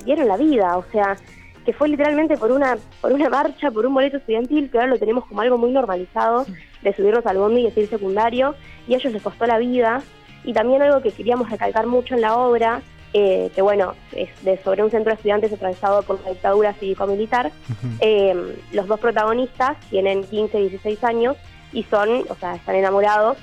dieron 0.05 0.29
la 0.29 0.37
vida. 0.37 0.77
O 0.77 0.85
sea, 0.93 1.17
que 1.65 1.73
fue 1.73 1.89
literalmente 1.89 2.37
por 2.37 2.53
una 2.53 2.77
por 3.01 3.15
una 3.15 3.31
marcha, 3.31 3.71
por 3.71 3.87
un 3.87 3.95
boleto 3.95 4.19
estudiantil, 4.19 4.71
que 4.71 4.77
ahora 4.77 4.91
lo 4.91 4.99
tenemos 4.99 5.25
como 5.25 5.41
algo 5.41 5.57
muy 5.57 5.73
normalizado, 5.73 6.45
de 6.83 6.95
subirnos 6.95 7.25
al 7.25 7.39
bondi 7.39 7.63
y 7.63 7.65
decir 7.65 7.89
secundario, 7.89 8.55
y 8.87 8.93
a 8.93 8.99
ellos 8.99 9.15
les 9.15 9.23
costó 9.23 9.47
la 9.47 9.57
vida. 9.57 10.03
Y 10.45 10.53
también 10.53 10.83
algo 10.83 11.01
que 11.01 11.11
queríamos 11.11 11.51
recalcar 11.51 11.87
mucho 11.87 12.15
en 12.15 12.21
la 12.21 12.37
obra, 12.37 12.83
eh, 13.15 13.51
que 13.55 13.63
bueno, 13.63 13.95
es 14.13 14.29
de 14.45 14.59
sobre 14.59 14.83
un 14.83 14.91
centro 14.91 15.09
de 15.09 15.15
estudiantes 15.15 15.55
atravesado 15.55 16.03
por 16.03 16.23
la 16.23 16.33
dictadura 16.33 16.75
cívico-militar. 16.75 17.51
Eh, 18.01 18.59
los 18.73 18.87
dos 18.89 19.01
protagonistas 19.01 19.81
tienen 19.89 20.23
15 20.23 20.61
y 20.61 20.69
16 20.69 21.03
años 21.03 21.39
y 21.73 21.85
son, 21.85 22.25
o 22.29 22.35
sea, 22.35 22.57
están 22.57 22.75
enamorados 22.75 23.39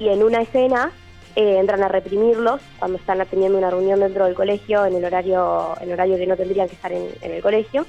y 0.00 0.08
en 0.08 0.22
una 0.24 0.40
escena 0.40 0.90
eh, 1.36 1.58
entran 1.58 1.84
a 1.84 1.88
reprimirlos 1.88 2.60
cuando 2.78 2.98
están 2.98 3.24
teniendo 3.26 3.58
una 3.58 3.70
reunión 3.70 4.00
dentro 4.00 4.24
del 4.24 4.34
colegio 4.34 4.84
en 4.84 4.96
el 4.96 5.04
horario, 5.04 5.76
en 5.80 5.92
horario 5.92 6.16
que 6.16 6.26
no 6.26 6.36
tendrían 6.36 6.68
que 6.68 6.74
estar 6.74 6.90
en, 6.90 7.06
el 7.22 7.42
colegio. 7.42 7.86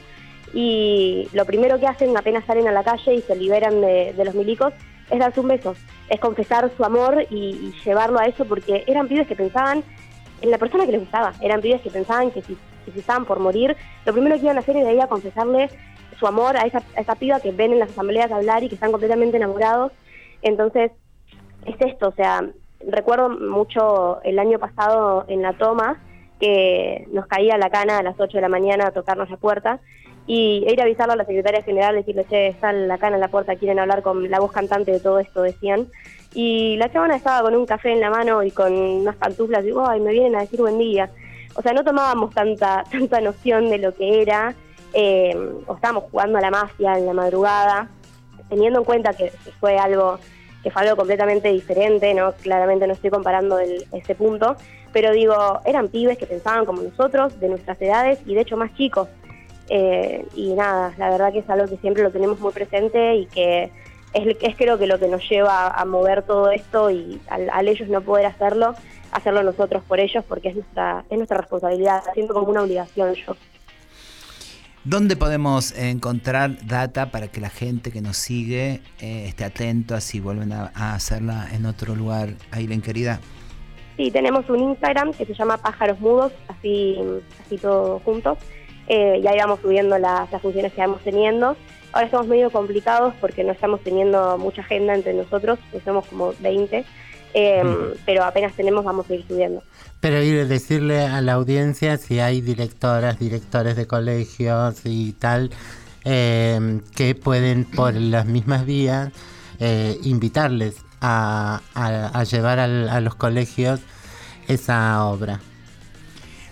Y 0.54 1.28
lo 1.34 1.46
primero 1.46 1.80
que 1.80 1.88
hacen 1.88 2.16
apenas 2.16 2.46
salen 2.46 2.68
a 2.68 2.72
la 2.72 2.84
calle 2.84 3.16
y 3.16 3.22
se 3.22 3.36
liberan 3.36 3.82
de, 3.82 4.14
los 4.24 4.36
milicos 4.36 4.74
es 5.10 5.20
darse 5.20 5.40
un 5.40 5.48
beso, 5.48 5.76
es 6.10 6.20
confesar 6.20 6.70
su 6.76 6.84
amor 6.84 7.26
y, 7.30 7.74
llevarlo 7.84 8.20
a 8.20 8.26
eso 8.26 8.46
porque 8.46 8.84
eran 8.86 9.08
pibes 9.08 9.28
que 9.28 9.36
pensaban 9.36 9.84
en 10.42 10.52
la 10.52 10.58
persona 10.58 10.86
que 10.86 10.92
les 10.92 11.02
gustaba, 11.02 11.34
eran 11.42 11.62
pibes 11.62 11.82
que 11.82 11.90
pensaban 11.90 12.32
que 12.32 12.42
si, 12.42 12.58
que 12.86 12.92
si 12.92 13.00
estaban 13.00 13.26
por 13.26 13.40
morir, 13.40 13.76
lo 14.06 14.14
primero 14.14 14.36
que 14.36 14.44
iban 14.44 14.58
a 14.58 14.60
hacer 14.60 14.76
era 14.76 14.92
ir 14.92 15.02
a 15.02 15.08
confesarle 15.08 15.70
su 16.20 16.28
amor 16.28 16.58
a 16.58 16.66
esa, 16.66 16.82
a 16.98 17.02
esa 17.02 17.16
piba 17.16 17.40
que 17.40 17.52
ven 17.52 17.72
en 17.72 17.80
las 17.80 17.92
asambleas 17.92 18.32
hablar 18.32 18.64
y 18.64 18.70
que 18.70 18.76
están 18.76 18.92
completamente 18.92 19.38
enamorados. 19.38 19.92
Entonces, 20.42 20.92
es 21.66 21.76
esto, 21.80 22.10
o 22.10 22.14
sea, 22.14 22.44
recuerdo 22.88 23.30
mucho 23.30 24.22
el 24.24 24.40
año 24.40 24.60
pasado 24.60 25.26
en 25.28 25.42
la 25.42 25.54
toma 25.54 26.02
que 26.40 27.08
nos 27.12 27.28
caía 27.28 27.58
la 27.58 27.70
cana 27.70 28.00
a 28.00 28.04
las 28.04 28.20
8 28.20 28.38
de 28.38 28.42
la 28.42 28.50
mañana 28.50 28.88
a 28.88 28.92
tocarnos 28.92 29.30
la 29.30 29.38
puerta 29.38 29.80
y 30.26 30.66
ir 30.68 30.80
a 30.80 30.84
avisarlo 30.84 31.14
a 31.14 31.16
la 31.16 31.26
secretaria 31.26 31.62
general, 31.62 31.96
decirle, 31.96 32.26
che, 32.30 32.48
está 32.48 32.74
la 32.74 32.98
cana 32.98 33.16
en 33.16 33.22
la 33.22 33.28
puerta, 33.28 33.56
quieren 33.56 33.80
hablar 33.80 34.02
con 34.02 34.30
la 34.30 34.40
voz 34.40 34.52
cantante 34.52 34.92
de 34.92 35.00
todo 35.00 35.20
esto, 35.20 35.42
decían. 35.42 35.88
Y 36.34 36.78
la 36.78 36.92
chavana 36.92 37.16
estaba 37.16 37.42
con 37.42 37.56
un 37.56 37.66
café 37.66 37.92
en 37.92 38.00
la 38.00 38.10
mano 38.10 38.42
y 38.44 38.52
con 38.52 38.74
unas 38.74 39.16
pantuflas 39.16 39.64
y 39.64 39.68
digo, 39.68 39.88
ay, 39.88 40.00
me 40.00 40.12
vienen 40.12 40.36
a 40.36 40.42
decir 40.42 40.60
buen 40.60 40.78
día. 40.78 41.10
O 41.56 41.62
sea, 41.62 41.74
no 41.74 41.84
tomábamos 41.84 42.34
tanta, 42.34 42.84
tanta 42.92 43.20
noción 43.20 43.70
de 43.70 43.80
lo 43.80 43.94
que 43.94 44.22
era, 44.22 44.56
eh, 44.94 45.36
o 45.68 45.76
estábamos 45.76 46.06
jugando 46.12 46.38
a 46.38 46.42
la 46.42 46.52
mafia 46.52 46.98
en 46.98 47.06
la 47.06 47.14
madrugada, 47.14 47.90
teniendo 48.50 48.80
en 48.80 48.86
cuenta 48.86 49.14
que, 49.14 49.26
que 49.44 49.52
fue 49.60 49.78
algo 49.78 50.18
que 50.64 50.72
fue 50.72 50.84
algo 50.84 50.96
completamente 50.96 51.50
diferente, 51.52 52.14
no 52.14 52.34
claramente 52.34 52.88
no 52.88 52.94
estoy 52.94 53.10
comparando 53.10 53.58
el- 53.60 53.86
ese 53.92 54.16
punto, 54.16 54.56
pero 54.94 55.12
digo, 55.12 55.62
eran 55.66 55.88
pibes 55.90 56.18
que 56.18 56.26
pensaban 56.28 56.66
como 56.66 56.82
nosotros, 56.82 57.40
de 57.40 57.50
nuestras 57.50 57.82
edades 57.82 58.20
y 58.26 58.36
de 58.36 58.42
hecho 58.42 58.58
más 58.58 58.74
chicos. 58.76 59.08
Eh, 59.70 60.26
y 60.36 60.54
nada, 60.54 60.94
la 60.98 61.10
verdad 61.10 61.32
que 61.32 61.40
es 61.40 61.50
algo 61.50 61.68
que 61.68 61.78
siempre 61.78 62.04
lo 62.04 62.12
tenemos 62.12 62.40
muy 62.40 62.52
presente 62.52 63.16
y 63.16 63.26
que 63.28 63.72
es, 64.14 64.56
creo 64.58 64.78
que 64.78 64.88
lo 64.88 65.00
que 65.00 65.08
nos 65.08 65.28
lleva 65.30 65.70
a 65.70 65.86
mover 65.86 66.24
todo 66.24 66.52
esto 66.52 66.92
y 66.92 67.22
al, 67.30 67.50
al 67.50 67.68
ellos 67.70 67.88
no 67.88 68.02
poder 68.02 68.26
hacerlo, 68.26 68.76
hacerlo 69.14 69.44
nosotros 69.44 69.82
por 69.88 70.00
ellos 70.02 70.26
porque 70.28 70.50
es 70.50 70.56
nuestra, 70.56 71.06
es 71.10 71.18
nuestra 71.18 71.38
responsabilidad, 71.38 72.04
siento 72.14 72.34
como 72.34 72.48
una 72.50 72.64
obligación 72.64 73.14
yo. 73.14 73.36
¿Dónde 74.84 75.16
podemos 75.16 75.78
encontrar 75.78 76.66
data 76.66 77.12
para 77.12 77.28
que 77.28 77.40
la 77.40 77.50
gente 77.50 77.92
que 77.92 78.02
nos 78.02 78.18
sigue 78.18 78.82
eh, 79.00 79.26
esté 79.28 79.44
atento 79.44 79.94
así 79.94 80.20
vuelven 80.20 80.52
a, 80.54 80.72
a 80.74 80.96
hacerla 80.96 81.48
en 81.54 81.66
otro 81.66 81.96
lugar, 81.96 82.30
Aileen 82.52 82.82
querida? 82.82 83.20
Sí, 83.98 84.10
tenemos 84.10 84.50
un 84.50 84.60
Instagram 84.60 85.14
que 85.14 85.26
se 85.26 85.34
llama 85.36 85.58
Pájaros 85.58 86.00
Mudos, 86.00 86.32
así, 86.48 86.98
así 87.46 87.58
todos 87.58 88.02
juntos. 88.02 88.40
Eh, 88.88 89.22
y 89.24 89.28
ahí 89.28 89.38
vamos 89.38 89.60
subiendo 89.62 89.98
las, 89.98 90.30
funciones 90.42 90.74
que 90.74 90.82
vamos 90.82 91.02
teniendo. 91.02 91.56
Ahora 91.94 92.06
estamos 92.06 92.28
medio 92.28 92.50
complicados 92.50 93.14
porque 93.22 93.44
no 93.44 93.52
estamos 93.52 93.82
teniendo 93.82 94.38
mucha 94.38 94.62
agenda 94.62 94.96
entre 94.96 95.14
nosotros, 95.14 95.60
que 95.72 95.80
somos 95.82 96.08
como 96.08 96.34
20, 96.40 96.84
eh, 97.34 97.64
pero 98.06 98.24
apenas 98.24 98.54
tenemos 98.54 98.84
vamos 98.84 99.10
a 99.10 99.14
ir 99.16 99.26
subiendo. 99.28 99.64
Pero 100.00 100.22
ir 100.24 100.40
a 100.42 100.46
decirle 100.46 101.06
a 101.06 101.22
la 101.22 101.34
audiencia 101.34 101.98
si 101.98 102.20
hay 102.20 102.42
directoras, 102.42 103.20
directores 103.20 103.76
de 103.76 103.86
colegios 103.88 104.82
y 104.86 105.12
tal, 105.14 105.52
eh, 106.06 106.80
que 106.96 107.14
pueden 107.16 107.66
por 107.66 107.94
las 107.94 108.26
mismas 108.26 108.66
vías 108.66 109.12
eh, 109.60 109.98
invitarles 110.04 110.76
a, 111.02 111.62
a- 111.76 112.08
a 112.20 112.24
llevar 112.24 112.58
al- 112.60 112.90
a 112.90 113.00
los 113.02 113.14
colegios 113.16 113.80
esa 114.48 115.06
obra. 115.06 115.40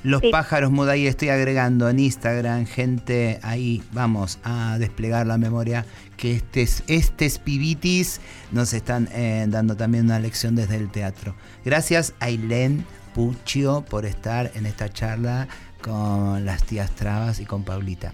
Los 0.04 0.22
Sí. 0.22 0.30
pájaros 0.32 0.72
ahí 0.89 1.08
estoy 1.08 1.30
agregando 1.30 1.89
en 1.89 2.00
Instagram, 2.00 2.66
gente, 2.66 3.39
ahí 3.43 3.84
vamos 3.91 4.39
a 4.43 4.78
desplegar 4.80 5.28
la 5.28 5.38
memoria 5.38 5.86
que 6.16 6.36
estes, 6.36 6.84
estes 6.88 7.38
pibitis 7.38 8.22
nos 8.52 8.74
están 8.74 9.10
eh, 9.12 9.45
dando 9.50 9.76
también 9.76 10.06
una 10.06 10.20
lección 10.20 10.56
desde 10.56 10.78
el 10.78 10.89
teatro. 10.89 11.36
Gracias 11.66 12.14
Ailén 12.20 12.86
Puccio 13.14 13.84
por 13.89 14.06
estar 14.06 14.52
en 14.56 14.66
esta 14.66 14.89
charla 14.89 15.47
con 15.82 16.45
las 16.45 16.64
tías 16.64 16.91
Trabas 16.91 17.39
y 17.39 17.45
con 17.45 17.64
Paulita. 17.64 18.14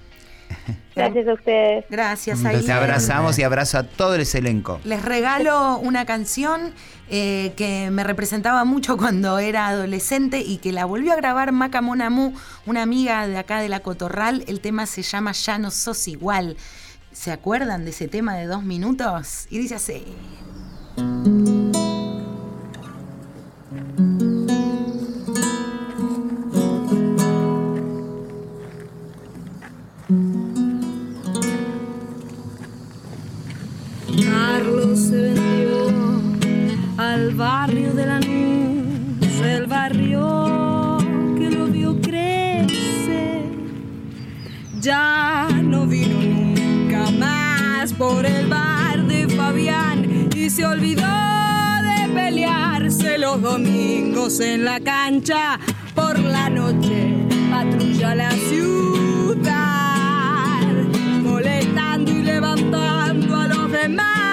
Gracias 0.96 1.28
a 1.28 1.34
ustedes. 1.34 1.86
Gracias, 1.90 2.46
ahí. 2.46 2.64
Te 2.64 2.72
abrazamos 2.72 3.38
y 3.38 3.44
abrazo 3.44 3.78
a 3.78 3.84
todo 3.84 4.16
ese 4.16 4.38
elenco. 4.38 4.80
Les 4.86 5.04
regalo 5.04 5.78
una 5.80 6.06
canción 6.06 6.74
eh, 7.10 7.52
que 7.58 7.90
me 7.92 8.04
representaba 8.04 8.64
mucho 8.64 8.96
cuando 8.98 9.38
era 9.40 9.68
adolescente 9.68 10.40
y 10.40 10.58
que 10.58 10.72
la 10.72 10.86
volvió 10.86 11.14
a 11.14 11.18
grabar 11.18 11.52
Maca 11.52 11.82
Monamu, 11.82 12.34
una 12.66 12.82
amiga 12.82 13.28
de 13.28 13.38
acá 13.38 13.60
de 13.60 13.68
la 13.70 13.82
Cotorral. 13.82 14.46
El 14.48 14.62
tema 14.62 14.86
se 14.86 15.02
llama 15.02 15.34
Ya 15.34 15.58
no 15.58 15.70
sos 15.70 16.08
igual. 16.08 16.56
¿Se 17.12 17.32
acuerdan 17.32 17.84
de 17.84 17.92
ese 17.92 18.08
tema 18.08 18.36
de 18.36 18.46
dos 18.46 18.64
minutos? 18.64 19.48
Y 19.50 19.58
dice 19.58 19.76
así. 19.76 20.04
Los 53.36 53.42
domingos 53.42 54.40
en 54.40 54.64
la 54.64 54.80
cancha. 54.80 55.60
Por 55.94 56.18
la 56.20 56.50
noche 56.50 57.14
patrulla 57.50 58.16
la 58.16 58.32
ciudad, 58.32 59.52
molestando 61.22 62.12
y 62.12 62.22
levantando 62.22 63.36
a 63.36 63.48
los 63.48 63.72
demás. 63.72 64.25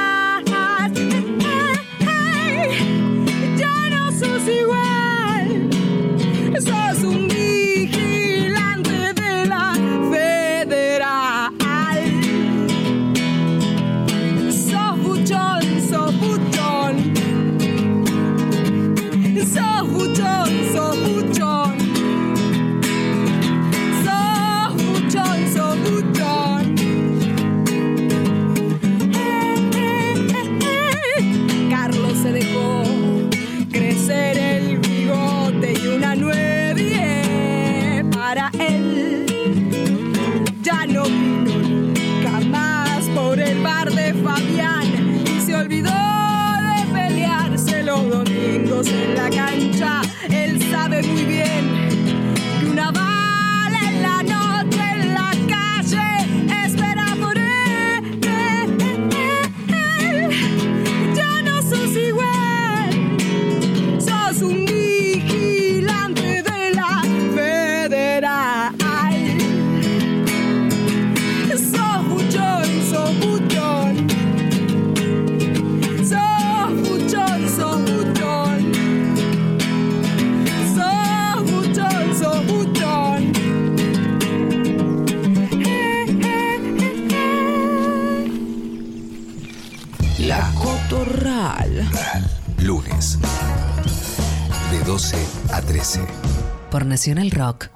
Nacional 97.03 97.33
Rock. 97.33 97.69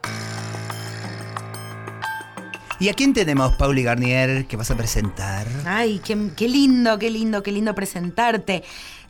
¿Y 2.78 2.88
a 2.90 2.94
quién 2.94 3.12
tenemos, 3.12 3.56
Pauli 3.56 3.82
Garnier, 3.82 4.46
que 4.46 4.56
vas 4.56 4.70
a 4.70 4.76
presentar? 4.76 5.48
Ay, 5.64 6.00
qué, 6.04 6.30
qué 6.36 6.48
lindo, 6.48 6.96
qué 6.96 7.10
lindo, 7.10 7.42
qué 7.42 7.50
lindo 7.50 7.74
presentarte. 7.74 8.62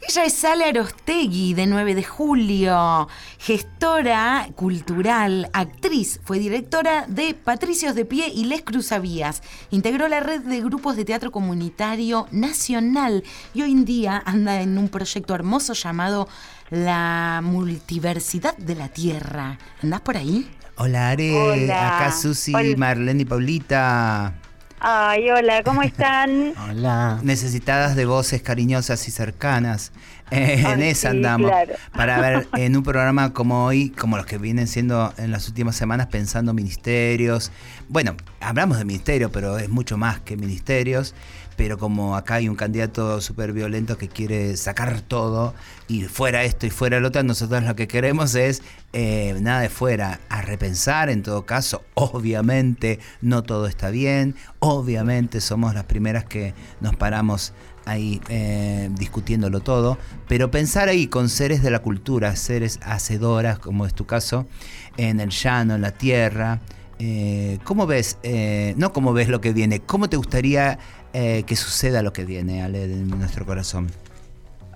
Ella 0.09 0.25
es 0.25 0.33
Sale 0.33 0.65
Arostegui, 0.65 1.53
de 1.53 1.67
9 1.67 1.95
de 1.95 2.03
julio, 2.03 3.09
gestora 3.47 4.49
cultural, 4.57 5.49
actriz, 5.53 6.19
fue 6.25 6.41
directora 6.41 7.05
de 7.07 7.33
Patricios 7.33 7.95
de 7.95 8.05
Pie 8.05 8.27
y 8.35 8.47
Les 8.47 8.63
Cruzavías. 8.63 9.41
Integró 9.71 10.09
la 10.09 10.19
red 10.19 10.41
de 10.41 10.61
grupos 10.63 10.97
de 10.97 11.05
teatro 11.05 11.31
comunitario 11.31 12.27
nacional 12.33 13.23
y 13.55 13.63
hoy 13.63 13.71
en 13.71 13.85
día 13.85 14.21
anda 14.27 14.61
en 14.61 14.77
un 14.77 14.89
proyecto 14.89 15.33
hermoso 15.33 15.75
llamado 15.75 16.27
La 16.71 17.41
Multiversidad 17.41 18.57
de 18.57 18.75
la 18.75 18.89
Tierra. 18.89 19.59
¿Andás 19.81 20.01
por 20.01 20.17
ahí? 20.17 20.51
Hola, 20.77 21.11
Are. 21.11 21.33
Hola. 21.33 21.99
Acá 21.99 22.11
Susi, 22.11 22.53
Hola. 22.53 22.77
Marlene 22.77 23.23
y 23.23 23.27
Paulita. 23.27 24.35
Ay, 24.81 25.31
hola, 25.31 25.63
¿cómo 25.63 25.83
están? 25.85 26.53
Hola. 26.69 27.21
Necesitadas 27.23 27.97
de 27.97 28.07
voces 28.07 28.43
cariñosas 28.43 29.07
y 29.09 29.11
cercanas. 29.11 29.93
Eh, 30.31 30.65
en 30.67 30.83
esa 30.83 31.11
sí, 31.11 31.17
andamos. 31.17 31.51
claro. 31.51 31.75
Para 31.95 32.21
ver 32.21 32.49
en 32.57 32.77
un 32.77 32.83
programa 32.83 33.33
como 33.33 33.65
hoy, 33.65 33.91
como 33.91 34.17
los 34.17 34.27
que 34.27 34.39
vienen 34.39 34.67
siendo 34.67 35.13
en 35.19 35.31
las 35.31 35.49
últimas 35.49 35.77
semanas, 35.77 36.09
pensando 36.09 36.53
ministerios. 36.53 37.53
Bueno, 37.89 38.17
hablamos 38.41 38.79
de 38.79 38.85
ministerio, 38.85 39.31
pero 39.31 39.59
es 39.59 39.69
mucho 39.69 39.97
más 39.97 40.21
que 40.21 40.37
ministerios. 40.37 41.15
Pero 41.57 41.79
como 41.79 42.17
acá 42.17 42.35
hay 42.35 42.51
un 42.51 42.55
candidato 42.55 43.21
súper 43.23 43.53
violento 43.53 43.97
que 43.97 44.09
quiere 44.09 44.59
sacar 44.59 45.01
todo 45.01 45.55
y 45.89 46.03
fuera 46.03 46.45
esto 46.45 46.67
y 46.67 46.71
fuera 46.71 47.01
lo 47.01 47.09
otro, 47.09 47.23
nosotros 47.23 47.65
lo 47.65 47.75
que 47.75 47.89
queremos 47.89 48.35
es 48.35 48.63
eh, 48.93 49.35
nada 49.41 49.61
de 49.63 49.71
fuera, 49.71 50.21
a 50.29 50.43
repensar 50.43 51.09
en 51.09 51.23
todo 51.23 51.47
caso. 51.47 51.83
Obviamente 51.95 53.01
no 53.23 53.43
todo 53.43 53.69
está 53.69 53.89
bien, 53.89 54.35
obviamente 54.59 55.41
somos 55.41 55.75
las 55.75 55.85
primeras 55.85 56.25
que 56.27 56.53
nos 56.81 56.95
paramos 56.95 57.55
ahí 57.87 58.21
eh, 58.29 58.89
discutiéndolo 58.93 59.61
todo, 59.61 59.97
pero 60.29 60.51
pensar 60.51 60.89
ahí 60.89 61.07
con 61.07 61.29
seres 61.29 61.63
de 61.63 61.71
la 61.71 61.79
cultura, 61.79 62.37
seres 62.37 62.79
hacedoras, 62.83 63.59
como 63.59 63.87
es 63.87 63.95
tu 63.95 64.05
caso, 64.07 64.47
en 64.97 65.21
el 65.21 65.31
llano, 65.31 65.75
en 65.77 65.81
la 65.83 65.93
tierra. 65.93 66.61
eh, 66.99 67.59
¿Cómo 67.65 67.87
ves, 67.87 68.19
eh, 68.23 68.75
no 68.77 68.93
cómo 68.93 69.13
ves 69.13 69.29
lo 69.29 69.41
que 69.41 69.53
viene, 69.53 69.81
cómo 69.81 70.09
te 70.09 70.17
gustaría 70.17 70.79
eh, 71.13 71.45
que 71.47 71.57
suceda 71.57 72.03
lo 72.03 72.13
que 72.13 72.25
viene, 72.25 72.63
Ale, 72.63 72.87
de 72.89 72.97
nuestro 73.05 73.47
corazón? 73.47 73.91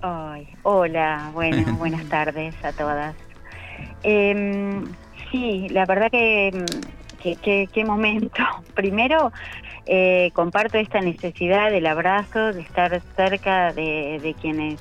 Ay, 0.01 0.47
hola, 0.63 1.29
bueno, 1.33 1.75
buenas 1.77 2.05
tardes 2.09 2.55
a 2.63 2.71
todas. 2.71 3.15
Em, 4.03 4.83
sí, 5.31 5.67
la 5.69 5.85
verdad 5.85 6.09
que, 6.11 6.47
em, 6.47 6.65
que, 7.21 7.35
que- 7.35 7.69
qué 7.71 7.85
momento. 7.85 8.43
Primero, 8.75 9.31
eh, 9.85 10.31
comparto 10.33 10.77
esta 10.77 11.01
necesidad 11.01 11.71
del 11.71 11.85
abrazo, 11.87 12.53
de 12.53 12.61
estar 12.61 13.01
cerca 13.15 13.73
de, 13.73 14.19
de 14.21 14.33
quienes 14.35 14.79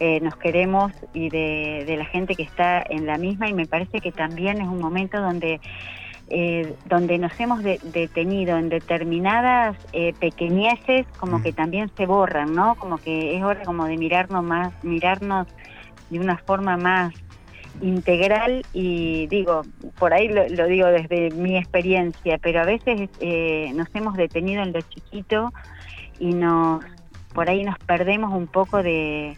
eh, 0.00 0.20
nos 0.20 0.36
queremos 0.36 0.92
y 1.14 1.30
de, 1.30 1.84
de 1.86 1.96
la 1.96 2.04
gente 2.04 2.34
que 2.34 2.42
está 2.42 2.82
en 2.88 3.06
la 3.06 3.16
misma 3.18 3.48
y 3.48 3.54
me 3.54 3.66
parece 3.66 4.00
que 4.00 4.12
también 4.12 4.60
es 4.60 4.68
un 4.68 4.78
momento 4.78 5.20
donde 5.20 5.60
eh, 6.28 6.74
donde 6.86 7.18
nos 7.18 7.38
hemos 7.38 7.62
de- 7.62 7.78
detenido 7.84 8.58
en 8.58 8.68
determinadas 8.68 9.76
eh, 9.92 10.12
pequeñeces 10.18 11.06
como 11.18 11.38
Mm. 11.38 11.42
que 11.44 11.52
también 11.52 11.90
se 11.96 12.04
borran, 12.04 12.52
¿no? 12.52 12.74
Como 12.74 12.98
que 12.98 13.36
es 13.36 13.44
hora 13.44 13.62
como 13.62 13.84
de 13.86 13.96
mirarnos 13.96 14.42
más, 14.42 14.72
mirarnos 14.82 15.46
de 16.10 16.18
una 16.18 16.36
forma 16.38 16.76
más 16.76 17.14
integral 17.80 18.64
y 18.72 19.26
digo, 19.26 19.62
por 19.98 20.14
ahí 20.14 20.28
lo, 20.28 20.48
lo 20.48 20.66
digo 20.66 20.86
desde 20.86 21.30
mi 21.30 21.56
experiencia, 21.56 22.38
pero 22.38 22.60
a 22.60 22.64
veces 22.64 23.08
eh, 23.20 23.72
nos 23.74 23.88
hemos 23.94 24.16
detenido 24.16 24.62
en 24.62 24.72
lo 24.72 24.80
chiquito 24.80 25.52
y 26.18 26.32
nos 26.32 26.84
por 27.32 27.50
ahí 27.50 27.64
nos 27.64 27.78
perdemos 27.80 28.32
un 28.32 28.46
poco 28.46 28.82
de 28.82 29.36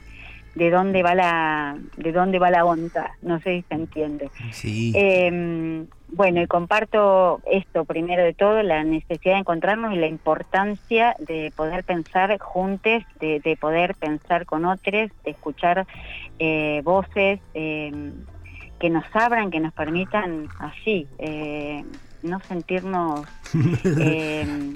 de 0.55 0.71
dónde 0.71 1.03
va 1.03 1.15
la 1.15 1.77
de 1.97 2.13
dónde 2.13 2.39
va 2.39 2.51
la 2.51 2.65
onda, 2.65 3.13
no 3.23 3.41
sé 3.41 3.59
si 3.59 3.63
se 3.69 3.75
entiende. 3.75 4.31
Sí. 4.53 4.93
Eh, 4.95 5.87
bueno, 6.11 6.41
y 6.41 6.47
comparto 6.47 7.41
esto 7.51 7.85
primero 7.85 8.25
de 8.25 8.33
todo, 8.33 8.63
la 8.63 8.83
necesidad 8.83 9.35
de 9.35 9.41
encontrarnos 9.41 9.93
y 9.93 9.97
la 9.97 10.07
importancia 10.07 11.15
de 11.19 11.53
poder 11.55 11.85
pensar 11.85 12.37
juntos, 12.39 13.03
de, 13.21 13.41
de 13.41 13.57
poder 13.57 13.95
pensar 13.95 14.47
con 14.47 14.65
otros, 14.65 15.11
de 15.25 15.31
escuchar 15.31 15.87
eh, 16.39 16.81
voces 16.85 17.41
eh, 17.55 18.13
que 18.81 18.91
nos 18.91 19.05
abran, 19.13 19.51
que 19.51 19.61
nos 19.61 19.73
permitan 19.73 20.49
así, 20.59 21.09
eh, 21.19 21.85
no 22.23 22.41
sentirnos 22.49 23.27
eh, 23.85 24.75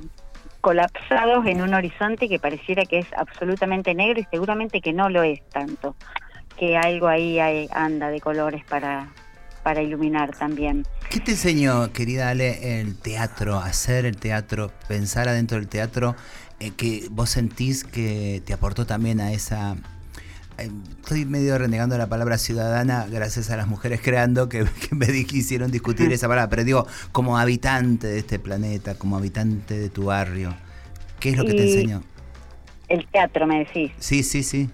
colapsados 0.61 1.47
en 1.47 1.61
un 1.63 1.75
horizonte 1.75 2.29
que 2.29 2.39
pareciera 2.39 2.85
que 2.85 3.01
es 3.01 3.07
absolutamente 3.17 3.95
negro 3.95 4.21
y 4.21 4.27
seguramente 4.31 4.81
que 4.81 4.93
no 4.93 5.09
lo 5.09 5.23
es 5.23 5.41
tanto, 5.51 5.97
que 6.57 6.77
algo 6.77 7.09
ahí 7.09 7.39
hay- 7.41 7.69
anda 7.73 8.09
de 8.11 8.21
colores 8.21 8.65
para, 8.69 9.09
para 9.63 9.83
iluminar 9.83 10.31
también. 10.37 10.85
¿Qué 11.11 11.21
te 11.21 11.33
enseñó, 11.33 11.93
querida 11.93 12.31
Ale, 12.31 12.81
el 12.81 12.97
teatro, 12.99 13.59
hacer 13.59 14.07
el 14.07 14.17
teatro, 14.17 14.71
pensar 14.89 15.29
adentro 15.29 15.59
del 15.59 15.69
teatro, 15.69 16.15
eh, 16.61 16.71
que 16.77 17.07
vos 17.11 17.31
sentís 17.31 17.85
que 17.85 18.41
te 18.47 18.53
aportó 18.55 18.87
también 18.87 19.21
a 19.21 19.33
esa... 19.33 19.77
Estoy 20.63 21.25
medio 21.25 21.59
renegando 21.59 21.97
la 21.99 22.07
palabra 22.07 22.39
ciudadana 22.39 23.07
gracias 23.11 23.51
a 23.51 23.57
las 23.57 23.67
mujeres 23.69 24.01
creando 24.03 24.49
que, 24.49 24.65
que 24.89 24.95
me 24.95 25.07
di- 25.07 25.25
quisieron 25.25 25.71
discutir 25.71 26.13
esa 26.13 26.29
palabra, 26.29 26.49
pero 26.51 26.65
digo, 26.65 26.87
como 27.13 27.39
habitante 27.39 28.07
de 28.07 28.19
este 28.19 28.39
planeta, 28.39 28.95
como 28.97 29.17
habitante 29.17 29.79
de 29.79 29.89
tu 29.91 30.07
barrio, 30.07 30.55
¿qué 31.21 31.31
es 31.31 31.37
lo 31.37 31.45
que 31.45 31.55
te 31.55 31.63
enseñó? 31.63 32.03
El 32.89 33.07
teatro, 33.09 33.47
me 33.47 33.61
decís. 33.61 33.93
Sí, 33.99 34.23
sí, 34.23 34.43
sí. 34.43 34.71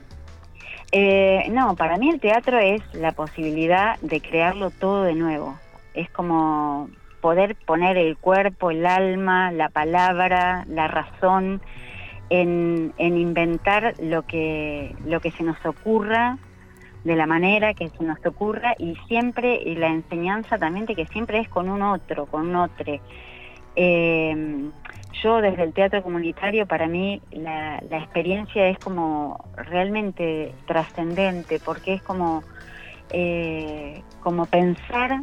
Eh, 0.91 1.45
no, 1.51 1.77
para 1.77 1.99
mí 1.99 2.11
el 2.11 2.19
teatro 2.21 2.59
es 2.59 2.83
la 2.95 3.13
posibilidad 3.13 3.99
de 4.01 4.21
crearlo 4.21 4.71
todo 4.71 5.03
de 5.05 5.15
nuevo. 5.15 5.59
Es 5.95 6.09
como 6.11 6.89
poder 7.21 7.57
poner 7.67 7.97
el 7.99 8.17
cuerpo, 8.17 8.71
el 8.71 8.87
alma, 8.87 9.51
la 9.53 9.69
palabra, 9.69 10.65
la 10.69 10.89
razón 10.89 11.61
en, 12.31 12.93
en 12.99 13.17
inventar 13.17 13.95
lo 14.01 14.27
que, 14.27 14.95
lo 15.05 15.21
que 15.21 15.31
se 15.31 15.43
nos 15.43 15.65
ocurra 15.65 16.39
de 17.05 17.17
la 17.17 17.27
manera 17.27 17.75
que 17.75 17.89
se 17.89 18.05
nos 18.05 18.19
ocurra 18.27 18.75
y 18.79 18.97
siempre, 19.07 19.61
y 19.65 19.77
la 19.77 19.89
enseñanza 19.89 20.59
también 20.59 20.87
de 20.87 20.95
que 20.95 21.07
siempre 21.07 21.39
es 21.39 21.49
con 21.49 21.69
un 21.69 21.83
otro, 21.83 22.27
con 22.27 22.49
un 22.49 22.57
otro. 22.57 23.01
Eh, 23.77 24.71
yo 25.23 25.41
desde 25.41 25.63
el 25.63 25.73
teatro 25.73 26.03
comunitario, 26.03 26.67
para 26.67 26.87
mí 26.87 27.23
la, 27.31 27.83
la 27.89 27.99
experiencia 27.99 28.69
es 28.69 28.79
como 28.79 29.45
realmente 29.57 30.53
trascendente, 30.67 31.61
porque 31.65 31.95
es 31.95 32.03
como, 32.03 32.43
eh, 33.11 34.03
como 34.21 34.47
pensar 34.47 35.23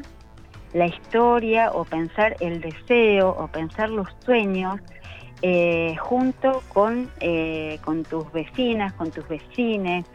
la 0.73 0.87
historia 0.87 1.71
o 1.71 1.85
pensar 1.85 2.35
el 2.39 2.61
deseo 2.61 3.29
o 3.29 3.47
pensar 3.47 3.89
los 3.89 4.07
sueños 4.25 4.81
eh, 5.41 5.95
junto 5.99 6.63
con, 6.69 7.09
eh, 7.19 7.79
con 7.83 8.03
tus 8.03 8.31
vecinas, 8.31 8.93
con 8.93 9.11
tus 9.11 9.27
vecines, 9.27 10.05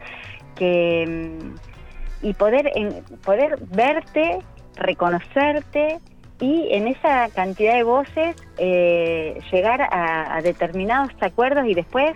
que, 0.55 1.39
mm, 1.39 2.25
y 2.27 2.33
poder, 2.33 2.71
en, 2.75 3.03
poder 3.23 3.59
verte, 3.69 4.39
reconocerte 4.75 5.99
y 6.39 6.69
en 6.71 6.87
esa 6.87 7.29
cantidad 7.29 7.75
de 7.75 7.83
voces 7.83 8.35
eh, 8.57 9.39
llegar 9.51 9.81
a, 9.81 10.35
a 10.35 10.41
determinados 10.41 11.11
acuerdos 11.21 11.65
y 11.67 11.73
después 11.73 12.15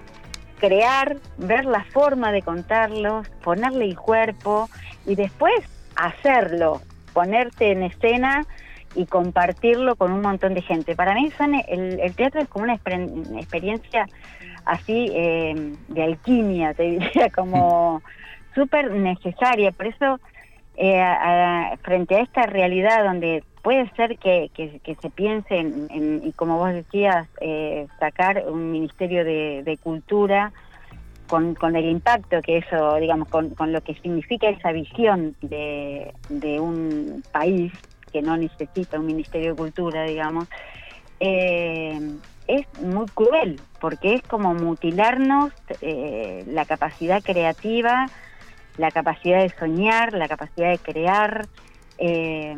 crear, 0.60 1.18
ver 1.38 1.66
la 1.66 1.84
forma 1.86 2.32
de 2.32 2.42
contarlos, 2.42 3.28
ponerle 3.44 3.86
el 3.86 3.98
cuerpo 3.98 4.70
y 5.06 5.16
después 5.16 5.54
hacerlo, 5.96 6.82
ponerte 7.14 7.72
en 7.72 7.84
escena 7.84 8.46
y 8.96 9.06
compartirlo 9.08 9.96
con 9.96 10.12
un 10.12 10.22
montón 10.22 10.54
de 10.54 10.62
gente. 10.62 10.96
Para 10.96 11.14
mí 11.14 11.32
son 11.38 11.56
el, 11.68 12.00
el 12.00 12.16
teatro 12.16 12.42
es 12.42 12.50
como 12.50 12.64
una, 12.64 12.76
exper- 12.78 13.12
una 13.12 13.42
experiencia 13.42 14.08
así 14.66 15.12
eh, 15.14 15.54
de 15.88 16.04
alquimia, 16.04 16.74
te 16.74 16.84
diría, 16.92 17.30
como 17.34 18.02
súper 18.54 18.92
necesaria. 18.92 19.72
Por 19.72 19.88
eso, 19.88 20.20
eh, 20.78 21.00
a- 21.02 21.78
frente 21.84 22.16
a 22.16 22.22
esta 22.22 22.44
realidad 22.44 23.04
donde 23.04 23.44
puede 23.62 23.90
ser 23.96 24.18
que, 24.20 24.50
que- 24.54 24.80
se 25.02 25.10
piense 25.10 25.58
en, 25.58 25.88
en- 25.90 26.22
y 26.24 26.32
como 26.34 26.58
vos 26.58 26.72
decías, 26.72 27.28
eh, 27.42 27.88
sacar 28.00 28.44
un 28.48 28.72
ministerio 28.72 29.26
de, 29.26 29.64
de 29.64 29.78
cultura 29.78 30.54
con, 31.28 31.56
con 31.56 31.76
el 31.76 31.86
impacto 31.86 32.42
que 32.44 32.58
eso, 32.58 32.96
digamos, 32.98 33.28
con, 33.30 33.50
con 33.56 33.74
lo 33.74 33.82
que 33.82 33.96
significa 33.96 34.48
esa 34.50 34.72
visión 34.72 35.36
de, 35.42 36.14
de 36.30 36.60
un 36.60 37.24
país 37.32 37.74
que 38.16 38.22
no 38.22 38.38
necesita 38.38 38.98
un 38.98 39.08
ministerio 39.08 39.50
de 39.50 39.58
cultura, 39.58 40.06
digamos, 40.06 40.48
eh, 41.20 42.00
es 42.48 42.66
muy 42.82 43.08
cruel, 43.08 43.60
porque 43.82 44.14
es 44.14 44.22
como 44.22 44.54
mutilarnos 44.54 45.52
eh, 45.82 46.46
la 46.48 46.64
capacidad 46.64 47.22
creativa, 47.22 48.06
la 48.78 48.92
capacidad 48.92 49.42
de 49.42 49.50
soñar, 49.60 50.14
la 50.14 50.30
capacidad 50.30 50.70
de 50.70 50.78
crear. 50.78 51.46
eh, 51.98 52.56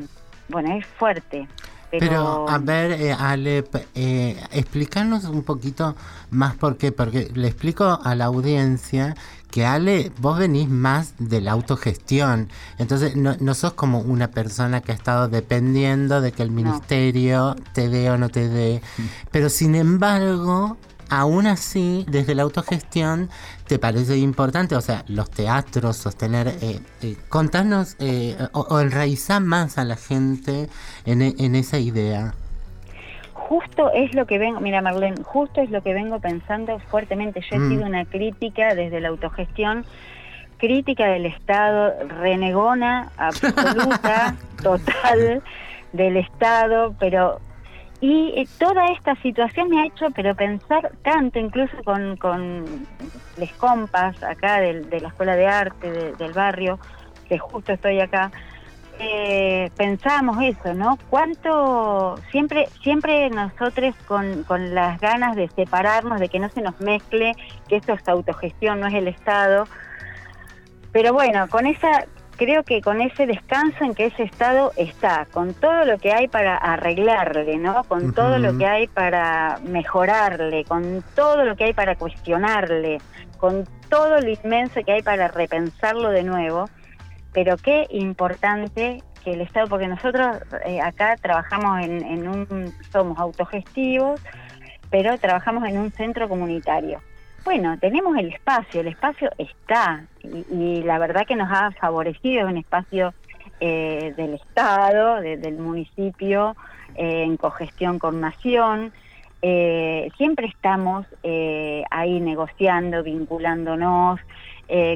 bueno, 0.47 0.77
es 0.77 0.85
fuerte. 0.85 1.47
Pero, 1.89 2.05
Pero, 2.09 2.49
a 2.49 2.57
ver, 2.57 2.91
eh, 2.91 3.13
Ale, 3.13 3.63
p- 3.63 3.87
eh, 3.95 4.37
explícanos 4.51 5.23
un 5.23 5.43
poquito 5.43 5.95
más 6.31 6.55
por 6.55 6.75
qué, 6.77 6.91
porque 6.91 7.31
le 7.33 7.47
explico 7.47 7.99
a 8.03 8.13
la 8.15 8.25
audiencia 8.25 9.15
que 9.51 9.65
Ale, 9.65 10.11
vos 10.19 10.37
venís 10.37 10.67
más 10.67 11.13
de 11.17 11.39
la 11.39 11.53
autogestión, 11.53 12.49
entonces 12.77 13.15
no, 13.15 13.37
no 13.39 13.53
sos 13.53 13.71
como 13.73 13.99
una 14.01 14.27
persona 14.31 14.81
que 14.81 14.91
ha 14.91 14.95
estado 14.95 15.29
dependiendo 15.29 16.19
de 16.19 16.33
que 16.33 16.43
el 16.43 16.51
ministerio 16.51 17.55
te 17.73 17.87
dé 17.87 18.09
o 18.11 18.17
no 18.17 18.27
te 18.27 18.49
dé, 18.49 18.81
pero 19.31 19.47
sin 19.49 19.73
embargo, 19.73 20.75
aún 21.09 21.47
así, 21.47 22.05
desde 22.09 22.35
la 22.35 22.43
autogestión, 22.43 23.29
¿te 23.67 23.79
parece 23.79 24.17
importante? 24.17 24.75
O 24.75 24.81
sea, 24.81 25.03
los 25.07 25.29
teatros, 25.31 25.97
sostener, 25.97 26.47
eh, 26.61 26.79
eh, 27.01 27.15
contanos 27.29 27.95
eh, 27.99 28.35
o, 28.53 28.61
o 28.61 28.79
enraizar 28.79 29.41
más 29.41 29.77
a 29.77 29.83
la 29.85 29.95
gente 29.95 30.67
en, 31.05 31.21
en 31.21 31.55
esa 31.55 31.77
idea. 31.79 32.33
justo 33.33 33.89
es 33.93 34.13
lo 34.13 34.25
que 34.25 34.37
vengo, 34.39 34.59
mira 34.59 34.81
Marlene, 34.81 35.23
justo 35.23 35.61
es 35.61 35.69
lo 35.71 35.81
que 35.81 35.93
vengo 35.93 36.19
pensando 36.19 36.79
fuertemente. 36.91 37.39
Yo 37.49 37.55
he 37.55 37.59
Mm. 37.59 37.69
sido 37.69 37.85
una 37.85 38.03
crítica 38.05 38.75
desde 38.75 38.99
la 38.99 39.07
autogestión, 39.07 39.85
crítica 40.57 41.05
del 41.05 41.25
Estado, 41.27 41.93
renegona 42.21 43.09
absoluta, 43.17 44.35
total 44.63 45.41
del 45.93 46.17
Estado, 46.17 46.93
pero 46.99 47.39
y 47.99 48.33
eh, 48.37 48.47
toda 48.59 48.85
esta 48.91 49.15
situación 49.21 49.69
me 49.69 49.81
ha 49.81 49.85
hecho 49.85 50.07
pero 50.15 50.35
pensar 50.35 50.91
tanto, 51.03 51.39
incluso 51.39 51.75
con, 51.83 52.15
con 52.17 52.63
les 53.37 53.51
compas 53.53 54.21
acá 54.23 54.59
del- 54.59 54.89
de, 54.89 55.01
la 55.01 55.07
Escuela 55.09 55.35
de 55.35 55.47
Arte 55.47 55.91
de- 55.91 56.13
del 56.13 56.33
barrio, 56.33 56.79
que 57.27 57.37
justo 57.39 57.73
estoy 57.73 57.99
acá, 57.99 58.31
eh, 58.99 59.69
pensábamos 59.77 60.37
eso, 60.41 60.73
¿no? 60.73 60.97
Cuánto 61.09 62.15
siempre 62.31 62.67
siempre 62.81 63.29
nosotros 63.29 63.95
con, 64.07 64.43
con 64.43 64.73
las 64.73 64.99
ganas 64.99 65.35
de 65.35 65.47
separarnos, 65.49 66.19
de 66.19 66.29
que 66.29 66.39
no 66.39 66.49
se 66.49 66.61
nos 66.61 66.79
mezcle, 66.79 67.33
que 67.67 67.75
esto 67.75 67.93
es 67.93 68.07
autogestión, 68.07 68.79
no 68.79 68.87
es 68.87 68.93
el 68.95 69.07
Estado. 69.07 69.65
Pero 70.91 71.13
bueno, 71.13 71.47
con 71.49 71.67
esa 71.67 72.05
creo 72.37 72.63
que 72.63 72.81
con 72.81 73.01
ese 73.01 73.25
descanso 73.25 73.83
en 73.83 73.93
que 73.93 74.05
ese 74.05 74.23
Estado 74.23 74.71
está, 74.77 75.27
con 75.31 75.53
todo 75.53 75.85
lo 75.85 75.97
que 75.97 76.13
hay 76.13 76.27
para 76.27 76.55
arreglarle, 76.55 77.57
¿no? 77.57 77.83
Con 77.83 78.13
todo 78.13 78.37
lo 78.37 78.57
que 78.57 78.65
hay 78.65 78.87
para 78.87 79.59
mejorarle, 79.63 80.63
con 80.65 81.03
todo 81.15 81.43
lo 81.43 81.55
que 81.55 81.65
hay 81.65 81.73
para 81.73 81.95
cuestionarle, 81.95 82.99
con 83.37 83.65
todo 83.89 84.21
lo 84.21 84.29
inmenso 84.29 84.81
que 84.85 84.93
hay 84.93 85.01
para 85.01 85.27
repensarlo 85.27 86.09
de 86.09 86.23
nuevo 86.23 86.69
pero 87.37 87.55
qué 87.55 87.85
importante 87.91 89.03
que 89.23 89.33
el 89.33 89.41
Estado, 89.41 89.67
porque 89.67 89.87
nosotros 89.87 90.37
eh, 90.65 90.81
acá 90.81 91.15
trabajamos 91.21 91.85
en, 91.85 92.03
en 92.03 92.27
un, 92.27 92.73
somos 92.91 93.19
autogestivos, 93.19 94.19
pero 94.89 95.15
trabajamos 95.19 95.67
en 95.69 95.77
un 95.77 95.91
centro 95.91 96.27
comunitario. 96.27 96.99
Bueno, 97.47 97.77
tenemos 97.79 98.17
el 98.17 98.33
espacio, 98.33 98.81
el 98.81 98.87
espacio 98.87 99.29
está, 99.37 100.05
y, 100.21 100.83
la 100.83 100.99
verdad 100.99 101.25
que 101.25 101.37
nos 101.37 101.49
ha 101.49 101.71
favorecido, 101.79 102.45
un 102.45 102.57
espacio 102.57 103.13
eh, 103.61 104.13
del 104.17 104.33
Estado, 104.33 105.21
de- 105.21 105.37
del 105.37 105.57
municipio, 105.57 106.57
eh, 106.95 107.23
en 107.23 107.37
cogestión 107.37 107.99
con 107.99 108.19
Nación. 108.19 108.91
Eh, 109.41 110.09
siempre 110.17 110.47
estamos 110.47 111.05
eh, 111.23 111.85
ahí 111.89 112.19
negociando, 112.19 113.01
vinculándonos, 113.01 114.19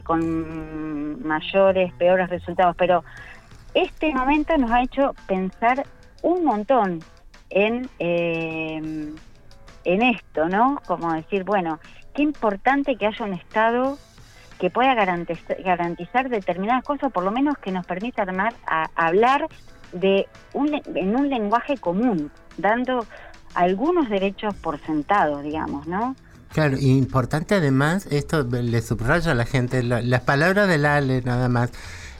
con 0.04 1.26
mayores, 1.26 1.94
peores 1.94 2.30
resultados, 2.30 2.76
pero 2.78 3.06
este 3.74 4.14
momento 4.14 4.58
nos 4.58 4.72
ha 4.72 4.84
hecho 4.84 5.16
pensar 5.26 5.86
un 6.22 6.44
montón 6.44 7.00
en, 7.50 7.90
en 7.98 9.22
esto, 10.02 10.50
¿no? 10.50 10.82
Como 10.86 11.14
decir, 11.14 11.46
bueno, 11.46 11.80
qué 12.14 12.22
importante 12.24 12.96
que 12.96 13.08
haya 13.08 13.26
un 13.26 13.34
Estado 13.34 13.98
que 14.60 14.70
pueda 14.70 14.94
garantizar, 14.94 15.58
garantizar 15.64 16.30
determinadas 16.30 16.84
cosas, 16.84 17.12
por 17.12 17.24
lo 17.24 17.32
menos 17.32 17.58
que 17.58 17.72
nos 17.72 17.86
permita 17.86 18.22
armar, 18.22 18.54
a, 18.68 18.90
hablar 18.96 19.48
de 19.92 20.28
un, 20.54 20.80
en 20.96 21.16
un 21.16 21.30
lenguaje 21.30 21.78
común, 21.78 22.32
dando 22.58 23.06
algunos 23.56 24.10
derechos 24.10 24.54
por 24.56 24.80
sentados, 24.86 25.44
digamos, 25.44 25.88
¿no? 25.88 26.16
Claro, 26.54 26.78
importante 26.80 27.56
además, 27.56 28.06
esto 28.12 28.44
le 28.44 28.82
subrayo 28.82 29.32
a 29.32 29.36
la 29.36 29.46
gente, 29.46 29.84
la- 29.84 30.02
las 30.02 30.22
palabras 30.22 30.68
del 30.68 30.86
Ale 30.86 31.22
nada 31.22 31.48
más. 31.50 31.72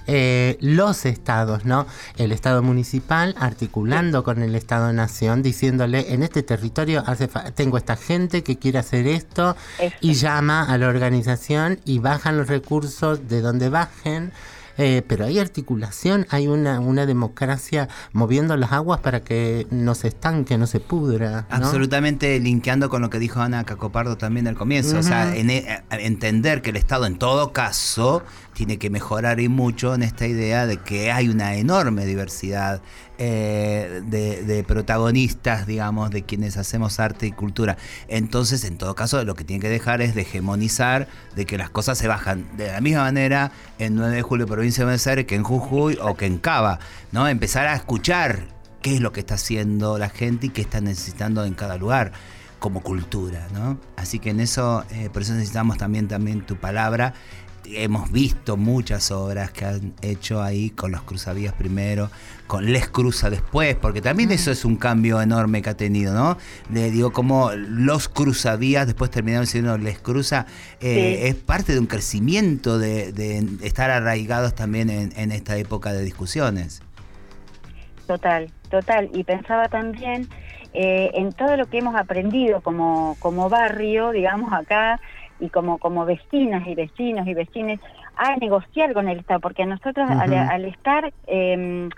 Eh, 0.08 0.58
los 0.62 1.06
estados, 1.06 1.66
¿no? 1.66 1.86
El 2.18 2.32
estado 2.32 2.62
municipal 2.64 3.36
articulando 3.40 4.24
con 4.24 4.42
el 4.42 4.56
estado 4.56 4.92
nación, 4.94 5.42
diciéndole 5.44 6.14
en 6.14 6.24
este 6.24 6.44
territorio 6.44 7.04
hace 7.06 7.28
fa- 7.28 7.52
tengo 7.52 7.78
esta 7.78 7.96
gente 7.96 8.44
que 8.44 8.58
quiere 8.58 8.80
hacer 8.80 9.08
esto 9.08 9.56
y 10.02 10.14
llama 10.14 10.64
a 10.64 10.78
la 10.78 10.88
organización 10.88 11.80
y 11.86 12.00
bajan 12.00 12.38
los 12.38 12.48
recursos 12.48 13.28
de 13.28 13.42
donde 13.42 13.70
bajen. 13.70 14.32
eh, 14.78 15.04
pero 15.06 15.26
hay 15.26 15.38
articulación, 15.38 16.26
hay 16.30 16.48
una, 16.48 16.80
una 16.80 17.06
democracia 17.06 17.88
moviendo 18.14 18.56
las 18.58 18.72
aguas 18.72 19.02
para 19.02 19.20
que 19.20 19.68
no 19.70 19.94
se 19.96 20.08
estanque, 20.08 20.58
no 20.58 20.66
se 20.66 20.80
pudra. 20.80 21.46
¿no? 21.50 21.56
Absolutamente 21.58 22.40
linkeando 22.40 22.90
con 22.90 23.02
lo 23.02 23.10
que 23.10 23.20
dijo 23.20 23.42
Ana 23.42 23.64
Cacopardo 23.66 24.18
también 24.18 24.48
al 24.48 24.56
comienzo. 24.56 24.98
O 24.98 25.04
sea, 25.04 25.36
en- 25.36 25.50
eh, 25.52 25.84
entender 25.92 26.62
que 26.62 26.70
el 26.72 26.78
Estado 26.78 27.06
en 27.06 27.20
todo 27.20 27.52
caso 27.52 28.24
tiene 28.62 28.78
que 28.78 28.92
mejorar 28.92 29.40
y 29.40 29.50
mucho 29.50 29.96
en 29.96 30.04
esta 30.04 30.28
idea 30.28 30.68
de 30.68 30.78
que 30.78 31.12
hay 31.12 31.30
una 31.30 31.56
enorme 31.56 32.06
diversidad 32.06 32.80
eh, 33.18 34.04
de, 34.06 34.64
protagonistas, 34.68 35.66
digamos, 35.66 36.12
de 36.12 36.22
quienes 36.22 36.58
hacemos 36.58 37.00
arte 37.00 37.26
y 37.26 37.32
cultura. 37.32 37.78
Entonces, 38.08 38.64
en 38.64 38.78
todo 38.78 38.94
caso, 38.94 39.24
lo 39.26 39.34
que 39.34 39.44
tiene 39.44 39.64
que 39.64 39.70
dejar 39.70 40.04
es 40.04 40.14
de 40.14 40.22
hegemonizar, 40.22 41.08
de 41.36 41.48
que 41.48 41.58
las 41.58 41.72
cosas 41.72 41.98
se 41.98 42.08
bajan 42.08 42.56
de 42.56 42.68
la 42.68 42.82
misma 42.82 43.02
manera 43.02 43.52
en 43.80 43.96
9 43.96 44.18
de 44.18 44.22
julio, 44.22 44.46
provincia 44.46 44.82
de 44.82 44.86
Buenos 44.86 45.08
Aires, 45.08 45.26
que 45.26 45.34
en 45.34 45.42
Jujuy 45.42 45.98
o 46.00 46.14
que 46.14 46.28
en 46.28 46.38
Cava, 46.38 46.78
¿no? 47.12 47.28
Empezar 47.28 47.66
a 47.66 47.74
escuchar 47.74 48.44
qué 48.84 48.94
es 48.94 49.02
lo 49.02 49.12
que 49.12 49.22
está 49.22 49.34
haciendo 49.34 49.98
la 49.98 50.10
gente 50.10 50.46
y 50.46 50.50
qué 50.50 50.62
está 50.62 50.82
necesitando 50.82 51.46
en 51.46 51.56
cada 51.56 51.78
lugar 51.78 52.12
como 52.60 52.84
cultura, 52.84 53.48
¿no? 53.56 53.80
Así 53.98 54.20
que 54.20 54.30
en 54.30 54.40
eso, 54.40 54.86
eh, 54.92 55.10
por 55.12 55.24
eso 55.24 55.34
necesitamos 55.34 55.80
también, 55.80 56.08
también 56.08 56.46
tu 56.46 56.58
palabra. 56.58 57.16
Hemos 57.66 58.12
visto 58.12 58.58
muchas 58.58 59.12
obras 59.12 59.52
que 59.52 59.66
han 59.66 59.94
hecho 60.02 60.42
ahí 60.42 60.72
con 60.72 60.92
los 60.92 61.04
cruzavías 61.04 61.54
primero, 61.54 62.10
con 62.48 62.66
Les 62.72 62.90
Cruza 62.90 63.30
después, 63.30 63.76
porque 63.76 64.02
también 64.02 64.32
eso 64.32 64.52
es 64.52 64.66
un 64.66 64.76
cambio 64.76 65.22
enorme 65.22 65.62
que 65.62 65.70
ha 65.70 65.78
tenido, 65.78 66.14
¿no? 66.14 66.38
Le 66.74 66.92
digo, 66.92 67.12
como 67.14 67.52
los 67.54 68.10
cruzavías 68.10 68.88
después 68.88 69.10
terminaron 69.12 69.48
siendo 69.48 69.78
Les 69.78 70.00
Cruza, 70.00 70.48
eh, 70.82 71.18
Sí. 71.22 71.28
es 71.28 71.36
parte 71.36 71.74
de 71.74 71.80
un 71.80 71.86
crecimiento 71.88 72.78
de, 72.80 73.14
de 73.14 73.46
estar 73.64 73.90
arraigados 73.90 74.54
también 74.56 74.90
en, 74.90 75.14
en 75.16 75.32
esta 75.32 75.56
época 75.58 75.94
de 75.94 76.04
discusiones. 76.04 76.82
Total, 78.08 78.52
total. 78.70 79.10
Y 79.14 79.24
pensaba 79.24 79.70
también 79.70 80.28
eh, 80.74 81.12
en 81.14 81.32
todo 81.32 81.56
lo 81.56 81.68
que 81.70 81.78
hemos 81.78 81.96
aprendido 81.96 82.62
como, 82.62 83.16
como 83.20 83.48
barrio, 83.50 84.12
digamos, 84.12 84.52
acá, 84.52 85.00
y 85.42 85.50
como, 85.50 85.78
como 85.80 86.06
vecinas 86.06 86.66
y 86.68 86.76
vecinos 86.76 87.28
y 87.28 87.34
vecines, 87.34 87.80
a 88.16 88.38
negociar 88.38 88.94
con 88.94 89.10
el 89.10 89.20
Estado, 89.20 89.42
porque 89.42 89.66
nosotros 89.66 90.10
al, 90.10 90.66
estar... 90.66 91.12
eh, 91.28 91.90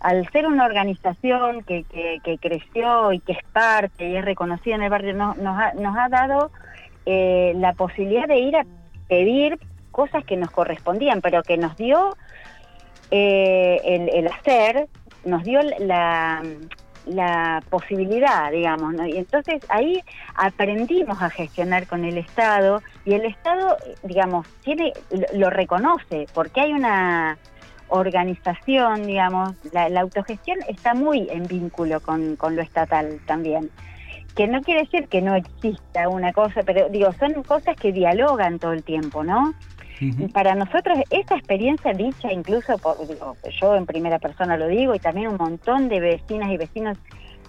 al 0.00 0.30
ser 0.30 0.46
una 0.46 0.64
organización 0.64 1.64
que, 1.64 1.82
que, 1.82 2.20
que 2.22 2.38
creció 2.38 3.12
y 3.12 3.18
que 3.18 3.32
es 3.32 3.42
parte 3.52 4.08
y 4.08 4.14
es 4.16 4.24
reconocida 4.24 4.76
en 4.76 4.82
el 4.84 4.90
barrio, 4.90 5.12
no- 5.12 5.34
nos, 5.34 5.58
ha, 5.58 5.72
nos 5.74 5.96
ha 5.98 6.08
dado 6.08 6.52
eh, 7.04 7.52
la 7.56 7.72
posibilidad 7.72 8.28
de 8.28 8.38
ir 8.38 8.56
a 8.56 8.64
pedir 9.08 9.58
cosas 9.90 10.24
que 10.24 10.36
nos 10.36 10.52
correspondían, 10.52 11.20
pero 11.20 11.42
que 11.42 11.56
nos 11.56 11.76
dio 11.76 12.16
eh, 13.10 13.80
el, 13.84 14.08
el 14.10 14.28
hacer, 14.28 14.86
nos 15.24 15.42
dio 15.42 15.60
la, 15.80 16.44
la 17.08 17.62
posibilidad, 17.70 18.50
digamos, 18.50 18.94
¿no? 18.94 19.06
Y 19.06 19.16
entonces 19.16 19.62
ahí 19.68 20.02
aprendimos 20.34 21.20
a 21.22 21.30
gestionar 21.30 21.86
con 21.86 22.04
el 22.04 22.18
Estado 22.18 22.82
y 23.04 23.14
el 23.14 23.24
Estado, 23.24 23.76
digamos, 24.02 24.46
tiene 24.62 24.92
lo, 25.34 25.50
reconoce 25.50 26.26
porque 26.34 26.60
hay 26.60 26.72
una 26.72 27.38
organización, 27.88 29.06
digamos, 29.06 29.54
la, 29.72 29.88
la 29.88 30.02
autogestión 30.02 30.58
está 30.68 30.94
muy 30.94 31.28
en 31.30 31.46
vínculo 31.46 32.00
con, 32.00 32.36
con 32.36 32.54
lo 32.54 32.62
estatal 32.62 33.18
también. 33.26 33.70
Que 34.36 34.46
no 34.46 34.60
quiere 34.60 34.82
decir 34.82 35.08
que 35.08 35.22
no 35.22 35.34
exista 35.34 36.08
una 36.08 36.32
cosa, 36.32 36.62
pero 36.64 36.88
digo, 36.90 37.12
son 37.14 37.42
cosas 37.42 37.76
que 37.76 37.92
dialogan 37.92 38.58
todo 38.58 38.72
el 38.72 38.84
tiempo, 38.84 39.24
¿no? 39.24 39.54
Y 40.00 40.28
para 40.28 40.54
nosotros 40.54 40.98
esta 41.10 41.34
experiencia 41.36 41.92
dicha 41.92 42.32
incluso 42.32 42.78
por 42.78 43.06
digo, 43.06 43.36
yo 43.60 43.74
en 43.76 43.86
primera 43.86 44.18
persona 44.18 44.56
lo 44.56 44.66
digo 44.66 44.94
y 44.94 44.98
también 44.98 45.28
un 45.28 45.36
montón 45.36 45.88
de 45.88 46.00
vecinas 46.00 46.50
y 46.50 46.56
vecinos 46.56 46.96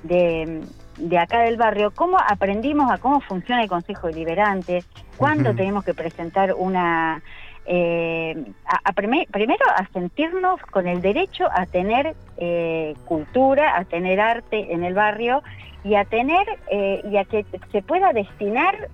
de, 0.04 0.62
de 0.97 1.18
acá 1.18 1.41
del 1.41 1.58
barrio, 1.58 1.91
cómo 1.91 2.18
aprendimos 2.20 2.91
a 2.91 2.97
cómo 3.00 3.20
funciona 3.22 3.62
el 3.64 3.70
Consejo 3.70 4.08
Deliberante, 4.08 4.84
cuándo 5.18 5.50
tenemos 5.56 5.84
que 5.84 5.93
presentar 5.93 6.54
una... 6.54 7.22
eh, 7.66 8.36
a- 8.66 8.80
a 8.89 8.93
prime- 8.93 9.28
primero 9.32 9.66
a 9.76 9.86
sentirnos 9.93 10.60
con 10.72 10.88
el 10.88 11.02
derecho 11.02 11.47
a 11.52 11.66
tener 11.66 12.16
eh, 12.38 12.95
cultura, 13.06 13.78
a 13.78 13.84
tener 13.86 14.20
arte 14.22 14.74
en 14.74 14.84
el 14.84 14.93
barrio 14.93 15.43
y 15.84 15.95
a 15.95 16.06
tener 16.06 16.45
eh, 16.72 17.02
y 17.04 17.18
a 17.18 17.26
que 17.26 17.45
se 17.72 17.82
pueda 17.82 18.12
destinar 18.14 18.89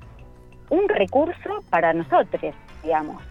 un 0.70 0.89
recurso 0.89 1.64
para 1.70 1.93
nosotros, 1.93 2.53
digamos. 2.84 3.22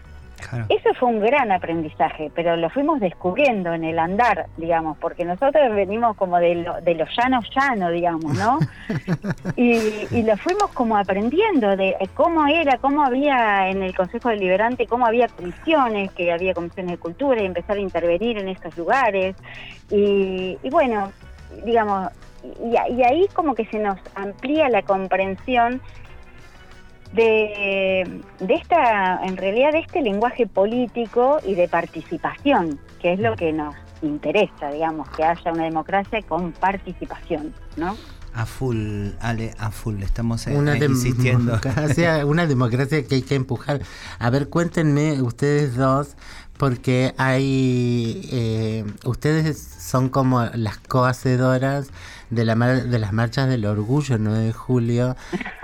Eso 0.69 0.93
fue 0.99 1.09
un 1.09 1.19
gran 1.19 1.51
aprendizaje, 1.51 2.31
pero 2.33 2.55
lo 2.55 2.69
fuimos 2.69 2.99
descubriendo 2.99 3.73
en 3.73 3.83
el 3.83 3.97
andar, 3.99 4.47
digamos, 4.57 4.97
porque 4.97 5.25
nosotros 5.25 5.73
venimos 5.75 6.15
como 6.17 6.37
de 6.39 6.55
lo, 6.55 6.81
de 6.81 6.95
lo 6.95 7.05
llano 7.05 7.41
llano, 7.55 7.89
digamos, 7.89 8.37
¿no? 8.37 8.59
y, 9.55 10.07
y 10.11 10.23
lo 10.23 10.37
fuimos 10.37 10.71
como 10.73 10.97
aprendiendo 10.97 11.75
de 11.75 11.95
cómo 12.13 12.47
era, 12.47 12.77
cómo 12.77 13.03
había 13.03 13.69
en 13.69 13.81
el 13.83 13.95
Consejo 13.95 14.29
Deliberante, 14.29 14.87
cómo 14.87 15.05
había 15.05 15.27
comisiones, 15.27 16.11
que 16.11 16.31
había 16.31 16.53
comisiones 16.53 16.91
de 16.91 16.97
cultura 16.97 17.41
y 17.41 17.45
empezar 17.45 17.77
a 17.77 17.81
intervenir 17.81 18.37
en 18.37 18.49
estos 18.49 18.77
lugares. 18.77 19.35
Y, 19.89 20.57
y 20.61 20.69
bueno, 20.69 21.11
digamos, 21.63 22.09
y, 22.43 22.93
y 22.93 23.03
ahí 23.03 23.27
como 23.33 23.55
que 23.55 23.65
se 23.65 23.79
nos 23.79 23.97
amplía 24.15 24.69
la 24.69 24.83
comprensión 24.83 25.81
de, 27.15 28.21
de 28.39 28.53
esta, 28.53 29.23
en 29.23 29.37
realidad, 29.37 29.71
de 29.71 29.79
este 29.79 30.01
lenguaje 30.01 30.47
político 30.47 31.39
y 31.45 31.55
de 31.55 31.67
participación, 31.67 32.79
que 33.01 33.13
es 33.13 33.19
lo 33.19 33.35
que 33.35 33.53
nos 33.53 33.75
interesa, 34.01 34.69
digamos, 34.71 35.09
que 35.09 35.23
haya 35.23 35.51
una 35.51 35.63
democracia 35.63 36.21
con 36.23 36.51
participación, 36.51 37.53
¿no? 37.77 37.95
A 38.33 38.45
full, 38.45 39.11
Ale, 39.21 39.53
a 39.57 39.71
full, 39.71 40.03
estamos 40.03 40.45
eh, 40.47 40.57
Una 40.57 40.75
eh, 40.75 40.85
insistiendo. 40.85 41.57
democracia, 41.63 42.25
una 42.25 42.45
democracia 42.45 43.05
que 43.05 43.15
hay 43.15 43.21
que 43.21 43.35
empujar. 43.35 43.81
A 44.19 44.29
ver, 44.29 44.49
cuéntenme 44.49 45.21
ustedes 45.21 45.75
dos, 45.75 46.17
porque 46.57 47.13
hay, 47.17 48.27
eh, 48.31 48.85
ustedes 49.05 49.57
son 49.57 50.09
como 50.09 50.43
las 50.53 50.77
cohacedoras 50.79 51.87
de, 52.29 52.45
la 52.45 52.55
mar- 52.55 52.83
de 52.87 52.99
las 52.99 53.13
marchas 53.13 53.47
del 53.49 53.65
orgullo 53.65 54.17
9 54.17 54.39
de 54.45 54.53
julio, 54.53 55.15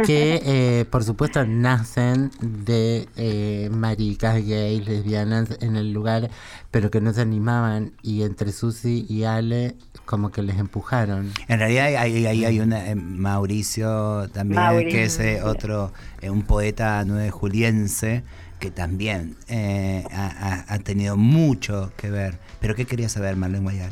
que 0.05 0.41
eh, 0.45 0.85
por 0.85 1.03
supuesto 1.03 1.45
nacen 1.45 2.31
de 2.41 3.07
eh, 3.15 3.69
maricas, 3.71 4.35
gays, 4.45 4.85
lesbianas 4.87 5.49
en 5.61 5.75
el 5.75 5.91
lugar, 5.93 6.29
pero 6.71 6.91
que 6.91 7.01
no 7.01 7.13
se 7.13 7.21
animaban 7.21 7.93
y 8.01 8.23
entre 8.23 8.51
Susi 8.51 9.05
y 9.09 9.23
Ale 9.23 9.75
como 10.05 10.31
que 10.31 10.41
les 10.41 10.57
empujaron. 10.57 11.31
En 11.47 11.59
realidad 11.59 11.85
hay, 11.85 11.95
hay, 11.95 12.25
hay- 12.25 12.45
hay 12.45 12.59
una, 12.59 12.89
eh, 12.89 12.95
Mauricio 12.95 14.29
también, 14.33 14.61
que 14.89 15.03
es 15.05 15.19
eh, 15.19 15.41
otro, 15.43 15.93
eh, 16.21 16.29
un 16.29 16.43
poeta 16.43 17.03
nueve 17.05 17.31
juliense, 17.31 18.23
que 18.59 18.69
también 18.71 19.35
eh, 19.47 20.03
ha, 20.11 20.25
ha- 20.27 20.73
ha 20.73 20.79
tenido 20.79 21.17
mucho 21.17 21.91
que 21.97 22.09
ver. 22.11 22.37
¿Pero 22.59 22.75
qué 22.75 22.85
quería 22.85 23.09
saber, 23.09 23.35
Marlene 23.35 23.63
Guayal? 23.63 23.91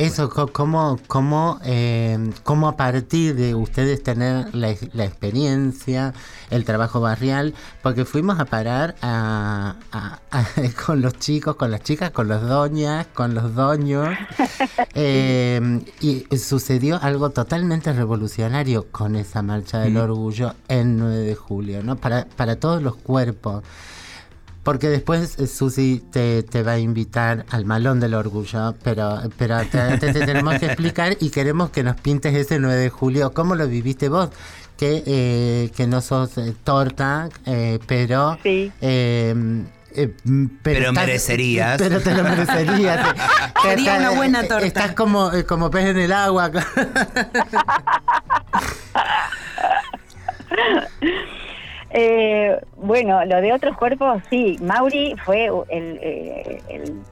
Eso, 0.00 0.30
¿cómo, 0.52 0.98
cómo, 1.08 1.60
eh, 1.62 2.30
cómo 2.42 2.68
a 2.68 2.76
partir 2.76 3.34
de 3.34 3.54
ustedes 3.54 4.02
tener 4.02 4.54
la, 4.54 4.70
ex- 4.70 4.94
la 4.94 5.04
experiencia, 5.04 6.14
el 6.50 6.64
trabajo 6.64 7.00
barrial, 7.00 7.52
porque 7.82 8.04
fuimos 8.06 8.40
a 8.40 8.46
parar 8.46 8.96
a, 9.02 9.76
a- 9.92 10.18
a- 10.30 10.44
con 10.86 11.02
los 11.02 11.18
chicos, 11.18 11.56
con 11.56 11.70
las 11.70 11.82
chicas, 11.82 12.10
con 12.12 12.28
los 12.28 12.40
doñas, 12.42 13.06
con 13.12 13.34
los 13.34 13.54
doños, 13.54 14.08
eh, 14.94 15.80
y 16.00 16.26
sucedió 16.38 16.98
algo 17.02 17.30
totalmente 17.30 17.92
revolucionario 17.92 18.86
con 18.90 19.16
esa 19.16 19.42
marcha 19.42 19.80
del 19.80 19.94
Mm. 19.94 19.96
orgullo 19.98 20.54
en 20.68 20.96
9 20.98 21.16
de 21.18 21.34
julio, 21.34 21.82
¿no? 21.82 21.96
Para, 21.96 22.24
para 22.36 22.56
todos 22.56 22.82
los 22.82 22.96
cuerpos. 22.96 23.62
Porque 24.62 24.88
después 24.90 25.38
eh, 25.38 25.46
Susi 25.46 26.02
te, 26.12 26.42
te 26.42 26.62
va 26.62 26.72
a 26.72 26.78
invitar 26.78 27.46
al 27.50 27.64
malón 27.64 27.98
del 27.98 28.12
orgullo, 28.14 28.74
pero, 28.82 29.20
pero 29.38 29.58
te, 29.64 29.96
te- 29.98 30.12
te 30.12 30.26
tenemos 30.26 30.58
que 30.58 30.66
explicar 30.66 31.16
y 31.18 31.30
queremos 31.30 31.70
que 31.70 31.82
nos 31.82 31.96
pintes 31.96 32.34
ese 32.34 32.58
9 32.58 32.76
de 32.76 32.90
julio. 32.90 33.32
¿Cómo 33.32 33.54
lo 33.54 33.66
viviste 33.66 34.08
vos? 34.10 34.28
Que, 34.76 35.02
eh, 35.06 35.70
que 35.76 35.86
no 35.86 36.00
sos 36.02 36.36
eh, 36.38 36.54
torta, 36.62 37.28
eh, 37.46 37.78
pero... 37.86 38.38
eh, 38.44 39.64
eh, 39.92 40.14
mm, 40.24 40.46
Pero 40.62 40.92
merecerías. 40.92 41.76
Pero 41.78 42.00
te 42.00 42.14
lo 42.14 42.22
merecerías. 42.22 43.08
eh. 43.08 43.20
Sería 43.62 43.96
una 43.98 44.10
buena 44.10 44.42
eh, 44.42 44.46
torta. 44.48 44.66
Estás 44.66 44.92
como, 44.94 45.32
eh, 45.32 45.44
como 45.44 45.70
pez 45.70 45.86
en 45.86 45.98
el 45.98 46.12
agua. 46.12 46.50
Eh, 51.92 52.56
bueno, 52.76 53.24
lo 53.24 53.40
de 53.40 53.52
otros 53.52 53.76
cuerpos, 53.76 54.22
sí. 54.30 54.56
Mauri 54.62 55.16
fue 55.24 55.46
el, 55.68 55.98
eh, 56.00 56.60
el, 56.68 57.02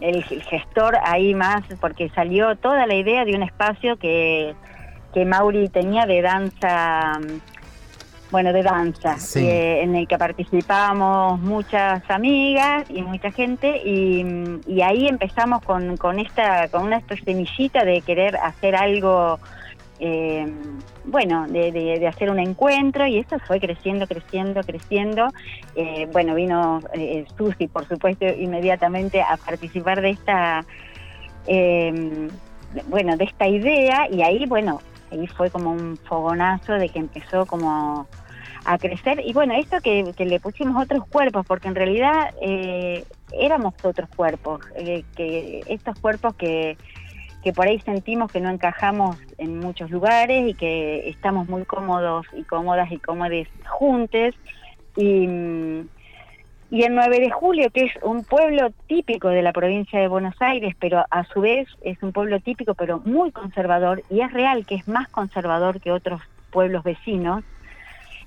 el 0.00 0.22
gestor 0.22 0.96
ahí 1.04 1.34
más, 1.34 1.62
porque 1.80 2.08
salió 2.10 2.54
toda 2.56 2.86
la 2.86 2.94
idea 2.94 3.24
de 3.24 3.34
un 3.34 3.42
espacio 3.42 3.96
que, 3.96 4.54
que 5.12 5.24
Mauri 5.24 5.68
tenía 5.68 6.06
de 6.06 6.22
danza, 6.22 7.18
bueno, 8.30 8.52
de 8.52 8.62
danza, 8.62 9.18
Sí. 9.18 9.40
eh, 9.44 9.82
en 9.82 9.96
el 9.96 10.06
que 10.06 10.16
participábamos 10.18 11.40
muchas 11.40 12.08
amigas 12.08 12.84
y 12.90 13.02
mucha 13.02 13.32
gente, 13.32 13.78
y, 13.84 14.24
y 14.68 14.82
ahí 14.82 15.08
empezamos 15.08 15.62
con, 15.62 15.96
con 15.96 16.20
esta, 16.20 16.68
con 16.68 16.84
una 16.84 17.02
semillita 17.24 17.84
de 17.84 18.02
querer 18.02 18.36
hacer 18.36 18.76
algo 18.76 19.40
eh, 20.00 20.46
bueno, 21.04 21.46
de, 21.48 21.72
de- 21.72 22.06
hacer 22.06 22.30
un 22.30 22.38
encuentro 22.38 23.06
y 23.06 23.18
esto 23.18 23.38
fue 23.46 23.60
creciendo, 23.60 24.06
creciendo, 24.06 24.62
creciendo. 24.64 25.30
Eh, 25.74 26.06
bueno, 26.12 26.34
vino 26.34 26.82
eh, 26.92 27.24
Susi, 27.36 27.68
por 27.68 27.86
supuesto, 27.88 28.26
inmediatamente 28.26 29.20
a 29.22 29.36
participar 29.36 30.00
de 30.00 30.10
esta, 30.10 30.64
eh, 31.46 32.28
bueno, 32.88 33.16
de 33.16 33.24
esta 33.24 33.48
idea 33.48 34.08
y 34.10 34.22
ahí, 34.22 34.46
bueno, 34.46 34.80
ahí 35.10 35.26
fue 35.28 35.50
como 35.50 35.70
un 35.72 35.98
fogonazo 36.08 36.74
de 36.74 36.88
que 36.90 36.98
empezó 36.98 37.46
como 37.46 38.06
a 38.64 38.78
crecer 38.78 39.22
y 39.24 39.32
bueno, 39.32 39.54
esto 39.54 39.80
que, 39.80 40.12
que 40.16 40.26
le 40.26 40.40
pusimos 40.40 40.82
otros 40.82 41.06
cuerpos, 41.08 41.46
porque 41.46 41.68
en 41.68 41.74
realidad 41.74 42.30
eh, 42.42 43.04
éramos 43.32 43.72
otros 43.82 44.08
cuerpos, 44.14 44.60
eh, 44.76 45.04
que 45.16 45.62
estos 45.68 45.96
cuerpos 45.98 46.34
que, 46.36 46.76
que 47.42 47.52
por 47.52 47.66
ahí 47.66 47.80
sentimos 47.80 48.30
que 48.30 48.40
no 48.40 48.50
encajamos 48.50 49.18
en 49.38 49.60
muchos 49.60 49.90
lugares 49.90 50.48
y 50.48 50.54
que 50.54 51.08
estamos 51.08 51.48
muy 51.48 51.64
cómodos 51.64 52.26
y 52.32 52.44
cómodas 52.44 52.90
y 52.90 52.98
cómodes 53.00 53.48
juntos 53.68 54.34
y, 54.96 55.26
mm, 55.26 55.88
y 56.70 56.82
el 56.82 56.94
9 56.94 57.20
de 57.20 57.30
julio, 57.30 57.70
que 57.70 57.84
es 57.84 57.92
un 58.02 58.24
pueblo 58.24 58.70
típico 58.86 59.28
de 59.28 59.42
la 59.42 59.52
provincia 59.52 59.98
de 60.00 60.08
Buenos 60.08 60.34
Aires, 60.40 60.74
pero 60.78 61.04
a 61.10 61.24
su 61.32 61.40
vez 61.40 61.66
es 61.80 61.96
un 62.02 62.12
pueblo 62.12 62.40
típico, 62.40 62.74
pero 62.74 63.00
muy 63.04 63.32
conservador, 63.32 64.04
y 64.10 64.20
es 64.20 64.30
real 64.32 64.66
que 64.66 64.74
es 64.74 64.86
más 64.86 65.08
conservador 65.08 65.80
que 65.80 65.92
otros 65.92 66.20
pueblos 66.50 66.82
vecinos. 66.82 67.42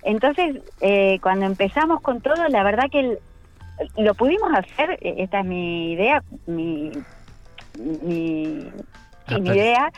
Entonces, 0.02 0.56
eh, 0.80 1.20
cuando 1.22 1.46
empezamos 1.46 2.02
con 2.02 2.22
todo, 2.22 2.48
la 2.50 2.64
verdad 2.64 2.86
que 2.92 3.00
el- 3.02 3.20
lo 3.98 4.16
pudimos 4.16 4.52
hacer, 4.54 4.92
eh, 5.02 5.16
esta 5.20 5.42
es 5.42 5.46
mi 5.46 5.94
idea, 5.94 6.24
mi, 6.48 7.04
sí, 7.76 8.68
Ah, 9.28 9.38
idea, 9.40 9.92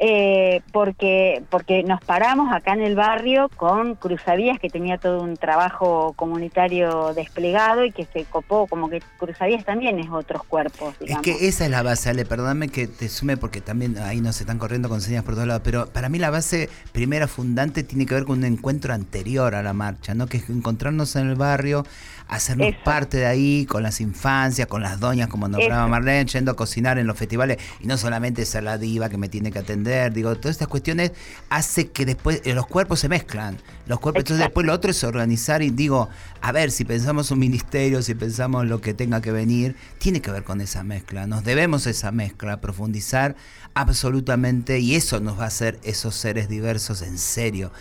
eh, 0.00 0.62
porque 0.72 1.42
porque 1.50 1.82
nos 1.82 2.00
paramos 2.02 2.50
acá 2.52 2.72
en 2.72 2.80
el 2.80 2.94
barrio 2.96 3.50
con 3.56 3.96
Cruzavías 3.96 4.58
que 4.58 4.70
tenía 4.70 4.96
todo 4.96 5.20
un 5.20 5.36
trabajo 5.36 6.14
comunitario 6.16 7.12
desplegado 7.12 7.84
y 7.84 7.92
que 7.92 8.06
se 8.06 8.24
copó 8.24 8.66
como 8.66 8.88
que 8.88 9.02
Cruzavías 9.18 9.64
también 9.64 9.98
es 9.98 10.08
otros 10.10 10.42
cuerpos 10.44 10.94
Es 10.94 11.00
digamos. 11.00 11.22
que 11.22 11.46
esa 11.46 11.64
es 11.66 11.70
la 11.70 11.82
base, 11.82 12.08
Ale, 12.08 12.24
perdóname 12.24 12.68
que 12.68 12.86
te 12.86 13.08
sume 13.10 13.36
porque 13.36 13.60
también 13.60 13.98
ahí 13.98 14.20
nos 14.22 14.40
están 14.40 14.58
corriendo 14.58 14.88
con 14.88 15.02
señas 15.02 15.22
por 15.24 15.34
todos 15.34 15.46
lados, 15.46 15.62
pero 15.64 15.86
para 15.88 16.08
mí 16.08 16.18
la 16.18 16.30
base 16.30 16.70
primera 16.92 17.28
fundante 17.28 17.82
tiene 17.82 18.06
que 18.06 18.14
ver 18.14 18.24
con 18.24 18.38
un 18.38 18.44
encuentro 18.44 18.94
anterior 18.94 19.54
a 19.54 19.62
la 19.62 19.74
marcha, 19.74 20.14
¿no? 20.14 20.26
Que 20.26 20.38
es 20.38 20.48
encontrarnos 20.48 21.14
en 21.16 21.28
el 21.28 21.34
barrio, 21.36 21.84
hacernos 22.34 22.68
Eso. 22.68 22.78
parte 22.84 23.18
de 23.18 23.26
ahí 23.26 23.66
con 23.66 23.82
las 23.82 24.00
infancias, 24.00 24.66
con 24.66 24.82
las 24.82 24.98
doñas, 24.98 25.28
como 25.28 25.48
nombraba 25.48 25.82
Eso. 25.82 25.88
Marlene, 25.88 26.24
yendo 26.26 26.52
a 26.52 26.56
cocinar 26.56 26.98
en 26.98 27.06
los 27.06 27.16
festivales 27.16 27.58
y 27.80 27.86
no 27.86 27.98
solamente 27.98 28.44
ser 28.46 28.62
la 28.62 28.78
diva 28.78 29.08
que 29.08 29.18
me 29.18 29.28
tiene 29.28 29.52
que 29.52 29.58
atender, 29.58 30.12
digo, 30.12 30.34
todas 30.36 30.54
estas 30.54 30.68
cuestiones 30.68 31.12
hace 31.50 31.90
que 31.90 32.06
después 32.06 32.40
eh, 32.44 32.54
los 32.54 32.66
cuerpos 32.66 33.00
se 33.00 33.08
mezclan, 33.08 33.58
los 33.86 34.00
cuerpos, 34.00 34.20
entonces 34.20 34.44
después 34.44 34.66
lo 34.66 34.72
otro 34.72 34.90
es 34.90 35.04
organizar 35.04 35.62
y 35.62 35.70
digo, 35.70 36.08
a 36.40 36.52
ver, 36.52 36.70
si 36.70 36.84
pensamos 36.84 37.30
un 37.30 37.38
ministerio, 37.38 38.02
si 38.02 38.14
pensamos 38.14 38.66
lo 38.66 38.80
que 38.80 38.94
tenga 38.94 39.20
que 39.20 39.32
venir, 39.32 39.76
tiene 39.98 40.20
que 40.20 40.30
ver 40.30 40.42
con 40.42 40.60
esa 40.60 40.82
mezcla, 40.82 41.26
nos 41.26 41.44
debemos 41.44 41.86
esa 41.86 42.12
mezcla, 42.12 42.60
profundizar 42.60 43.36
absolutamente 43.74 44.78
y 44.80 44.94
eso 44.94 45.20
nos 45.20 45.38
va 45.38 45.44
a 45.44 45.48
hacer 45.48 45.78
esos 45.82 46.14
seres 46.14 46.48
diversos 46.48 47.02
en 47.02 47.18
serio. 47.18 47.72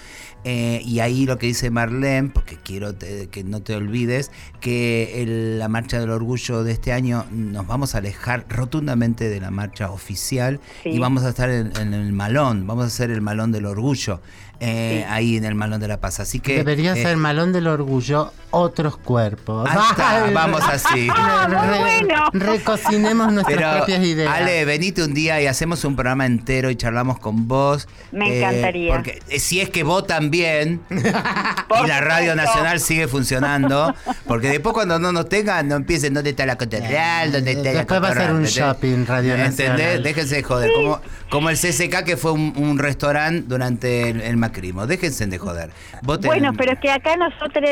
Eh, 0.44 0.82
y 0.84 1.00
ahí 1.02 1.26
lo 1.26 1.38
que 1.38 1.46
dice 1.48 1.70
Marlene, 1.70 2.30
porque 2.30 2.58
quiero 2.58 2.96
te- 2.96 3.28
que 3.28 3.44
no 3.44 3.62
te 3.62 3.76
olvides, 3.76 4.32
que 4.60 5.22
el- 5.22 5.60
la 5.60 5.68
marcha 5.68 6.00
del 6.00 6.10
orgullo 6.10 6.64
de 6.64 6.72
este 6.72 6.94
año 6.94 7.26
nos 7.32 7.68
vamos 7.68 7.94
a 7.94 8.00
alejar 8.00 8.46
rotundamente 8.50 9.30
de 9.30 9.40
la 9.40 9.52
marcha 9.52 9.92
oficial 9.92 10.60
Sí. 10.84 10.90
y 10.90 11.00
vamos 11.00 11.24
a 11.24 11.30
estar 11.30 11.50
en, 11.50 11.72
en 11.78 11.94
el 11.94 12.12
malón, 12.14 12.66
vamos 12.66 12.86
a 12.86 12.88
hacer 12.88 13.12
el 13.12 13.22
malón 13.22 13.52
del 13.52 13.66
orgullo, 13.68 14.20
eh, 14.64 15.04
Sí. 15.04 15.12
ahí 15.12 15.38
en 15.38 15.44
el 15.46 15.56
malón 15.56 15.82
de 15.82 15.88
la 15.88 16.00
paz. 16.00 16.20
Así 16.20 16.40
que... 16.40 16.56
Debería 16.58 16.94
eh, 16.94 17.02
ser 17.02 17.18
malón 17.18 17.52
del 17.52 17.68
orgullo 17.68 18.32
otros 18.52 18.96
cuerpos. 18.98 19.70
Vamos 20.34 20.62
así. 20.64 21.08
Ah, 21.34 21.48
re- 21.50 21.80
bueno. 21.80 22.26
Recocinemos 22.34 23.32
nuestras 23.34 23.58
Pero, 23.58 23.78
propias 23.78 24.04
ideas. 24.04 24.34
Ale, 24.34 24.66
venite 24.66 25.04
un 25.04 25.14
día 25.14 25.42
y 25.42 25.48
hacemos 25.48 25.84
un 25.86 25.96
programa 25.96 26.26
entero 26.26 26.70
y 26.70 26.76
charlamos 26.76 27.20
con 27.20 27.48
vos. 27.48 27.88
Me 28.12 28.38
encantaría. 28.38 28.94
Porque 28.94 29.22
eh, 29.30 29.40
si 29.40 29.60
es 29.62 29.70
que 29.70 29.84
vos 29.84 30.06
también 30.08 30.82
y 30.90 31.88
la 31.88 32.02
Radio. 32.02 32.36
Nacional 32.36 32.80
sigue 32.80 33.08
funcionando, 33.08 33.94
porque 34.28 34.48
después 34.50 34.74
cuando 34.74 35.00
no 35.00 35.12
nos 35.12 35.28
tengan, 35.28 35.68
no 35.68 35.76
empiecen 35.76 36.14
dónde 36.14 36.30
está 36.32 36.46
la 36.46 36.56
catedral, 36.58 37.32
dónde 37.32 37.52
está 37.52 37.64
la 37.72 37.78
Después 37.80 38.02
va 38.04 38.08
a 38.10 38.14
ser 38.14 38.22
un 38.32 38.46
¿entendés? 38.46 38.54
shopping 38.54 39.06
Radio 39.06 39.34
¿Entendés? 39.36 39.70
Nacional. 39.70 40.04
Déjense 40.04 40.36
de 40.36 40.44
joder. 40.44 40.72
Como, 40.74 41.02
como 41.32 41.50
el 41.50 41.56
CCK 41.58 42.04
que 42.04 42.18
fue 42.18 42.34
un, 42.34 42.54
un 42.58 42.78
restaurante 42.78 43.46
durante 43.48 44.10
el, 44.10 44.22
el 44.22 44.38
macrismo. 44.38 44.86
Déjense 44.86 45.26
de 45.26 45.38
joder. 45.40 45.72
Voten- 46.04 46.28
Bueno, 46.28 46.52
pero 46.58 46.74
es 46.74 46.80
que 46.80 46.92
acá 46.92 47.16
nosotros 47.16 47.64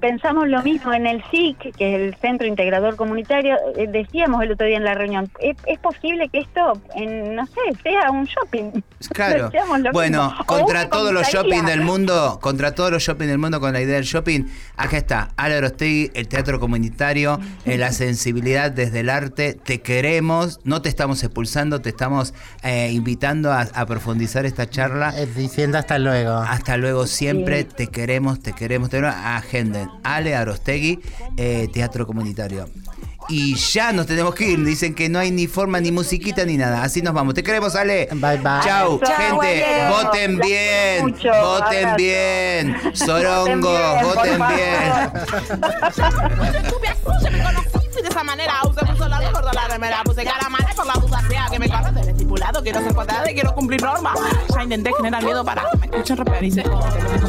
pensamos 0.00 0.48
lo 0.48 0.62
mismo 0.62 0.92
en 0.94 1.06
el 1.06 1.22
SIC, 1.30 1.74
que 1.76 1.94
es 1.94 2.00
el 2.00 2.16
Centro 2.20 2.46
Integrador 2.46 2.94
Comunitario, 2.96 3.56
eh, 3.76 3.88
decíamos 3.88 4.42
el 4.44 4.52
otro 4.52 4.66
día 4.68 4.76
en 4.76 4.84
la 4.84 4.94
reunión, 4.94 5.28
¿es, 5.40 5.56
es 5.66 5.78
posible 5.80 6.28
que 6.28 6.38
esto, 6.38 6.80
en, 6.94 7.34
no 7.34 7.44
sé, 7.46 7.60
sea 7.82 8.10
un 8.12 8.24
shopping? 8.24 8.80
Claro. 9.12 9.50
Lo 9.82 9.90
Bueno, 9.92 10.28
mismo. 10.30 10.44
Contra 10.46 10.88
todos 10.88 11.12
los 11.12 11.26
shopping 11.28 11.64
del 11.64 11.80
mundo, 11.82 12.38
contra 12.40 12.72
todos 12.74 12.90
los 12.92 13.02
shopping 13.02 13.26
del 13.26 13.38
mundo 13.38 13.58
con 13.60 13.72
la 13.72 13.80
idea 13.80 13.96
del 13.96 14.04
shopping, 14.04 14.44
acá 14.76 14.96
está, 14.96 15.30
Ale 15.36 15.58
Orostegui, 15.58 16.12
el 16.14 16.28
teatro 16.28 16.60
comunitario, 16.60 17.40
eh, 17.64 17.76
la 17.78 17.90
sensibilidad 17.92 18.70
desde 18.70 19.00
el 19.00 19.10
arte, 19.10 19.54
te 19.54 19.80
queremos, 19.80 20.60
no 20.62 20.82
te 20.82 20.88
estamos 20.88 21.22
expulsando, 21.24 21.80
te 21.80 21.88
estamos 21.90 22.32
eh, 22.62 22.90
invitando 22.92 23.07
a, 23.52 23.60
a 23.60 23.86
profundizar 23.86 24.44
esta 24.46 24.68
charla. 24.68 25.12
Eh, 25.16 25.26
Diciendo 25.26 25.78
hasta 25.78 25.98
luego. 25.98 26.36
Hasta 26.36 26.76
luego 26.76 27.06
siempre, 27.06 27.64
te 27.64 27.86
queremos, 27.88 28.40
te 28.40 28.52
queremos, 28.52 28.90
te 28.90 28.96
queremos. 28.98 29.16
Agenden, 29.16 29.88
Ale 30.02 30.34
Arostegui, 30.36 31.00
eh, 31.36 31.68
Teatro 31.72 32.06
Comunitario. 32.06 32.68
Y 33.30 33.56
ya 33.56 33.92
nos 33.92 34.06
tenemos 34.06 34.34
que 34.34 34.46
ir, 34.52 34.64
dicen 34.64 34.94
que 34.94 35.10
no 35.10 35.18
hay 35.18 35.30
ni 35.30 35.46
forma, 35.46 35.80
ni 35.80 35.92
musiquita, 35.92 36.46
ni 36.46 36.56
nada. 36.56 36.82
Así 36.82 37.02
nos 37.02 37.12
vamos. 37.12 37.34
Te 37.34 37.42
queremos, 37.42 37.76
Ale. 37.76 38.08
Bye, 38.12 38.38
bye. 38.38 38.60
Chau, 38.64 38.98
Chau, 39.00 39.38
gente. 39.40 39.64
Voten 39.90 40.38
bien. 40.38 41.02
mucho. 41.02 41.28
Voten 41.28 41.88
Abrazo. 41.88 41.96
bien. 41.98 42.76
Sorongos, 42.94 44.02
Voten 44.02 44.38
voten 44.38 44.56
bien, 44.56 45.12
esa 48.18 48.24
manera. 48.24 48.54
Solar 48.96 49.20
de 49.22 49.30
gordo 49.30 49.52
la 49.52 49.68
remera. 49.68 50.02
Puse 50.04 50.24
cara 50.24 50.48
mala 50.48 50.68
por 50.74 50.86
la 50.86 50.94
duda 50.94 51.22
sea 51.28 51.46
que 51.50 51.58
me 51.58 51.68
corre 51.68 51.92
del 51.92 52.08
estipulado. 52.08 52.62
Quiero 52.62 52.80
ser 52.80 52.94
cuadrada 52.94 53.30
y 53.30 53.34
quiero 53.34 53.54
cumplir 53.54 53.80
normas. 53.80 54.18
Ya 54.54 54.64
intenté 54.64 54.92
generar 54.96 55.22
miedo 55.22 55.44
para 55.44 55.70
que 55.70 55.76
me 55.78 55.86
escuchen 55.86 56.18
y 56.42 56.50
se 56.50 56.62
que 56.64 56.70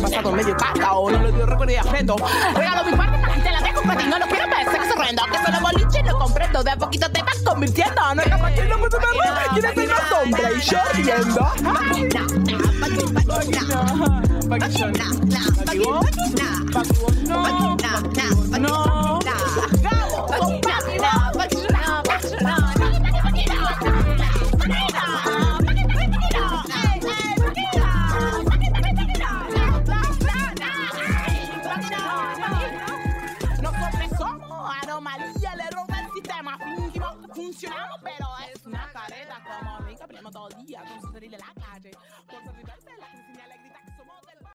pasado 0.01 0.31
medio 0.31 0.57
caca 0.57 0.93
o 0.93 1.11
no 1.11 1.19
le 1.19 1.31
dio 1.31 1.45
recuerdo 1.45 1.73
y 1.73 1.75
afecto. 1.75 2.15
Regalo 2.55 2.83
mi 2.85 2.97
parte 2.97 3.19
para 3.19 3.35
que 3.35 3.41
te 3.41 3.51
la 3.51 3.61
dejo 3.61 3.81
para 3.83 3.97
ti. 3.97 4.07
No 4.07 4.17
lo 4.17 4.25
quiero 4.25 4.45
ver, 4.49 4.71
sexo 4.71 4.93
horrendo. 4.97 5.21
Que 5.31 5.37
solo 5.45 5.59
boliche 5.61 6.03
lo 6.03 6.17
comprendo. 6.17 6.63
De 6.63 6.71
a 6.71 6.77
poquito 6.77 7.11
te 7.11 7.21
vas 7.21 7.37
convirtiendo. 7.45 8.15
No 8.15 8.23
que 8.23 8.29
ser 8.31 8.39
la 8.39 8.45
que 8.49 9.61
que 18.49 18.61
que 18.61 19.18
now. 20.99 21.28